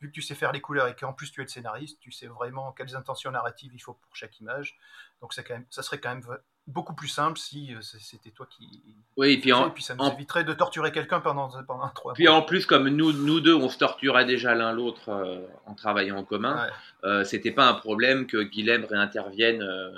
vu 0.00 0.08
que 0.08 0.12
tu 0.12 0.22
sais 0.22 0.34
faire 0.34 0.52
les 0.52 0.60
couleurs 0.60 0.88
et 0.88 0.94
qu'en 0.96 1.12
plus 1.12 1.30
tu 1.30 1.40
es 1.40 1.44
le 1.44 1.48
scénariste, 1.48 1.98
tu 2.00 2.12
sais 2.12 2.26
vraiment 2.26 2.72
quelles 2.72 2.96
intentions 2.96 3.30
narratives 3.30 3.72
il 3.74 3.80
faut 3.80 3.94
pour 3.94 4.14
chaque 4.16 4.38
image. 4.40 4.76
Donc 5.20 5.32
c'est 5.32 5.44
quand 5.44 5.54
même, 5.54 5.66
ça 5.70 5.82
serait 5.82 6.00
quand 6.00 6.10
même 6.10 6.22
beaucoup 6.66 6.94
plus 6.94 7.08
simple 7.08 7.38
si 7.38 7.74
euh, 7.74 7.78
c'était 7.82 8.30
toi 8.30 8.46
qui. 8.48 8.68
Oui, 9.16 9.32
et 9.32 9.38
puis, 9.40 9.52
en, 9.52 9.68
et 9.68 9.70
puis 9.70 9.82
ça 9.82 9.94
nous 9.94 10.02
en- 10.04 10.12
éviterait 10.12 10.44
de 10.44 10.52
torturer 10.52 10.92
quelqu'un 10.92 11.20
pendant 11.20 11.48
pendant 11.64 11.88
trois 11.90 12.12
puis 12.14 12.24
mois. 12.26 12.34
en 12.36 12.42
plus, 12.42 12.66
comme 12.66 12.88
nous, 12.88 13.12
nous 13.12 13.40
deux, 13.40 13.54
on 13.54 13.68
se 13.68 13.78
torturait 13.78 14.24
déjà 14.24 14.54
l'un 14.54 14.72
l'autre 14.72 15.08
euh, 15.10 15.46
en 15.66 15.74
travaillant 15.74 16.16
en 16.18 16.24
commun, 16.24 16.54
Ouais. 16.64 16.70
euh, 17.04 17.24
c'était 17.24 17.50
pas 17.50 17.66
un 17.68 17.74
problème 17.74 18.26
que 18.26 18.42
Guilhem 18.42 18.84
réintervienne 18.84 19.62
euh, 19.62 19.90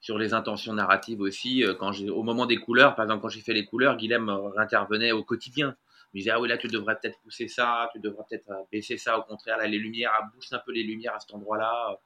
sur 0.00 0.16
les 0.18 0.32
intentions 0.34 0.72
narratives 0.74 1.20
aussi. 1.20 1.64
quand 1.80 1.90
j'ai, 1.92 2.08
au 2.10 2.22
moment 2.22 2.46
des 2.46 2.58
couleurs, 2.58 2.94
par 2.94 3.04
exemple, 3.06 3.22
quand 3.22 3.28
j'ai 3.28 3.40
fait 3.40 3.54
les 3.54 3.64
couleurs, 3.64 3.96
Guilhem 3.96 4.28
réintervenait 4.54 5.10
au 5.12 5.24
quotidien. 5.24 5.74
Il 6.16 6.20
me 6.20 6.22
disait, 6.22 6.30
ah 6.30 6.40
oui, 6.40 6.48
là, 6.48 6.56
tu 6.56 6.66
devrais 6.68 6.98
peut-être 6.98 7.18
pousser 7.20 7.46
ça, 7.46 7.90
tu 7.92 8.00
devrais 8.00 8.24
peut-être 8.30 8.48
euh, 8.48 8.62
baisser 8.72 8.96
ça, 8.96 9.18
au 9.18 9.22
contraire, 9.22 9.58
là, 9.58 9.66
les 9.66 9.76
lumières, 9.76 10.12
ah, 10.18 10.22
booste 10.34 10.54
un 10.54 10.60
peu 10.64 10.72
les 10.72 10.82
lumières 10.82 11.14
à 11.14 11.20
cet 11.20 11.34
endroit-là. 11.34 11.98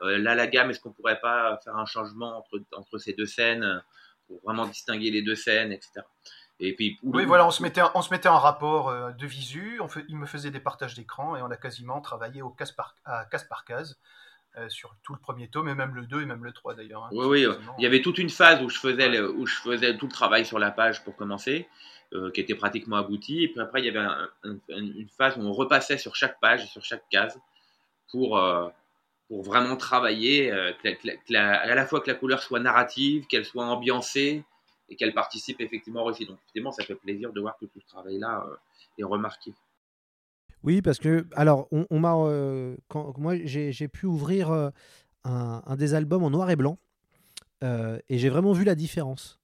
Euh, 0.00 0.16
là, 0.16 0.34
la 0.34 0.46
gamme, 0.46 0.70
est-ce 0.70 0.80
qu'on 0.80 0.92
pourrait 0.92 1.20
pas 1.20 1.58
faire 1.62 1.76
un 1.76 1.84
changement 1.84 2.38
entre, 2.38 2.62
entre 2.74 2.96
ces 2.96 3.12
deux 3.12 3.26
scènes 3.26 3.62
euh, 3.64 3.78
pour 4.26 4.40
vraiment 4.42 4.66
distinguer 4.66 5.10
les 5.10 5.20
deux 5.20 5.34
scènes, 5.34 5.70
etc. 5.72 6.00
Et 6.60 6.74
puis, 6.74 6.98
Oui, 7.02 7.26
voilà, 7.26 7.46
on 7.46 7.50
se 7.50 7.62
mettait, 7.62 7.82
on 7.94 8.00
se 8.00 8.10
mettait 8.10 8.28
en 8.30 8.38
rapport 8.38 8.88
euh, 8.88 9.10
de 9.12 9.26
visu, 9.26 9.78
on 9.82 9.88
fait, 9.88 10.04
il 10.08 10.16
me 10.16 10.24
faisait 10.26 10.50
des 10.50 10.60
partages 10.60 10.94
d'écran 10.94 11.36
et 11.36 11.42
on 11.42 11.50
a 11.50 11.56
quasiment 11.58 12.00
travaillé 12.00 12.40
au 12.40 12.48
case 12.50 12.72
par, 12.72 12.94
à 13.04 13.26
case 13.26 13.44
par 13.44 13.64
case 13.66 14.00
euh, 14.56 14.68
sur 14.70 14.96
tout 15.02 15.12
le 15.12 15.20
premier 15.20 15.48
tome 15.50 15.68
et 15.68 15.74
même 15.74 15.94
le 15.94 16.06
2 16.06 16.22
et 16.22 16.26
même 16.26 16.42
le 16.42 16.52
3 16.52 16.74
d'ailleurs. 16.74 17.04
hein, 17.04 17.10
Oui, 17.12 17.26
oui, 17.26 17.44
quasiment. 17.46 17.74
il 17.78 17.84
y 17.84 17.86
avait 17.86 18.00
toute 18.02 18.16
une 18.18 18.30
phase 18.30 18.62
où 18.62 18.70
je 18.70 18.78
faisais, 18.78 19.08
le- 19.10 19.30
où 19.30 19.46
je 19.46 19.54
faisais 19.56 19.96
tout 19.98 20.06
le 20.06 20.12
travail 20.12 20.46
sur 20.46 20.58
la 20.58 20.70
page 20.70 21.04
pour 21.04 21.14
commencer, 21.16 21.68
euh, 22.14 22.30
qui 22.30 22.40
était 22.40 22.54
pratiquement 22.54 22.96
abouti. 22.96 23.42
Et 23.44 23.48
puis 23.48 23.60
après, 23.60 23.82
il 23.82 23.84
y 23.84 23.88
avait 23.90 23.98
un- 23.98 24.28
un- 24.44 24.58
une 24.70 25.08
phase 25.10 25.36
où 25.36 25.40
on 25.40 25.52
repassait 25.52 25.98
sur 25.98 26.16
chaque 26.16 26.40
page, 26.40 26.66
sur 26.70 26.82
chaque 26.82 27.06
case, 27.10 27.38
pour, 28.10 28.38
euh, 28.38 28.68
pour 29.28 29.42
vraiment 29.42 29.76
travailler, 29.76 30.50
euh, 30.50 30.72
à 31.34 31.74
la 31.74 31.86
fois 31.86 32.00
que 32.00 32.10
la 32.10 32.14
couleur 32.14 32.42
soit 32.42 32.60
narrative, 32.60 33.26
qu'elle 33.26 33.44
soit 33.44 33.66
ambiancée 33.66 34.42
et 34.88 34.96
qu'elle 34.96 35.12
participe 35.12 35.60
effectivement 35.60 36.00
au 36.00 36.06
récit. 36.06 36.24
Donc, 36.24 36.38
effectivement, 36.38 36.72
ça 36.72 36.82
fait 36.82 36.94
plaisir 36.94 37.30
de 37.34 37.40
voir 37.42 37.58
que 37.58 37.66
tout 37.66 37.78
ce 37.78 37.86
travail-là 37.88 38.46
est 38.96 39.04
remarqué. 39.04 39.52
Oui, 40.62 40.80
parce 40.80 40.98
que, 40.98 41.26
alors, 41.36 41.68
on, 41.72 41.86
on 41.90 42.00
m'a. 42.00 42.14
moi, 43.18 43.34
j'ai 43.44 43.88
pu 43.88 44.06
ouvrir 44.06 44.70
un, 45.24 45.76
des 45.76 45.92
albums 45.92 46.24
en 46.24 46.30
noir 46.30 46.48
et 46.48 46.56
blanc 46.56 46.78
et 47.62 48.18
j'ai 48.18 48.30
vraiment 48.30 48.54
vu 48.54 48.64
la 48.64 48.74
différence. 48.74 49.38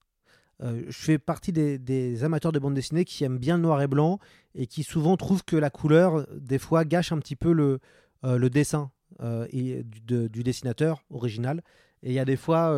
Euh, 0.62 0.82
je 0.88 0.98
fais 0.98 1.18
partie 1.18 1.52
des, 1.52 2.24
amateurs 2.24 2.52
de 2.52 2.58
bande 2.58 2.74
dessinée 2.74 3.04
qui 3.04 3.24
aiment 3.24 3.38
bien 3.38 3.56
le 3.56 3.62
noir 3.62 3.82
et 3.82 3.86
blanc 3.86 4.18
et 4.54 4.66
qui 4.66 4.82
souvent 4.82 5.16
trouvent 5.16 5.44
que 5.44 5.56
la 5.56 5.70
couleur, 5.70 6.26
des 6.34 6.58
fois, 6.58 6.84
gâche 6.84 7.12
un 7.12 7.18
petit 7.18 7.36
peu 7.36 7.52
le, 7.52 7.80
euh, 8.24 8.48
dessin 8.48 8.90
euh, 9.20 9.46
du, 9.52 10.00
de- 10.02 10.28
du 10.28 10.42
dessinateur 10.42 11.02
original. 11.10 11.62
Et 12.02 12.10
il 12.10 12.14
y 12.14 12.18
a 12.18 12.24
des 12.24 12.36
fois, 12.36 12.70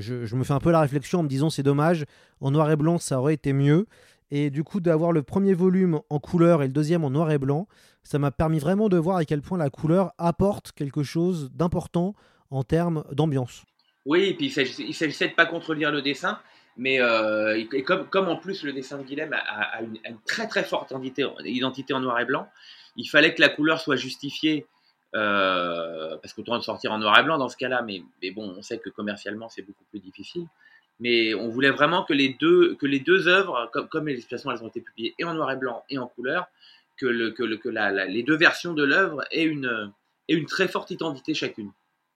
je, 0.00 0.24
je 0.26 0.36
me 0.36 0.42
fais 0.42 0.54
un 0.54 0.58
peu 0.58 0.72
la 0.72 0.80
réflexion 0.80 1.20
en 1.20 1.22
me 1.22 1.28
disant 1.28 1.50
c'est 1.50 1.62
dommage, 1.62 2.04
en 2.40 2.50
noir 2.50 2.68
et 2.68 2.74
blanc, 2.74 2.98
ça 2.98 3.20
aurait 3.20 3.34
été 3.34 3.52
mieux. 3.52 3.86
Et 4.32 4.50
du 4.50 4.64
coup, 4.64 4.80
d'avoir 4.80 5.12
le 5.12 5.22
premier 5.22 5.54
volume 5.54 6.00
en 6.10 6.18
couleur 6.18 6.62
et 6.62 6.66
le 6.66 6.72
deuxième 6.72 7.04
en 7.04 7.10
noir 7.10 7.30
et 7.30 7.38
blanc, 7.38 7.68
ça 8.02 8.18
m'a 8.18 8.32
permis 8.32 8.58
vraiment 8.58 8.88
de 8.88 8.96
voir 8.96 9.18
à 9.18 9.24
quel 9.24 9.40
point 9.40 9.56
la 9.56 9.70
couleur 9.70 10.12
apporte 10.18 10.72
quelque 10.72 11.04
chose 11.04 11.50
d'important 11.52 12.14
en 12.50 12.64
termes 12.64 13.04
d'ambiance. 13.12 13.62
Oui, 14.04 14.24
et 14.24 14.34
puis 14.34 14.46
il 14.46 14.94
s'agissait 14.94 15.28
de 15.28 15.34
pas 15.34 15.46
contredire 15.46 15.92
le 15.92 16.02
dessin, 16.02 16.38
mais 16.76 17.00
euh, 17.00 17.56
et 17.56 17.82
comme, 17.84 18.28
en 18.28 18.36
plus 18.36 18.62
le 18.62 18.72
dessin 18.72 18.98
de 18.98 19.02
Guilhem 19.02 19.32
a, 19.32 19.82
une, 19.82 19.98
très 20.26 20.46
très 20.48 20.64
forte 20.64 20.92
identité, 21.44 21.94
en 21.94 22.00
noir 22.00 22.20
et 22.20 22.24
blanc, 22.24 22.48
il 22.96 23.06
fallait 23.06 23.34
que 23.34 23.40
la 23.40 23.48
couleur 23.48 23.80
soit 23.80 23.96
justifiée, 23.96 24.66
euh, 25.14 26.16
parce 26.18 26.32
qu'autant 26.32 26.56
de 26.56 26.62
sortir 26.62 26.92
en 26.92 26.98
noir 26.98 27.18
et 27.18 27.22
blanc 27.22 27.38
dans 27.38 27.48
ce 27.48 27.56
cas-là, 27.56 27.82
mais, 27.82 28.02
bon, 28.30 28.54
on 28.56 28.62
sait 28.62 28.78
que 28.78 28.90
commercialement 28.90 29.48
c'est 29.48 29.62
beaucoup 29.62 29.84
plus 29.90 30.00
difficile. 30.00 30.46
Mais 31.00 31.34
on 31.34 31.48
voulait 31.48 31.70
vraiment 31.70 32.04
que 32.04 32.12
les 32.12 32.36
deux, 32.40 32.76
que 32.76 32.86
les 32.86 33.00
deux 33.00 33.26
œuvres, 33.26 33.68
comme, 33.72 33.88
comme 33.88 34.08
les 34.08 34.24
elles 34.30 34.46
ont 34.62 34.68
été 34.68 34.80
publiées 34.80 35.14
et 35.18 35.24
en 35.24 35.34
noir 35.34 35.50
et 35.50 35.56
blanc 35.56 35.84
et 35.90 35.98
en 35.98 36.06
couleur, 36.06 36.46
que, 36.96 37.06
les 38.06 38.22
deux 38.22 38.36
versions 38.36 38.72
de 38.72 38.84
l'œuvre 38.84 39.24
aient 39.30 39.44
une, 39.44 39.92
très 40.46 40.68
forte 40.68 40.90
identité 40.90 41.34
chacune. 41.34 41.72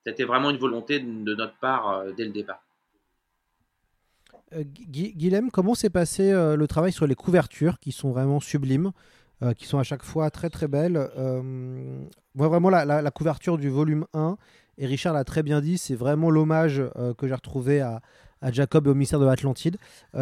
C'était 0.06 0.24
vraiment 0.24 0.50
une 0.50 0.58
volonté 0.58 1.00
de, 1.00 1.24
de 1.24 1.34
notre 1.34 1.56
part 1.56 1.90
euh, 1.90 2.12
dès 2.16 2.24
le 2.24 2.30
départ. 2.30 2.62
Euh, 4.54 4.62
Gui- 4.64 5.14
Guilhem, 5.16 5.50
comment 5.50 5.74
s'est 5.74 5.90
passé 5.90 6.30
euh, 6.30 6.56
le 6.56 6.66
travail 6.68 6.92
sur 6.92 7.06
les 7.06 7.14
couvertures 7.14 7.78
qui 7.78 7.92
sont 7.92 8.10
vraiment 8.10 8.40
sublimes, 8.40 8.92
euh, 9.42 9.52
qui 9.54 9.66
sont 9.66 9.78
à 9.78 9.82
chaque 9.82 10.04
fois 10.04 10.30
très 10.30 10.50
très 10.50 10.68
belles 10.68 10.96
Euh, 11.18 12.04
vraiment, 12.34 12.70
la, 12.70 12.84
la- 12.84 13.02
la 13.02 13.10
couverture 13.10 13.58
du 13.58 13.68
volume 13.70 14.06
1, 14.14 14.36
et 14.78 14.86
Richard 14.86 15.14
l'a 15.14 15.24
très 15.24 15.42
bien 15.42 15.60
dit, 15.60 15.78
c'est 15.78 15.94
vraiment 15.96 16.30
l'hommage 16.30 16.80
euh, 16.96 17.14
que 17.14 17.26
j'ai 17.26 17.34
retrouvé 17.34 17.80
à, 17.80 18.02
à 18.42 18.52
Jacob 18.52 18.86
et 18.86 18.90
au 18.90 18.94
mystère 18.94 19.18
de 19.18 19.24
l'Atlantide. 19.24 19.78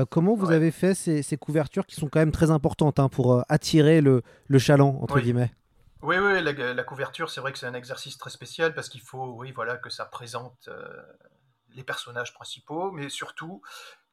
comment 0.08 0.34
vous 0.36 0.52
avez 0.52 0.70
fait 0.70 0.94
ces, 0.94 1.36
couvertures 1.36 1.84
qui 1.84 1.96
sont 1.96 2.08
quand 2.08 2.20
même 2.20 2.30
très 2.32 2.50
importantes 2.52 3.00
hein, 3.00 3.08
pour 3.08 3.44
attirer 3.48 4.00
le, 4.00 4.22
le 4.46 4.58
chaland, 4.60 4.98
entre 5.02 5.18
guillemets? 5.18 5.52
Oui, 6.02 6.16
oui, 6.18 6.40
la, 6.42 6.84
couverture, 6.84 7.28
c'est 7.28 7.40
vrai 7.40 7.52
que 7.52 7.58
c'est 7.58 7.66
un 7.66 7.74
exercice 7.74 8.16
très 8.16 8.30
spécial 8.30 8.72
parce 8.72 8.88
qu'il 8.88 9.00
faut, 9.00 9.34
oui, 9.36 9.50
voilà, 9.52 9.76
que 9.76 9.90
ça 9.90 10.04
présente 10.04 10.70
les 11.74 11.82
personnages 11.82 12.32
principaux, 12.32 12.92
mais 12.92 13.08
surtout 13.08 13.60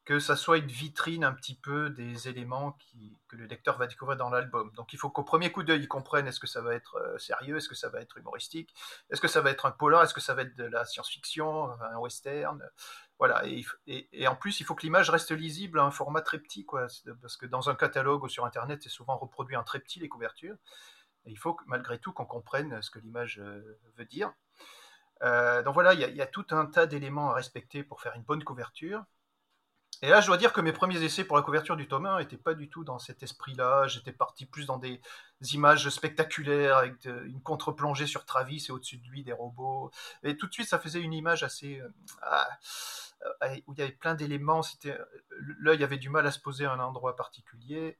que 0.04 0.20
ça 0.20 0.36
soit 0.36 0.58
une 0.58 0.68
vitrine 0.68 1.24
un 1.24 1.32
petit 1.32 1.56
peu 1.56 1.90
des 1.92 2.28
éléments 2.28 2.72
qui, 2.74 3.20
que 3.28 3.36
le 3.36 3.46
lecteur 3.46 3.78
va 3.78 3.86
découvrir 3.86 4.18
dans 4.18 4.30
l'album. 4.30 4.72
Donc 4.76 4.94
il 4.94 5.00
faut 5.00 5.10
qu'au 5.10 5.24
premier 5.24 5.52
coup 5.52 5.64
d'œil, 5.64 5.82
il 5.82 5.88
comprenne 5.88 6.28
est-ce 6.28 6.40
que 6.40 6.48
ça 6.48 6.62
va 6.62 6.74
être 6.74 6.96
euh, 6.96 7.18
sérieux, 7.20 7.58
est-ce 7.58 7.70
que 7.70 7.76
ça 7.76 7.90
va 7.90 8.02
être 8.02 8.18
humoristique, 8.18 8.74
est-ce 9.12 9.22
que 9.22 9.28
ça 9.28 9.42
va 9.42 9.52
être 9.52 9.66
un 9.66 9.72
polar, 9.72 10.04
est-ce 10.04 10.14
que 10.14 10.22
ça 10.22 10.34
va 10.34 10.42
être 10.42 10.56
de 10.56 10.64
la 10.64 10.86
science-fiction, 10.86 11.72
un 11.82 11.98
western. 11.98 12.62
Voilà, 13.20 13.44
et, 13.46 14.28
en 14.28 14.36
plus, 14.36 14.62
il 14.62 14.66
faut 14.66 14.74
que 14.74 14.82
l'image 14.82 15.12
reste 15.12 15.30
lisible 15.30 15.80
à 15.80 15.84
un 15.84 15.92
format 15.92 16.22
très 16.22 16.40
petit, 16.40 16.66
quoi, 16.66 16.88
parce 17.22 17.38
que 17.38 17.46
dans 17.46 17.70
un 17.70 17.76
catalogue 17.76 18.24
ou 18.24 18.28
sur 18.28 18.46
Internet, 18.46 18.82
c'est 18.82 18.90
souvent 18.90 19.16
reproduit 19.16 19.56
en 19.56 19.64
très 19.64 19.78
petit 19.80 20.00
les 20.00 20.10
couvertures. 20.10 20.56
Et 21.26 21.32
il 21.32 21.38
faut 21.38 21.56
malgré 21.68 22.00
tout 22.00 22.14
qu'on 22.14 22.26
comprenne 22.26 22.82
ce 22.82 22.90
que 22.90 22.98
l'image 22.98 23.40
euh, 23.40 23.80
veut 23.96 24.06
dire. 24.06 24.34
Euh, 25.24 25.62
donc 25.62 25.76
voilà, 25.76 25.94
il 25.94 26.00
y, 26.00 26.22
a 26.22 26.26
tout 26.26 26.48
un 26.50 26.66
tas 26.66 26.88
d'éléments 26.88 27.30
à 27.30 27.36
respecter 27.36 27.84
pour 27.84 28.02
faire 28.02 28.16
une 28.16 28.24
bonne 28.24 28.44
couverture. 28.44 29.04
Et 30.04 30.10
là, 30.10 30.20
je 30.20 30.28
dois 30.28 30.38
dire 30.38 30.52
que 30.52 30.62
mes 30.62 30.72
premiers 30.72 31.04
essais 31.04 31.24
pour 31.24 31.38
la 31.38 31.44
couverture 31.44 31.76
du 31.76 31.88
tome 31.88 32.08
1 32.08 32.20
n'étaient 32.20 32.36
pas 32.38 32.56
du 32.56 32.70
tout 32.70 32.84
dans 32.84 32.98
cet 32.98 33.22
esprit-là. 33.22 33.86
J'étais 33.88 34.12
parti 34.12 34.48
plus 34.48 34.66
dans 34.66 34.78
des 34.78 35.00
images 35.54 35.88
spectaculaires 35.90 36.78
avec 36.78 37.06
une 37.06 37.40
contre-plongée 37.42 38.08
sur 38.08 38.26
Travis 38.26 38.66
et 38.68 38.72
au-dessus 38.72 38.98
de 38.98 39.08
lui 39.08 39.24
des 39.24 39.32
robots. 39.32 39.92
Et 40.24 40.38
tout 40.38 40.48
de 40.48 40.54
suite, 40.54 40.68
ça 40.68 40.80
faisait 40.80 41.02
une 41.02 41.14
image 41.14 41.44
assez. 41.44 41.80
Euh, 41.80 41.90
ah, 42.24 42.48
euh, 43.44 43.56
où 43.68 43.74
il 43.74 43.80
y 43.80 43.84
avait 43.84 43.92
plein 43.92 44.16
d'éléments. 44.16 44.62
L'œil 45.60 45.84
avait 45.84 46.00
du 46.00 46.10
mal 46.10 46.26
à 46.26 46.32
se 46.32 46.40
poser 46.40 46.66
à 46.66 46.72
un 46.72 46.80
endroit 46.80 47.16
particulier. 47.16 48.00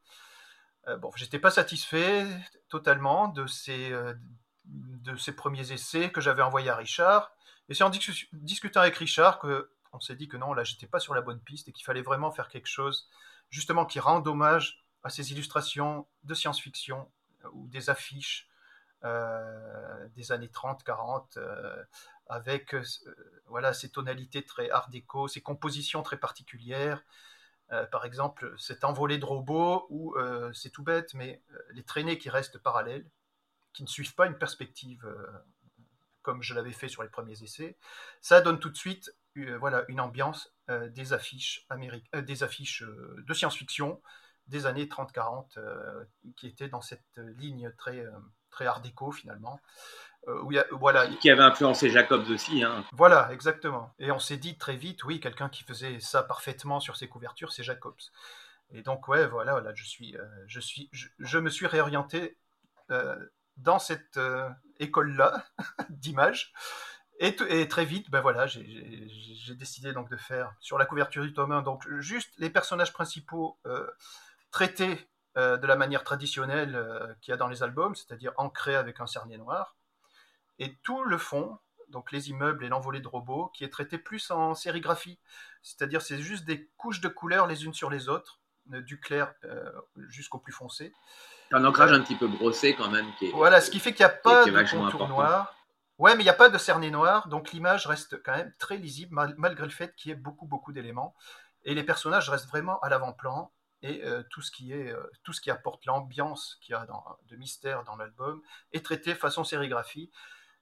Euh, 0.88 0.98
bon, 0.98 1.12
j'étais 1.16 1.38
pas 1.38 1.52
satisfait 1.52 2.26
totalement 2.68 3.28
de 3.28 3.46
ces, 3.46 3.92
de 4.66 5.16
ces 5.18 5.36
premiers 5.36 5.72
essais 5.72 6.12
que 6.12 6.20
j'avais 6.20 6.42
envoyés 6.42 6.72
à 6.72 6.76
Richard. 6.76 7.32
Et 7.70 7.76
c'est 7.76 7.84
en 7.84 7.92
discutant 8.34 8.82
avec 8.82 8.96
Richard 8.96 9.38
que 9.38 9.70
on 9.94 10.00
s'est 10.00 10.16
dit 10.16 10.28
que 10.28 10.38
non, 10.38 10.54
là, 10.54 10.64
j'étais 10.64 10.88
pas 10.88 11.00
sur 11.00 11.14
la 11.14 11.22
bonne 11.22 11.40
piste 11.40 11.68
et 11.68 11.72
qu'il 11.72 11.86
fallait 11.86 12.02
vraiment 12.02 12.32
faire 12.32 12.48
quelque 12.48 12.68
chose, 12.68 13.10
justement, 13.50 13.86
qui 13.86 14.00
rende 14.00 14.28
hommage 14.28 14.86
à 15.04 15.10
ces 15.10 15.32
illustrations 15.32 16.08
de 16.24 16.34
science-fiction 16.34 17.12
euh, 17.44 17.50
ou 17.54 17.68
des 17.68 17.90
affiches 17.90 18.48
euh, 19.04 20.08
des 20.16 20.32
années 20.32 20.50
30, 20.50 20.84
40, 20.84 21.38
euh, 21.38 21.84
avec 22.28 22.76
voilà 23.48 23.74
ces 23.74 23.90
tonalités 23.90 24.44
très 24.44 24.70
art 24.70 24.90
déco, 24.90 25.28
ces 25.28 25.42
compositions 25.42 26.02
très 26.02 26.18
particulières. 26.18 27.04
par 27.92 28.06
exemple, 28.06 28.54
cet 28.58 28.86
envolé 28.86 29.18
de 29.18 29.26
robots 29.26 29.86
où 29.90 30.16
c'est 30.54 30.70
tout 30.70 30.84
bête, 30.84 31.14
mais 31.14 31.42
les 31.72 31.84
traînées 31.84 32.18
qui 32.18 32.30
restent 32.30 32.58
parallèles, 32.58 33.06
qui 33.74 33.84
ne 33.84 33.88
suivent 33.90 34.16
pas 34.16 34.28
une 34.28 34.38
perspective 34.38 35.06
comme 36.22 36.42
je 36.42 36.54
l'avais 36.54 36.72
fait 36.72 36.88
sur 36.88 37.04
les 37.04 37.10
premiers 37.10 37.44
essais, 37.44 37.78
ça 38.22 38.40
donne 38.40 38.60
tout 38.60 38.70
de 38.70 38.78
suite 38.78 39.14
euh, 39.38 39.58
voilà, 39.58 39.86
une 39.88 40.02
ambiance 40.02 40.52
euh, 40.70 40.90
des 40.90 41.14
affiches, 41.14 41.66
euh, 41.72 42.22
des 42.22 42.44
affiches 42.44 42.84
de 42.84 43.34
science-fiction 43.34 44.02
des 44.48 44.66
années 44.66 44.86
30-40 44.86 45.46
qui 46.36 46.48
étaient 46.48 46.68
dans 46.68 46.82
cette 46.82 47.06
ligne 47.38 47.72
très, 47.78 48.04
très 48.50 48.66
art 48.66 48.82
déco 48.82 49.12
finalement. 49.12 49.62
Où 50.28 50.52
voilà. 50.72 51.08
Qui 51.08 51.30
avait 51.30 51.44
influencé 51.44 51.90
Jacobs 51.90 52.30
aussi. 52.30 52.64
Hein. 52.64 52.84
Voilà, 52.92 53.32
exactement. 53.32 53.94
Et 53.98 54.12
on 54.12 54.20
s'est 54.20 54.38
dit 54.38 54.58
très 54.58 54.76
vite, 54.76 55.06
oui, 55.06 55.20
quelqu'un 55.22 55.48
qui 55.48 55.64
faisait 55.64 56.00
ça 56.02 56.24
parfaitement 56.24 56.80
sur 56.80 56.98
ses 56.98 57.08
couvertures, 57.08 57.54
c'est 57.54 57.64
Jacobs. 57.64 58.02
Et 58.74 58.82
donc, 58.82 59.08
ouais, 59.08 59.26
voilà, 59.26 59.54
voilà 59.54 59.74
je, 59.74 59.86
suis, 59.86 60.18
je, 60.48 60.60
suis, 60.60 60.90
je, 60.92 61.38
me 61.38 61.50
suis 61.50 61.68
réorienté 61.68 62.38
dans 63.58 63.80
cette 63.80 64.20
école-là 64.80 65.46
d'image 65.90 66.52
et, 67.24 67.68
très 67.68 67.86
vite, 67.86 68.10
ben 68.10 68.20
voilà, 68.20 68.48
j'ai 68.48 69.54
décidé 69.54 69.94
donc 69.94 70.10
de 70.10 70.18
faire 70.18 70.56
sur 70.60 70.80
la 70.80 70.86
couverture 70.86 71.22
du 71.22 71.34
tome 71.34 71.52
1, 71.52 71.62
donc 71.62 71.88
juste 72.00 72.34
les 72.40 72.50
personnages 72.50 72.94
principaux 72.94 73.60
euh, 73.68 73.86
traités 74.50 75.08
euh, 75.38 75.56
de 75.58 75.68
la 75.68 75.76
manière 75.76 76.04
traditionnelle 76.04 76.76
euh, 76.76 77.14
qu'il 77.22 77.32
y 77.32 77.34
a 77.36 77.38
dans 77.38 77.48
les 77.48 77.62
albums, 77.62 77.94
c'est-à-dire 77.94 78.34
ancrés 78.38 78.76
avec 78.76 79.00
un 79.02 79.06
cernier 79.06 79.38
noir, 79.38 79.76
et 80.58 80.76
tout 80.82 81.04
le 81.04 81.20
fond, 81.20 81.60
donc 81.90 82.12
les 82.12 82.32
immeubles 82.32 82.66
et 82.66 82.70
l'envolée 82.70 83.02
de 83.02 83.08
robots, 83.08 83.52
qui 83.54 83.64
est 83.64 83.70
traité 83.70 84.00
plus 84.00 84.32
en 84.32 84.56
sérigraphie, 84.56 85.20
c'est-à-dire 85.62 86.02
c'est 86.02 86.18
juste 86.18 86.46
des 86.46 86.72
couches 86.78 87.02
de 87.02 87.08
couleurs 87.08 87.46
les 87.46 87.66
unes 87.66 87.74
sur 87.76 87.92
les 87.92 88.10
autres, 88.10 88.40
du 88.66 89.00
clair 89.00 89.34
jusqu'au 90.08 90.38
plus 90.38 90.54
foncé. 90.54 90.94
Un 91.52 91.66
ancrage 91.66 91.92
un 91.92 92.00
petit 92.00 92.16
peu 92.16 92.28
brossé 92.28 92.76
quand 92.76 92.90
même. 92.90 93.08
Qui 93.18 93.26
est, 93.26 93.32
voilà, 93.32 93.60
ce 93.60 93.70
qui 93.70 93.80
fait 93.80 93.92
qu'il 93.92 94.06
n'y 94.06 94.12
a 94.12 94.16
pas 94.16 94.46
de 94.46 94.72
contour 94.72 95.08
noir 95.08 95.61
Ouais, 96.02 96.16
mais 96.16 96.24
il 96.24 96.26
n'y 96.26 96.32
a 96.32 96.34
pas 96.34 96.50
de 96.50 96.58
cerné 96.58 96.90
noir, 96.90 97.28
donc 97.28 97.52
l'image 97.52 97.86
reste 97.86 98.24
quand 98.24 98.36
même 98.36 98.52
très 98.58 98.78
lisible 98.78 99.14
malgré 99.38 99.66
le 99.66 99.72
fait 99.72 99.96
qu'il 99.96 100.10
y 100.10 100.12
ait 100.12 100.16
beaucoup 100.16 100.48
beaucoup 100.48 100.74
d'éléments. 100.74 101.14
Et 101.64 101.76
les 101.76 101.84
personnages 101.84 102.28
restent 102.28 102.48
vraiment 102.48 102.80
à 102.80 102.90
l'avant-plan 102.90 103.52
et 103.84 104.04
euh, 104.04 104.24
tout 104.32 104.42
ce 104.42 104.50
qui 104.50 104.74
est 104.74 104.92
euh, 104.92 105.12
tout 105.24 105.32
ce 105.32 105.42
qui 105.42 105.52
apporte 105.52 105.86
l'ambiance 105.86 106.58
qu'il 106.60 106.74
y 106.74 106.76
a 106.76 106.88
de 107.28 107.36
mystère 107.36 107.84
dans 107.84 107.96
l'album 107.98 108.42
est 108.74 108.84
traité 108.84 109.14
façon 109.14 109.44
sérigraphie. 109.44 110.10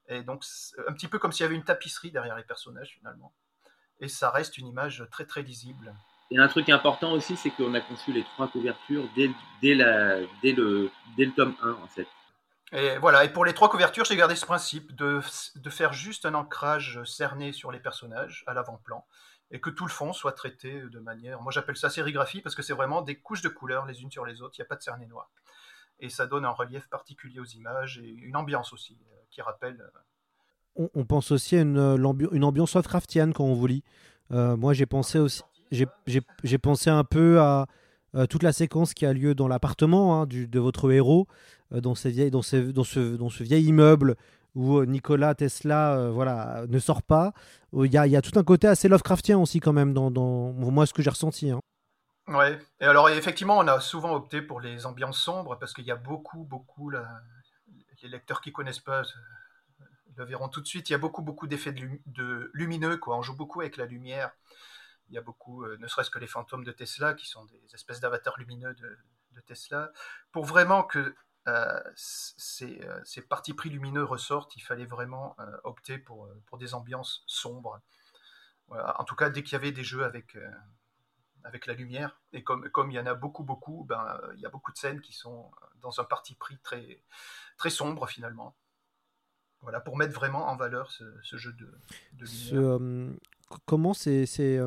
Et 0.08 0.22
donc 0.22 0.44
un 0.86 0.92
petit 0.92 1.08
peu 1.08 1.18
comme 1.18 1.32
s'il 1.32 1.44
y 1.44 1.46
avait 1.46 1.54
une 1.54 1.64
tapisserie 1.64 2.10
derrière 2.10 2.36
les 2.36 2.44
personnages 2.44 2.96
finalement. 2.98 3.32
Et 3.98 4.08
ça 4.08 4.28
reste 4.28 4.58
une 4.58 4.66
image 4.66 5.06
très 5.10 5.24
très 5.24 5.40
lisible. 5.40 5.94
Et 6.30 6.38
un 6.38 6.48
truc 6.48 6.68
important 6.68 7.12
aussi, 7.12 7.38
c'est 7.38 7.50
qu'on 7.50 7.72
a 7.72 7.80
conçu 7.80 8.12
les 8.12 8.24
trois 8.24 8.48
couvertures 8.48 9.08
dès, 9.16 9.30
dès, 9.62 9.74
la, 9.74 10.20
dès, 10.42 10.52
le, 10.52 10.90
dès 11.16 11.24
le 11.24 11.32
tome 11.32 11.56
1 11.62 11.72
en 11.82 11.88
fait. 11.88 12.06
Et 12.72 12.98
voilà, 12.98 13.24
et 13.24 13.32
pour 13.32 13.44
les 13.44 13.52
trois 13.52 13.68
couvertures, 13.68 14.04
j'ai 14.04 14.16
gardé 14.16 14.36
ce 14.36 14.46
principe 14.46 14.94
de, 14.94 15.20
de, 15.56 15.70
faire 15.70 15.92
juste 15.92 16.24
un 16.24 16.34
ancrage 16.34 17.02
cerné 17.02 17.52
sur 17.52 17.72
les 17.72 17.80
personnages 17.80 18.44
à 18.46 18.54
l'avant-plan 18.54 19.04
et 19.50 19.60
que 19.60 19.70
tout 19.70 19.84
le 19.84 19.90
fond 19.90 20.12
soit 20.12 20.32
traité 20.32 20.80
de 20.80 20.98
manière. 21.00 21.42
Moi, 21.42 21.52
j'appelle 21.52 21.76
ça 21.76 21.90
sérigraphie 21.90 22.40
parce 22.40 22.54
que 22.54 22.62
c'est 22.62 22.72
vraiment 22.72 23.02
des 23.02 23.16
couches 23.16 23.42
de 23.42 23.48
couleurs 23.48 23.86
les 23.86 24.02
unes 24.02 24.10
sur 24.10 24.24
les 24.24 24.42
autres, 24.42 24.54
il 24.58 24.60
n'y 24.60 24.66
a 24.66 24.68
pas 24.68 24.76
de 24.76 24.82
cerné 24.82 25.06
noir. 25.06 25.30
Et 25.98 26.08
ça 26.08 26.26
donne 26.26 26.44
un 26.44 26.50
relief 26.50 26.88
particulier 26.88 27.40
aux 27.40 27.44
images 27.44 27.98
et 27.98 28.08
une 28.08 28.36
ambiance 28.36 28.72
aussi 28.72 28.98
euh, 29.12 29.16
qui 29.30 29.42
rappelle. 29.42 29.80
Euh, 30.76 30.88
on, 30.94 31.04
pense 31.04 31.30
aussi 31.30 31.56
à 31.56 31.62
une, 31.62 31.78
euh, 31.78 32.28
une 32.30 32.44
ambiance 32.44 32.74
Lovecraftienne 32.74 33.32
quand 33.32 33.44
on 33.44 33.54
vous 33.54 33.66
lit. 33.66 33.84
moi, 34.30 34.72
j'ai 34.72 34.86
pensé 34.86 35.18
aussi. 35.18 35.42
J'ai 35.72 36.58
pensé 36.58 36.90
un 36.90 37.04
peu 37.04 37.40
à 37.40 37.66
toute 38.28 38.42
la 38.42 38.52
séquence 38.52 38.94
qui 38.94 39.06
a 39.06 39.12
lieu 39.12 39.34
dans 39.34 39.46
l'appartement 39.46 40.22
hein, 40.22 40.26
de 40.26 40.58
votre 40.58 40.90
héros, 40.90 41.28
vieilles, 41.70 42.30
dans, 42.30 42.42
ce, 42.42 43.42
vieil 43.42 43.64
immeuble 43.64 44.16
où 44.54 44.78
euh, 44.78 44.86
Nikola 44.86 45.34
Tesla 45.34 45.96
euh, 45.96 46.10
voilà, 46.10 46.64
ne 46.68 46.78
sort 46.78 47.02
pas. 47.02 47.32
Il 47.72 47.92
y 47.92 47.96
a, 47.96 48.22
tout 48.22 48.38
un 48.38 48.44
côté 48.44 48.66
assez 48.66 48.88
Lovecraftien 48.88 49.38
aussi 49.38 49.60
quand 49.60 49.72
même 49.72 49.92
dans, 49.92 50.10
moi 50.52 50.86
ce 50.86 50.92
que 50.92 51.02
j'ai 51.02 51.10
ressenti. 51.10 51.50
Hein. 51.50 51.60
Ouais, 52.28 52.58
et 52.80 52.84
alors 52.84 53.08
effectivement 53.08 53.58
on 53.58 53.66
a 53.66 53.80
souvent 53.80 54.14
opté 54.14 54.42
pour 54.42 54.60
les 54.60 54.86
ambiances 54.86 55.18
sombres 55.18 55.58
parce 55.58 55.72
qu'il 55.72 55.84
y 55.84 55.90
a 55.90 55.96
beaucoup, 55.96 56.44
beaucoup, 56.44 56.90
les 56.90 58.08
lecteurs 58.08 58.40
qui 58.40 58.52
connaissent 58.52 58.80
pas 58.80 59.02
le 60.16 60.24
verront 60.24 60.48
tout 60.48 60.60
de 60.60 60.66
suite, 60.66 60.90
il 60.90 60.92
y 60.92 60.94
a 60.94 60.98
beaucoup, 60.98 61.22
beaucoup 61.22 61.46
d'effets 61.46 61.72
de, 61.72 62.50
lumineux, 62.52 62.98
quoi. 62.98 63.16
on 63.16 63.22
joue 63.22 63.34
beaucoup 63.34 63.60
avec 63.60 63.76
la 63.76 63.86
lumière. 63.86 64.30
Il 65.08 65.14
y 65.14 65.18
a 65.18 65.22
beaucoup, 65.22 65.66
ne 65.66 65.86
serait-ce 65.88 66.10
que 66.10 66.18
les 66.18 66.26
fantômes 66.26 66.62
de 66.62 66.72
Tesla, 66.72 67.14
qui 67.14 67.26
sont 67.26 67.44
des 67.46 67.74
espèces 67.74 68.00
d'avatars 68.00 68.38
lumineux 68.38 68.74
de, 68.74 68.98
Tesla, 69.46 69.90
pour 70.32 70.44
vraiment 70.44 70.82
que 70.82 70.98
euh, 70.98 71.14
ces, 71.96 72.80
euh, 72.82 73.00
ces, 73.04 73.22
partis 73.22 73.54
pris 73.54 73.70
lumineux 73.70 74.04
ressortent, 74.04 74.56
il 74.56 74.60
fallait 74.60 74.84
vraiment 74.84 75.36
euh, 75.38 75.56
opter 75.64 75.98
pour, 75.98 76.28
pour 76.46 76.58
des 76.58 76.74
ambiances 76.74 77.22
sombres. 77.26 77.80
En 78.70 79.02
tout 79.02 79.16
cas, 79.16 79.30
dès 79.30 79.42
qu'il 79.42 79.54
y 79.54 79.56
avait 79.56 79.72
des 79.72 79.82
jeux 79.82 80.04
avec, 80.04 80.38
avec 81.42 81.66
la 81.66 81.74
lumière, 81.74 82.20
et 82.32 82.44
comme, 82.44 82.70
comme 82.70 82.92
il 82.92 82.94
y 82.94 83.00
en 83.00 83.06
a 83.06 83.14
beaucoup, 83.14 83.42
beaucoup, 83.42 83.84
ben, 83.88 84.20
il 84.36 84.40
y 84.40 84.46
a 84.46 84.48
beaucoup 84.48 84.70
de 84.70 84.76
scènes 84.76 85.00
qui 85.00 85.12
sont 85.12 85.50
dans 85.80 85.98
un 85.98 86.04
parti 86.04 86.36
pris 86.36 86.56
très, 86.58 87.02
très 87.56 87.70
sombre 87.70 88.08
finalement. 88.08 88.54
Voilà, 89.62 89.80
pour 89.80 89.96
mettre 89.96 90.14
vraiment 90.14 90.46
en 90.50 90.56
valeur 90.56 90.92
ce, 90.92 91.02
ce 91.24 91.36
jeu 91.36 91.52
de, 91.54 91.68
de 92.12 92.26
lumière. 92.26 93.18
comment 93.66 93.92
c'est 93.92 94.60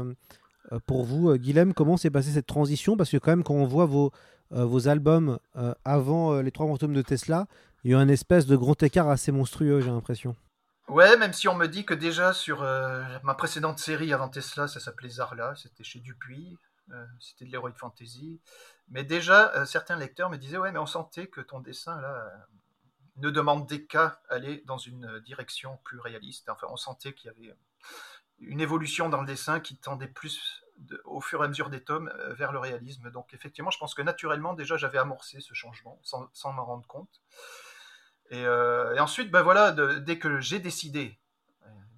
pour 0.86 1.06
vous, 1.06 1.34
Guilhem, 1.38 1.74
comment 1.74 1.96
s'est 1.96 2.12
passée 2.12 2.32
cette 2.32 2.46
transition? 2.46 2.98
Parce 2.98 3.10
que 3.10 3.16
quand 3.16 3.32
même, 3.32 3.44
quand 3.46 3.54
on 3.54 3.66
voit 3.66 3.86
vos, 3.86 4.08
euh, 4.08 4.12
vos 4.54 4.88
albums 4.88 5.40
euh, 5.56 5.74
avant 5.84 6.34
euh, 6.34 6.42
les 6.42 6.52
trois 6.52 6.68
fantômes 6.68 6.94
de 6.94 7.02
Tesla, 7.02 7.48
il 7.84 7.92
y 7.92 7.94
a 7.94 8.00
un 8.00 8.08
espèce 8.08 8.46
de 8.46 8.56
grand 8.56 8.82
écart 8.82 9.10
assez 9.10 9.32
monstrueux, 9.32 9.82
j'ai 9.82 9.90
l'impression. 9.90 10.36
Ouais, 10.88 11.18
même 11.18 11.34
si 11.34 11.48
on 11.48 11.56
me 11.56 11.68
dit 11.68 11.86
que 11.86 11.94
déjà 11.94 12.34
sur 12.34 12.62
ma 12.62 13.34
précédente 13.36 13.80
série 13.80 14.12
avant 14.14 14.28
Tesla, 14.28 14.68
ça 14.68 14.82
s'appelait 14.82 15.10
Zarla, 15.10 15.54
c'était 15.56 15.84
chez 15.84 16.00
Dupuis, 16.00 16.58
c'était 17.20 17.46
de 17.46 17.52
l'heroic 17.52 17.74
fantasy. 17.78 18.42
Mais 18.90 19.06
déjà, 19.06 19.66
certains 19.66 19.96
lecteurs 19.96 20.30
me 20.30 20.38
disaient, 20.38 20.58
ouais, 20.58 20.74
mais 20.74 20.80
on 20.80 20.86
sentait 20.86 21.28
que 21.28 21.40
ton 21.40 21.62
dessin, 21.62 22.00
là, 22.02 22.30
ne 23.16 23.30
demandait 23.30 23.86
qu'à 23.86 24.20
aller 24.30 24.62
dans 24.66 24.78
une 24.78 25.20
direction 25.22 25.80
plus 25.86 26.00
réaliste. 26.00 26.50
Enfin, 26.50 26.68
on 26.70 26.78
sentait 26.78 27.14
qu'il 27.14 27.32
y 27.32 27.46
avait 27.46 27.56
une 28.40 28.60
évolution 28.60 29.08
dans 29.08 29.22
le 29.22 29.28
dessin 29.28 29.62
qui 29.62 29.78
tendait 29.78 30.08
plus 30.08 30.63
au 31.06 31.22
fur 31.22 31.42
et 31.42 31.46
à 31.46 31.48
mesure 31.48 31.70
des 31.70 31.84
tomes 31.84 32.12
vers 32.30 32.52
le 32.52 32.60
réalisme. 32.60 33.12
Donc 33.12 33.34
effectivement, 33.34 33.72
je 33.72 33.78
pense 33.78 33.94
que 33.94 34.02
naturellement, 34.02 34.54
déjà, 34.54 34.78
j'avais 34.78 34.98
amorcé 34.98 35.40
ce 35.40 35.54
changement 35.54 36.00
sans, 36.04 36.54
m'en 36.54 36.66
rendre 36.66 36.88
compte. 36.88 37.22
Et, 38.30 38.48
ensuite, 39.00 39.32
ben 39.32 39.44
voilà, 39.44 39.72
dès 39.72 40.18
que 40.18 40.40
j'ai 40.40 40.60
décidé, 40.60 41.20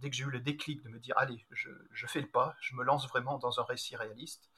dès 0.02 0.10
que 0.10 0.16
j'ai 0.16 0.26
eu 0.26 0.30
le 0.30 0.40
déclic 0.40 0.84
de 0.84 0.90
me 0.90 1.00
dire, 1.00 1.16
allez, 1.18 1.46
je, 1.52 2.08
fais 2.08 2.22
le 2.22 2.28
pas, 2.28 2.56
je 2.62 2.76
me 2.76 2.84
lance 2.84 3.08
vraiment 3.08 3.38
dans 3.38 3.60
un 3.60 3.64
récit 3.64 3.96
réaliste, 3.96 4.50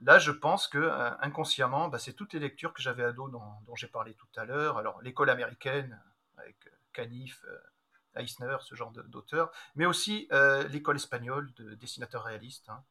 Là, 0.00 0.18
je 0.18 0.30
pense 0.30 0.68
que 0.68 0.78
euh, 0.78 1.10
inconsciemment, 1.20 1.88
bah, 1.88 1.98
c'est 1.98 2.12
toutes 2.12 2.32
les 2.32 2.38
lectures 2.38 2.72
que 2.72 2.80
j'avais 2.80 3.02
à 3.02 3.12
dos 3.12 3.28
dont, 3.28 3.42
j'ai 3.74 3.88
parlé 3.88 4.14
tout 4.14 4.28
à 4.36 4.44
l'heure. 4.44 4.78
Alors, 4.78 5.00
l'école 5.02 5.28
américaine, 5.28 6.00
avec 6.36 6.56
euh, 6.66 6.70
Canif, 6.92 7.44
euh, 7.48 8.20
Eisner, 8.20 8.56
ce 8.60 8.74
genre 8.74 8.92
d'auteurs, 8.92 9.50
mais 9.76 9.86
aussi 9.86 10.28
l'école 10.70 10.96
espagnole 10.96 11.52
de 11.54 11.74
dessinateurs 11.74 12.24
réalistes, 12.24 12.68
hein, 12.68 12.82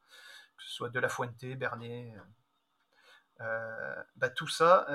que 0.57 0.63
ce 0.63 0.71
soit 0.71 0.89
De 0.89 0.99
La 0.99 1.09
Fuente, 1.09 1.45
Bernet. 1.57 2.13
Bah, 3.39 4.29
tout 4.35 4.47
ça 4.47 4.85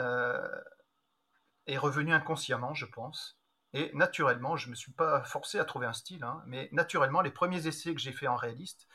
est 1.66 1.78
revenu 1.78 2.12
inconsciemment, 2.12 2.74
je 2.74 2.86
pense. 2.86 3.38
Et 3.74 3.90
naturellement, 3.94 4.56
je 4.56 4.66
ne 4.66 4.72
me 4.72 4.74
suis 4.74 4.92
pas 4.92 5.22
forcé 5.24 5.58
à 5.58 5.64
trouver 5.64 5.86
un 5.86 5.92
style, 5.94 6.24
hein, 6.24 6.42
mais 6.46 6.68
naturellement, 6.72 7.22
les 7.22 7.30
premiers 7.30 7.66
essais 7.66 7.94
que 7.94 8.00
j'ai 8.00 8.12
faits 8.12 8.28
en 8.28 8.36
réaliste, 8.36 8.86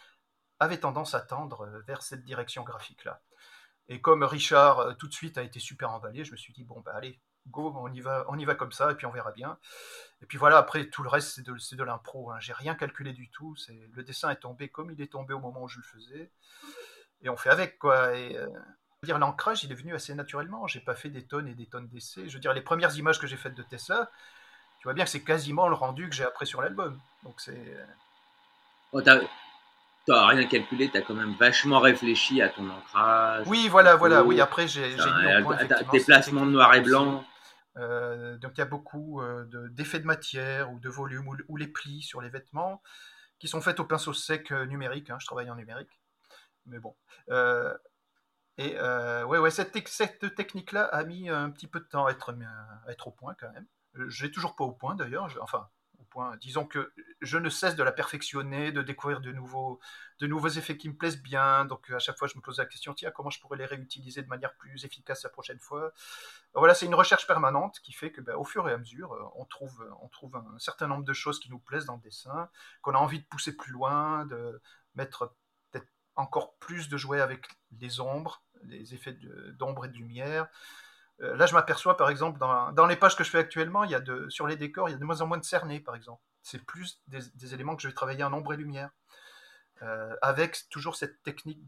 avait 0.60 0.80
tendance 0.80 1.14
à 1.14 1.22
tendre 1.22 1.62
euh, 1.62 1.82
vers 1.82 2.02
cette 2.02 2.24
direction 2.24 2.64
graphique-là. 2.64 3.22
Et 3.88 4.02
comme 4.02 4.24
Richard 4.24 4.80
euh, 4.80 4.94
tout 4.94 5.08
de 5.08 5.14
suite 5.14 5.38
a 5.38 5.44
été 5.44 5.60
super 5.60 5.92
emballé, 5.92 6.24
je 6.26 6.32
me 6.32 6.38
suis 6.38 6.54
dit, 6.54 6.64
bon, 6.64 6.82
bah 6.82 6.94
allez, 6.96 7.20
go, 7.52 7.74
on 7.78 7.92
y 7.92 8.02
va, 8.02 8.26
on 8.30 8.38
y 8.38 8.46
va 8.46 8.56
comme 8.56 8.72
ça, 8.72 8.92
et 8.92 8.96
puis 8.96 9.06
on 9.06 9.12
verra 9.12 9.32
bien. 9.32 9.58
Et 10.22 10.26
puis 10.26 10.38
voilà, 10.38 10.58
après, 10.58 10.86
tout 10.88 11.04
le 11.04 11.10
reste, 11.10 11.36
c'est 11.36 11.46
de, 11.46 11.54
de 11.54 11.84
l'impro. 11.84 12.32
Hein. 12.32 12.38
J'ai 12.40 12.54
rien 12.54 12.76
calculé 12.76 13.14
du 13.14 13.30
tout. 13.30 13.56
C'est, 13.56 13.80
le 13.94 14.04
dessin 14.04 14.30
est 14.30 14.38
tombé 14.38 14.70
comme 14.70 14.92
il 14.92 15.02
est 15.02 15.12
tombé 15.12 15.34
au 15.34 15.40
moment 15.40 15.64
où 15.64 15.68
je 15.68 15.78
le 15.78 15.84
faisais. 15.84 16.32
Et 17.22 17.30
on 17.30 17.38
fait 17.38 17.50
avec, 17.50 17.78
quoi. 17.78 18.16
Et, 18.16 18.36
euh, 18.38 18.48
dire, 19.04 19.20
l'ancrage, 19.20 19.64
il 19.64 19.72
est 19.72 19.76
venu 19.76 19.94
assez 19.94 20.16
naturellement. 20.16 20.66
J'ai 20.68 20.80
pas 20.80 20.96
fait 20.96 21.10
des 21.10 21.26
tonnes 21.26 21.48
et 21.48 21.54
des 21.54 21.68
tonnes 21.68 21.88
d'essais. 21.88 22.28
Je 22.28 22.34
veux 22.34 22.40
dire, 22.40 22.54
les 22.54 22.62
premières 22.62 22.96
images 22.98 23.20
que 23.20 23.28
j'ai 23.28 23.38
faites 23.38 23.56
de 23.56 23.64
Tesla, 23.64 24.10
tu 24.80 24.84
vois 24.86 24.94
bien 24.94 25.04
que 25.04 25.10
c'est 25.10 25.24
quasiment 25.24 25.68
le 25.68 25.76
rendu 25.76 26.10
que 26.10 26.16
j'ai 26.16 26.24
après 26.24 26.46
sur 26.46 26.62
l'album. 26.62 27.00
Donc 27.24 27.40
c'est. 27.40 27.78
Oh, 28.92 29.02
tu 29.02 29.10
n'as 30.14 30.28
rien 30.28 30.46
calculé, 30.46 30.90
tu 30.90 30.98
as 30.98 31.02
quand 31.02 31.14
même 31.14 31.36
vachement 31.38 31.80
réfléchi 31.80 32.42
à 32.42 32.50
ton 32.50 32.70
ancrage. 32.70 33.46
Oui, 33.46 33.68
voilà, 33.68 33.96
voilà. 33.98 34.24
Oui, 34.24 34.40
après, 34.40 34.68
j'ai 34.68 34.90
mis 34.90 35.44
point, 35.44 35.58
de 35.58 36.50
noir 36.50 36.74
et 36.76 36.82
blanc. 36.82 37.26
Euh, 37.78 38.38
donc, 38.38 38.54
il 38.56 38.60
y 38.60 38.62
a 38.62 38.66
beaucoup 38.66 39.22
euh, 39.22 39.46
d'effets 39.70 40.00
de, 40.00 40.06
matière 40.06 40.72
ou 40.72 40.80
de 40.80 40.90
volume 40.90 41.28
ou, 41.48 41.58
les 41.58 41.68
plis 41.68 42.02
sur 42.02 42.22
les 42.22 42.30
vêtements 42.30 42.82
qui 43.40 43.48
sont 43.48 43.62
faits 43.62 43.80
au 43.80 43.86
pinceau 43.86 44.14
sec 44.14 44.52
euh, 44.52 44.66
numérique. 44.66 45.10
Hein, 45.10 45.18
je 45.20 45.26
travaille 45.26 45.50
en 45.50 45.56
numérique. 45.56 46.00
Mais 46.66 46.80
bon. 46.80 46.96
et 48.58 48.80
ouais, 48.80 49.38
ouais, 49.40 49.52
cette, 49.52 49.72
technique-là 49.72 50.84
a 50.86 51.04
mis 51.04 51.30
un 51.30 51.50
petit 51.50 51.68
peu 51.68 51.80
de 51.80 51.86
temps 51.86 52.08
à 52.08 52.12
être, 52.12 52.36
à 52.86 52.92
être 52.92 53.08
au 53.08 53.12
point 53.12 53.36
quand 53.40 53.52
même. 53.52 53.68
Je 53.94 54.26
n'ai 54.26 54.32
toujours 54.32 54.56
pas 54.56 54.66
au 54.66 54.72
point 54.72 54.96
d'ailleurs. 54.96 55.30
Enfin, 55.42 55.70
Disons 56.42 56.66
que 56.66 56.92
je 57.22 57.38
ne 57.38 57.50
cesse 57.50 57.76
de 57.76 57.84
la 57.84 57.92
perfectionner, 57.92 58.72
de 58.72 58.82
découvrir 58.82 59.22
de 59.22 59.32
nouveaux, 59.32 59.80
de 60.20 60.26
nouveaux 60.26 60.48
effets 60.48 60.76
qui 60.76 60.90
me 60.90 60.96
plaisent 60.96 61.22
bien. 61.22 61.66
Donc 61.66 61.92
à 61.92 62.00
chaque 62.00 62.18
fois, 62.18 62.28
je 62.28 62.36
me 62.36 62.42
pose 62.42 62.58
la 62.58 62.66
question, 62.66 62.96
tiens, 62.96 63.12
comment 63.12 63.30
je 63.30 63.40
pourrais 63.40 63.58
les 63.58 63.66
réutiliser 63.66 64.24
de 64.24 64.28
manière 64.28 64.56
plus 64.56 64.84
efficace 64.84 65.24
la 65.24 65.30
prochaine 65.30 65.60
fois? 65.60 65.94
Voilà, 66.56 66.74
c'est 66.74 66.88
une 66.88 66.96
recherche 66.96 67.28
permanente 67.28 67.80
qui 67.82 67.94
fait 67.94 68.12
que, 68.12 68.22
ben, 68.22 68.36
au 68.36 68.44
fur 68.44 68.68
et 68.68 68.74
à 68.74 68.78
mesure, 68.78 69.32
on 69.36 69.46
trouve, 69.46 69.88
on 70.02 70.08
trouve 70.08 70.36
un 70.38 70.58
certain 70.58 70.88
nombre 70.88 71.04
de 71.04 71.14
choses 71.14 71.40
qui 71.40 71.52
nous 71.52 71.60
plaisent 71.60 71.86
dans 71.86 71.98
le 71.98 72.02
dessin, 72.02 72.50
qu'on 72.82 72.96
a 72.96 72.98
envie 72.98 73.20
de 73.20 73.26
pousser 73.26 73.56
plus 73.56 73.72
loin, 73.72 74.26
de 74.26 74.60
mettre 74.96 75.36
peut-être 75.72 75.88
encore 76.16 76.58
plus 76.58 76.90
de 76.90 76.98
jouets 76.98 77.22
avec 77.22 77.46
les 77.80 78.00
ombres, 78.00 78.42
les 78.64 78.96
effets 78.96 79.16
d'ombre 79.60 79.86
et 79.86 79.90
de 79.90 79.98
lumière. 79.98 80.48
Euh, 81.22 81.36
là, 81.36 81.46
je 81.46 81.54
m'aperçois, 81.54 81.98
par 81.98 82.10
exemple, 82.10 82.40
dans, 82.40 82.86
les 82.86 82.96
pages 82.96 83.16
que 83.16 83.24
je 83.24 83.30
fais 83.30 83.40
actuellement, 83.40 83.84
il 83.84 83.92
y 83.92 83.96
a 83.96 84.00
de, 84.00 84.30
sur 84.30 84.48
les 84.48 84.56
décors, 84.56 84.90
il 84.90 84.92
y 84.92 84.96
a 84.96 84.98
de 84.98 85.04
moins 85.04 85.22
en 85.22 85.28
moins 85.28 85.38
de 85.38 85.44
cernés, 85.44 85.80
par 85.80 85.96
exemple. 85.96 86.22
C'est 86.44 86.64
plus 86.64 87.02
des, 87.08 87.54
éléments 87.54 87.76
que 87.76 87.82
je 87.82 87.88
vais 87.88 87.94
travailler 87.94 88.24
en 88.24 88.34
ombre 88.34 88.54
et 88.54 88.58
lumière, 88.58 88.92
euh, 89.82 90.16
avec 90.22 90.70
toujours 90.70 90.96
cette 90.96 91.22
technique 91.24 91.66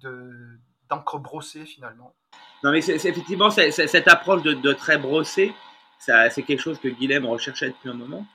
d'encre 0.89 1.17
brossée, 1.17 1.65
finalement. 1.65 2.15
Non, 2.63 2.71
mais 2.71 2.81
c'est, 2.81 2.95
effectivement, 2.95 3.49
cette 3.49 4.07
approche 4.07 4.43
de, 4.43 4.73
trait 4.73 4.99
brossé, 4.99 5.53
c'est 5.97 6.43
quelque 6.43 6.62
chose 6.62 6.79
que 6.79 6.88
Guilhem 6.88 7.25
recherchait 7.25 7.69
depuis 7.69 7.89
un 7.89 7.93
moment. 7.93 8.25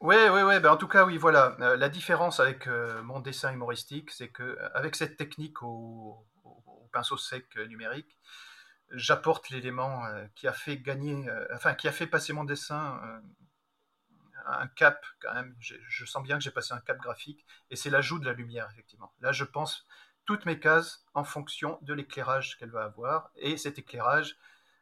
Oui, 0.00 0.14
oui, 0.30 0.42
oui. 0.42 0.60
Ben, 0.60 0.70
en 0.70 0.76
tout 0.76 0.86
cas, 0.86 1.04
oui, 1.04 1.16
voilà. 1.16 1.56
Euh, 1.58 1.76
la 1.76 1.88
différence 1.88 2.38
avec 2.38 2.68
mon 3.02 3.18
dessin 3.20 3.52
humoristique, 3.52 4.10
c'est 4.10 4.28
que 4.28 4.58
avec 4.74 4.94
cette 4.94 5.16
technique 5.16 5.62
au 5.62 6.24
pinceau 6.92 7.16
sec 7.16 7.44
numérique, 7.68 8.16
j'apporte 8.90 9.50
l'élément 9.50 10.04
euh, 10.06 10.26
qui 10.34 10.46
a 10.46 10.52
fait 10.52 10.78
gagner, 10.78 11.28
euh, 11.28 11.46
enfin 11.54 11.74
qui 11.74 11.88
a 11.88 11.92
fait 11.92 12.06
passer 12.06 12.32
mon 12.32 12.44
dessin 12.44 13.00
euh, 13.04 13.20
un 14.46 14.66
cap 14.68 15.04
quand 15.20 15.34
même. 15.34 15.54
Je 15.60 16.04
sens 16.06 16.22
bien 16.22 16.38
que 16.38 16.44
j'ai 16.44 16.50
passé 16.50 16.72
un 16.72 16.80
cap 16.80 16.98
graphique 16.98 17.44
et 17.70 17.76
c'est 17.76 17.90
l'ajout 17.90 18.18
de 18.18 18.24
la 18.24 18.32
lumière 18.32 18.68
effectivement. 18.72 19.12
Là, 19.20 19.32
je 19.32 19.44
pense 19.44 19.86
toutes 20.24 20.46
mes 20.46 20.58
cases 20.58 21.04
en 21.12 21.24
fonction 21.24 21.78
de 21.82 21.92
l'éclairage 21.92 22.56
qu'elle 22.56 22.70
va 22.70 22.84
avoir 22.84 23.30
et 23.36 23.58
cet 23.58 23.78
éclairage 23.78 24.36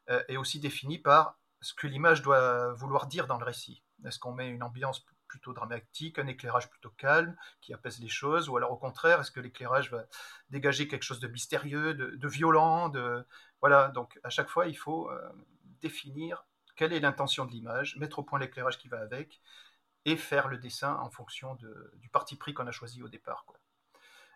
est 0.06 0.36
aussi 0.36 0.60
défini 0.60 0.98
par 0.98 1.36
ce 1.60 1.74
que 1.74 1.88
l'image 1.88 2.22
doit 2.22 2.72
vouloir 2.74 3.08
dire 3.08 3.26
dans 3.26 3.38
le 3.38 3.44
récit. 3.44 3.82
Est-ce 4.04 4.20
qu'on 4.20 4.32
met 4.32 4.48
une 4.48 4.62
ambiance 4.62 5.04
plutôt 5.36 5.52
dramatique, 5.52 6.18
un 6.18 6.26
éclairage 6.26 6.70
plutôt 6.70 6.90
calme 6.96 7.36
qui 7.60 7.74
apaise 7.74 8.00
les 8.00 8.08
choses, 8.08 8.48
ou 8.48 8.56
alors 8.56 8.72
au 8.72 8.76
contraire, 8.76 9.20
est-ce 9.20 9.30
que 9.30 9.40
l'éclairage 9.40 9.90
va 9.90 10.06
dégager 10.48 10.88
quelque 10.88 11.02
chose 11.02 11.20
de 11.20 11.28
mystérieux, 11.28 11.92
de, 11.94 12.28
violent, 12.28 12.88
de 12.88 13.26
voilà. 13.60 13.88
Donc 13.88 14.18
à 14.24 14.30
chaque 14.30 14.48
fois, 14.48 14.66
il 14.66 14.76
faut 14.76 15.10
euh, 15.10 15.20
définir 15.82 16.46
quelle 16.74 16.92
est 16.94 17.00
l'intention 17.00 17.44
de 17.44 17.52
l'image, 17.52 17.96
mettre 17.98 18.18
au 18.18 18.22
point 18.22 18.38
l'éclairage 18.38 18.78
qui 18.78 18.88
va 18.88 19.00
avec, 19.00 19.40
et 20.06 20.16
faire 20.16 20.48
le 20.48 20.56
dessin 20.56 20.94
en 20.94 21.10
fonction 21.10 21.58
du 21.96 22.08
parti 22.08 22.36
pris 22.36 22.54
qu'on 22.54 22.66
a 22.66 22.72
choisi 22.72 23.02
au 23.02 23.08
départ. 23.08 23.44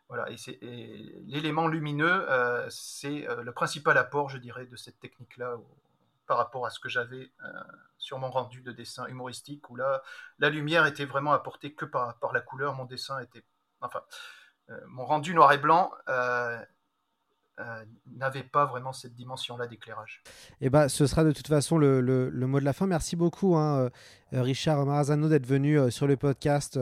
Voilà, 0.09 0.29
et, 0.29 1.23
l'élément 1.27 1.69
lumineux, 1.69 2.29
euh, 2.31 2.69
c'est 2.69 3.29
euh, 3.29 3.43
le 3.43 3.53
principal 3.53 3.97
apport, 3.97 4.29
je 4.29 4.39
dirais, 4.39 4.67
de 4.67 4.77
cette 4.77 4.99
technique-là 4.99 5.57
par 6.27 6.37
rapport 6.39 6.67
à 6.67 6.71
ce 6.71 6.81
que 6.81 6.89
j'avais 6.89 7.31
sur 8.01 8.19
mon 8.19 8.31
rendu 8.31 8.63
de 8.63 8.73
dessin 8.73 9.07
humoristique, 9.07 9.71
où 9.71 9.77
là, 9.77 10.03
la 10.41 10.51
lumière 10.51 10.87
était 10.87 11.05
vraiment 11.05 11.33
apportée 11.33 11.75
que 11.75 11.85
par, 11.85 12.19
par 12.19 12.33
la 12.33 12.41
couleur. 12.41 12.75
Mon 12.75 12.87
dessin 12.87 13.21
était. 13.21 13.45
Enfin, 13.81 14.03
euh, 14.71 14.81
mon 14.89 15.05
rendu 15.05 15.35
noir 15.35 15.53
et 15.53 15.59
blanc 15.59 15.93
euh, 17.59 17.63
euh, 17.71 17.85
n'avait 18.17 18.43
pas 18.43 18.67
vraiment 18.67 18.93
cette 18.93 19.15
dimension-là 19.15 19.67
d'éclairage. 19.67 20.23
Eh 20.61 20.69
ben, 20.69 20.89
ce 20.89 21.07
sera 21.07 21.25
de 21.25 21.33
toute 21.33 21.47
façon 21.47 21.79
le, 21.79 22.31
mot 22.47 22.61
de 22.61 22.65
la 22.65 22.73
fin. 22.75 22.87
Merci 22.87 23.17
beaucoup, 23.17 23.57
hein, 23.57 23.89
euh, 24.35 24.43
Richard 24.43 24.85
Marazano, 24.85 25.29
d'être 25.29 25.47
venu 25.47 25.79
euh, 25.79 25.89
sur 25.91 26.07
le 26.07 26.17
podcast, 26.17 26.79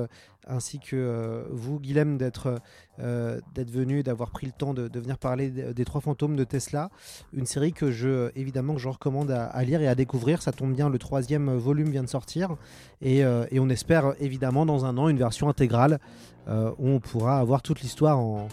ainsi 0.48 0.80
que 0.80 1.46
vous, 1.50 1.78
Guilhem, 1.78 2.16
d'être 2.18 2.60
d'être 2.98 3.70
venu, 3.70 4.02
d'avoir 4.02 4.30
pris 4.32 4.46
le 4.46 4.52
temps 4.52 4.74
de, 4.74 4.88
de 4.88 4.98
venir 4.98 5.18
parler 5.18 5.50
des, 5.50 5.84
Trois 5.84 6.00
Fantômes 6.00 6.34
de 6.34 6.42
Tesla, 6.42 6.90
une 7.32 7.46
série 7.46 7.72
que 7.72 7.92
je 7.92 8.32
évidemment 8.34 8.74
que 8.74 8.80
je 8.80 8.88
recommande 8.88 9.30
à, 9.30 9.62
lire 9.62 9.80
et 9.80 9.86
à 9.86 9.94
découvrir. 9.94 10.42
Ça 10.42 10.50
tombe 10.50 10.74
bien, 10.74 10.88
le 10.88 10.98
troisième 10.98 11.54
volume 11.54 11.90
vient 11.90 12.02
de 12.02 12.08
sortir, 12.08 12.56
et, 13.02 13.18
et 13.18 13.60
on 13.60 13.68
espère 13.68 14.14
évidemment 14.20 14.66
dans 14.66 14.84
un 14.84 14.96
an 14.98 15.08
une 15.08 15.18
version 15.18 15.48
intégrale 15.48 16.00
où 16.48 16.88
on 16.88 16.98
pourra 16.98 17.38
avoir 17.38 17.62
toute 17.62 17.82
l'histoire 17.82 18.18
en 18.18 18.48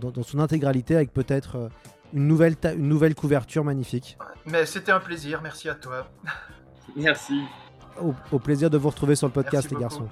dans, 0.00 0.22
son 0.22 0.38
intégralité 0.38 0.96
avec 0.96 1.12
peut-être 1.12 1.56
euh, 1.56 1.68
une 2.12 2.26
nouvelle, 2.26 2.56
une 2.64 2.88
nouvelle 2.88 3.14
couverture 3.14 3.64
magnifique. 3.64 4.18
Mais 4.46 4.66
c'était 4.66 4.92
un 4.92 5.00
plaisir, 5.00 5.40
merci 5.42 5.68
à 5.68 5.74
toi. 5.74 6.08
Merci. 6.96 7.42
Au, 8.32 8.38
plaisir 8.38 8.70
de 8.70 8.78
vous 8.78 8.88
retrouver 8.88 9.16
sur 9.16 9.26
le 9.26 9.32
podcast, 9.32 9.70
les 9.70 9.76
garçons. 9.76 10.08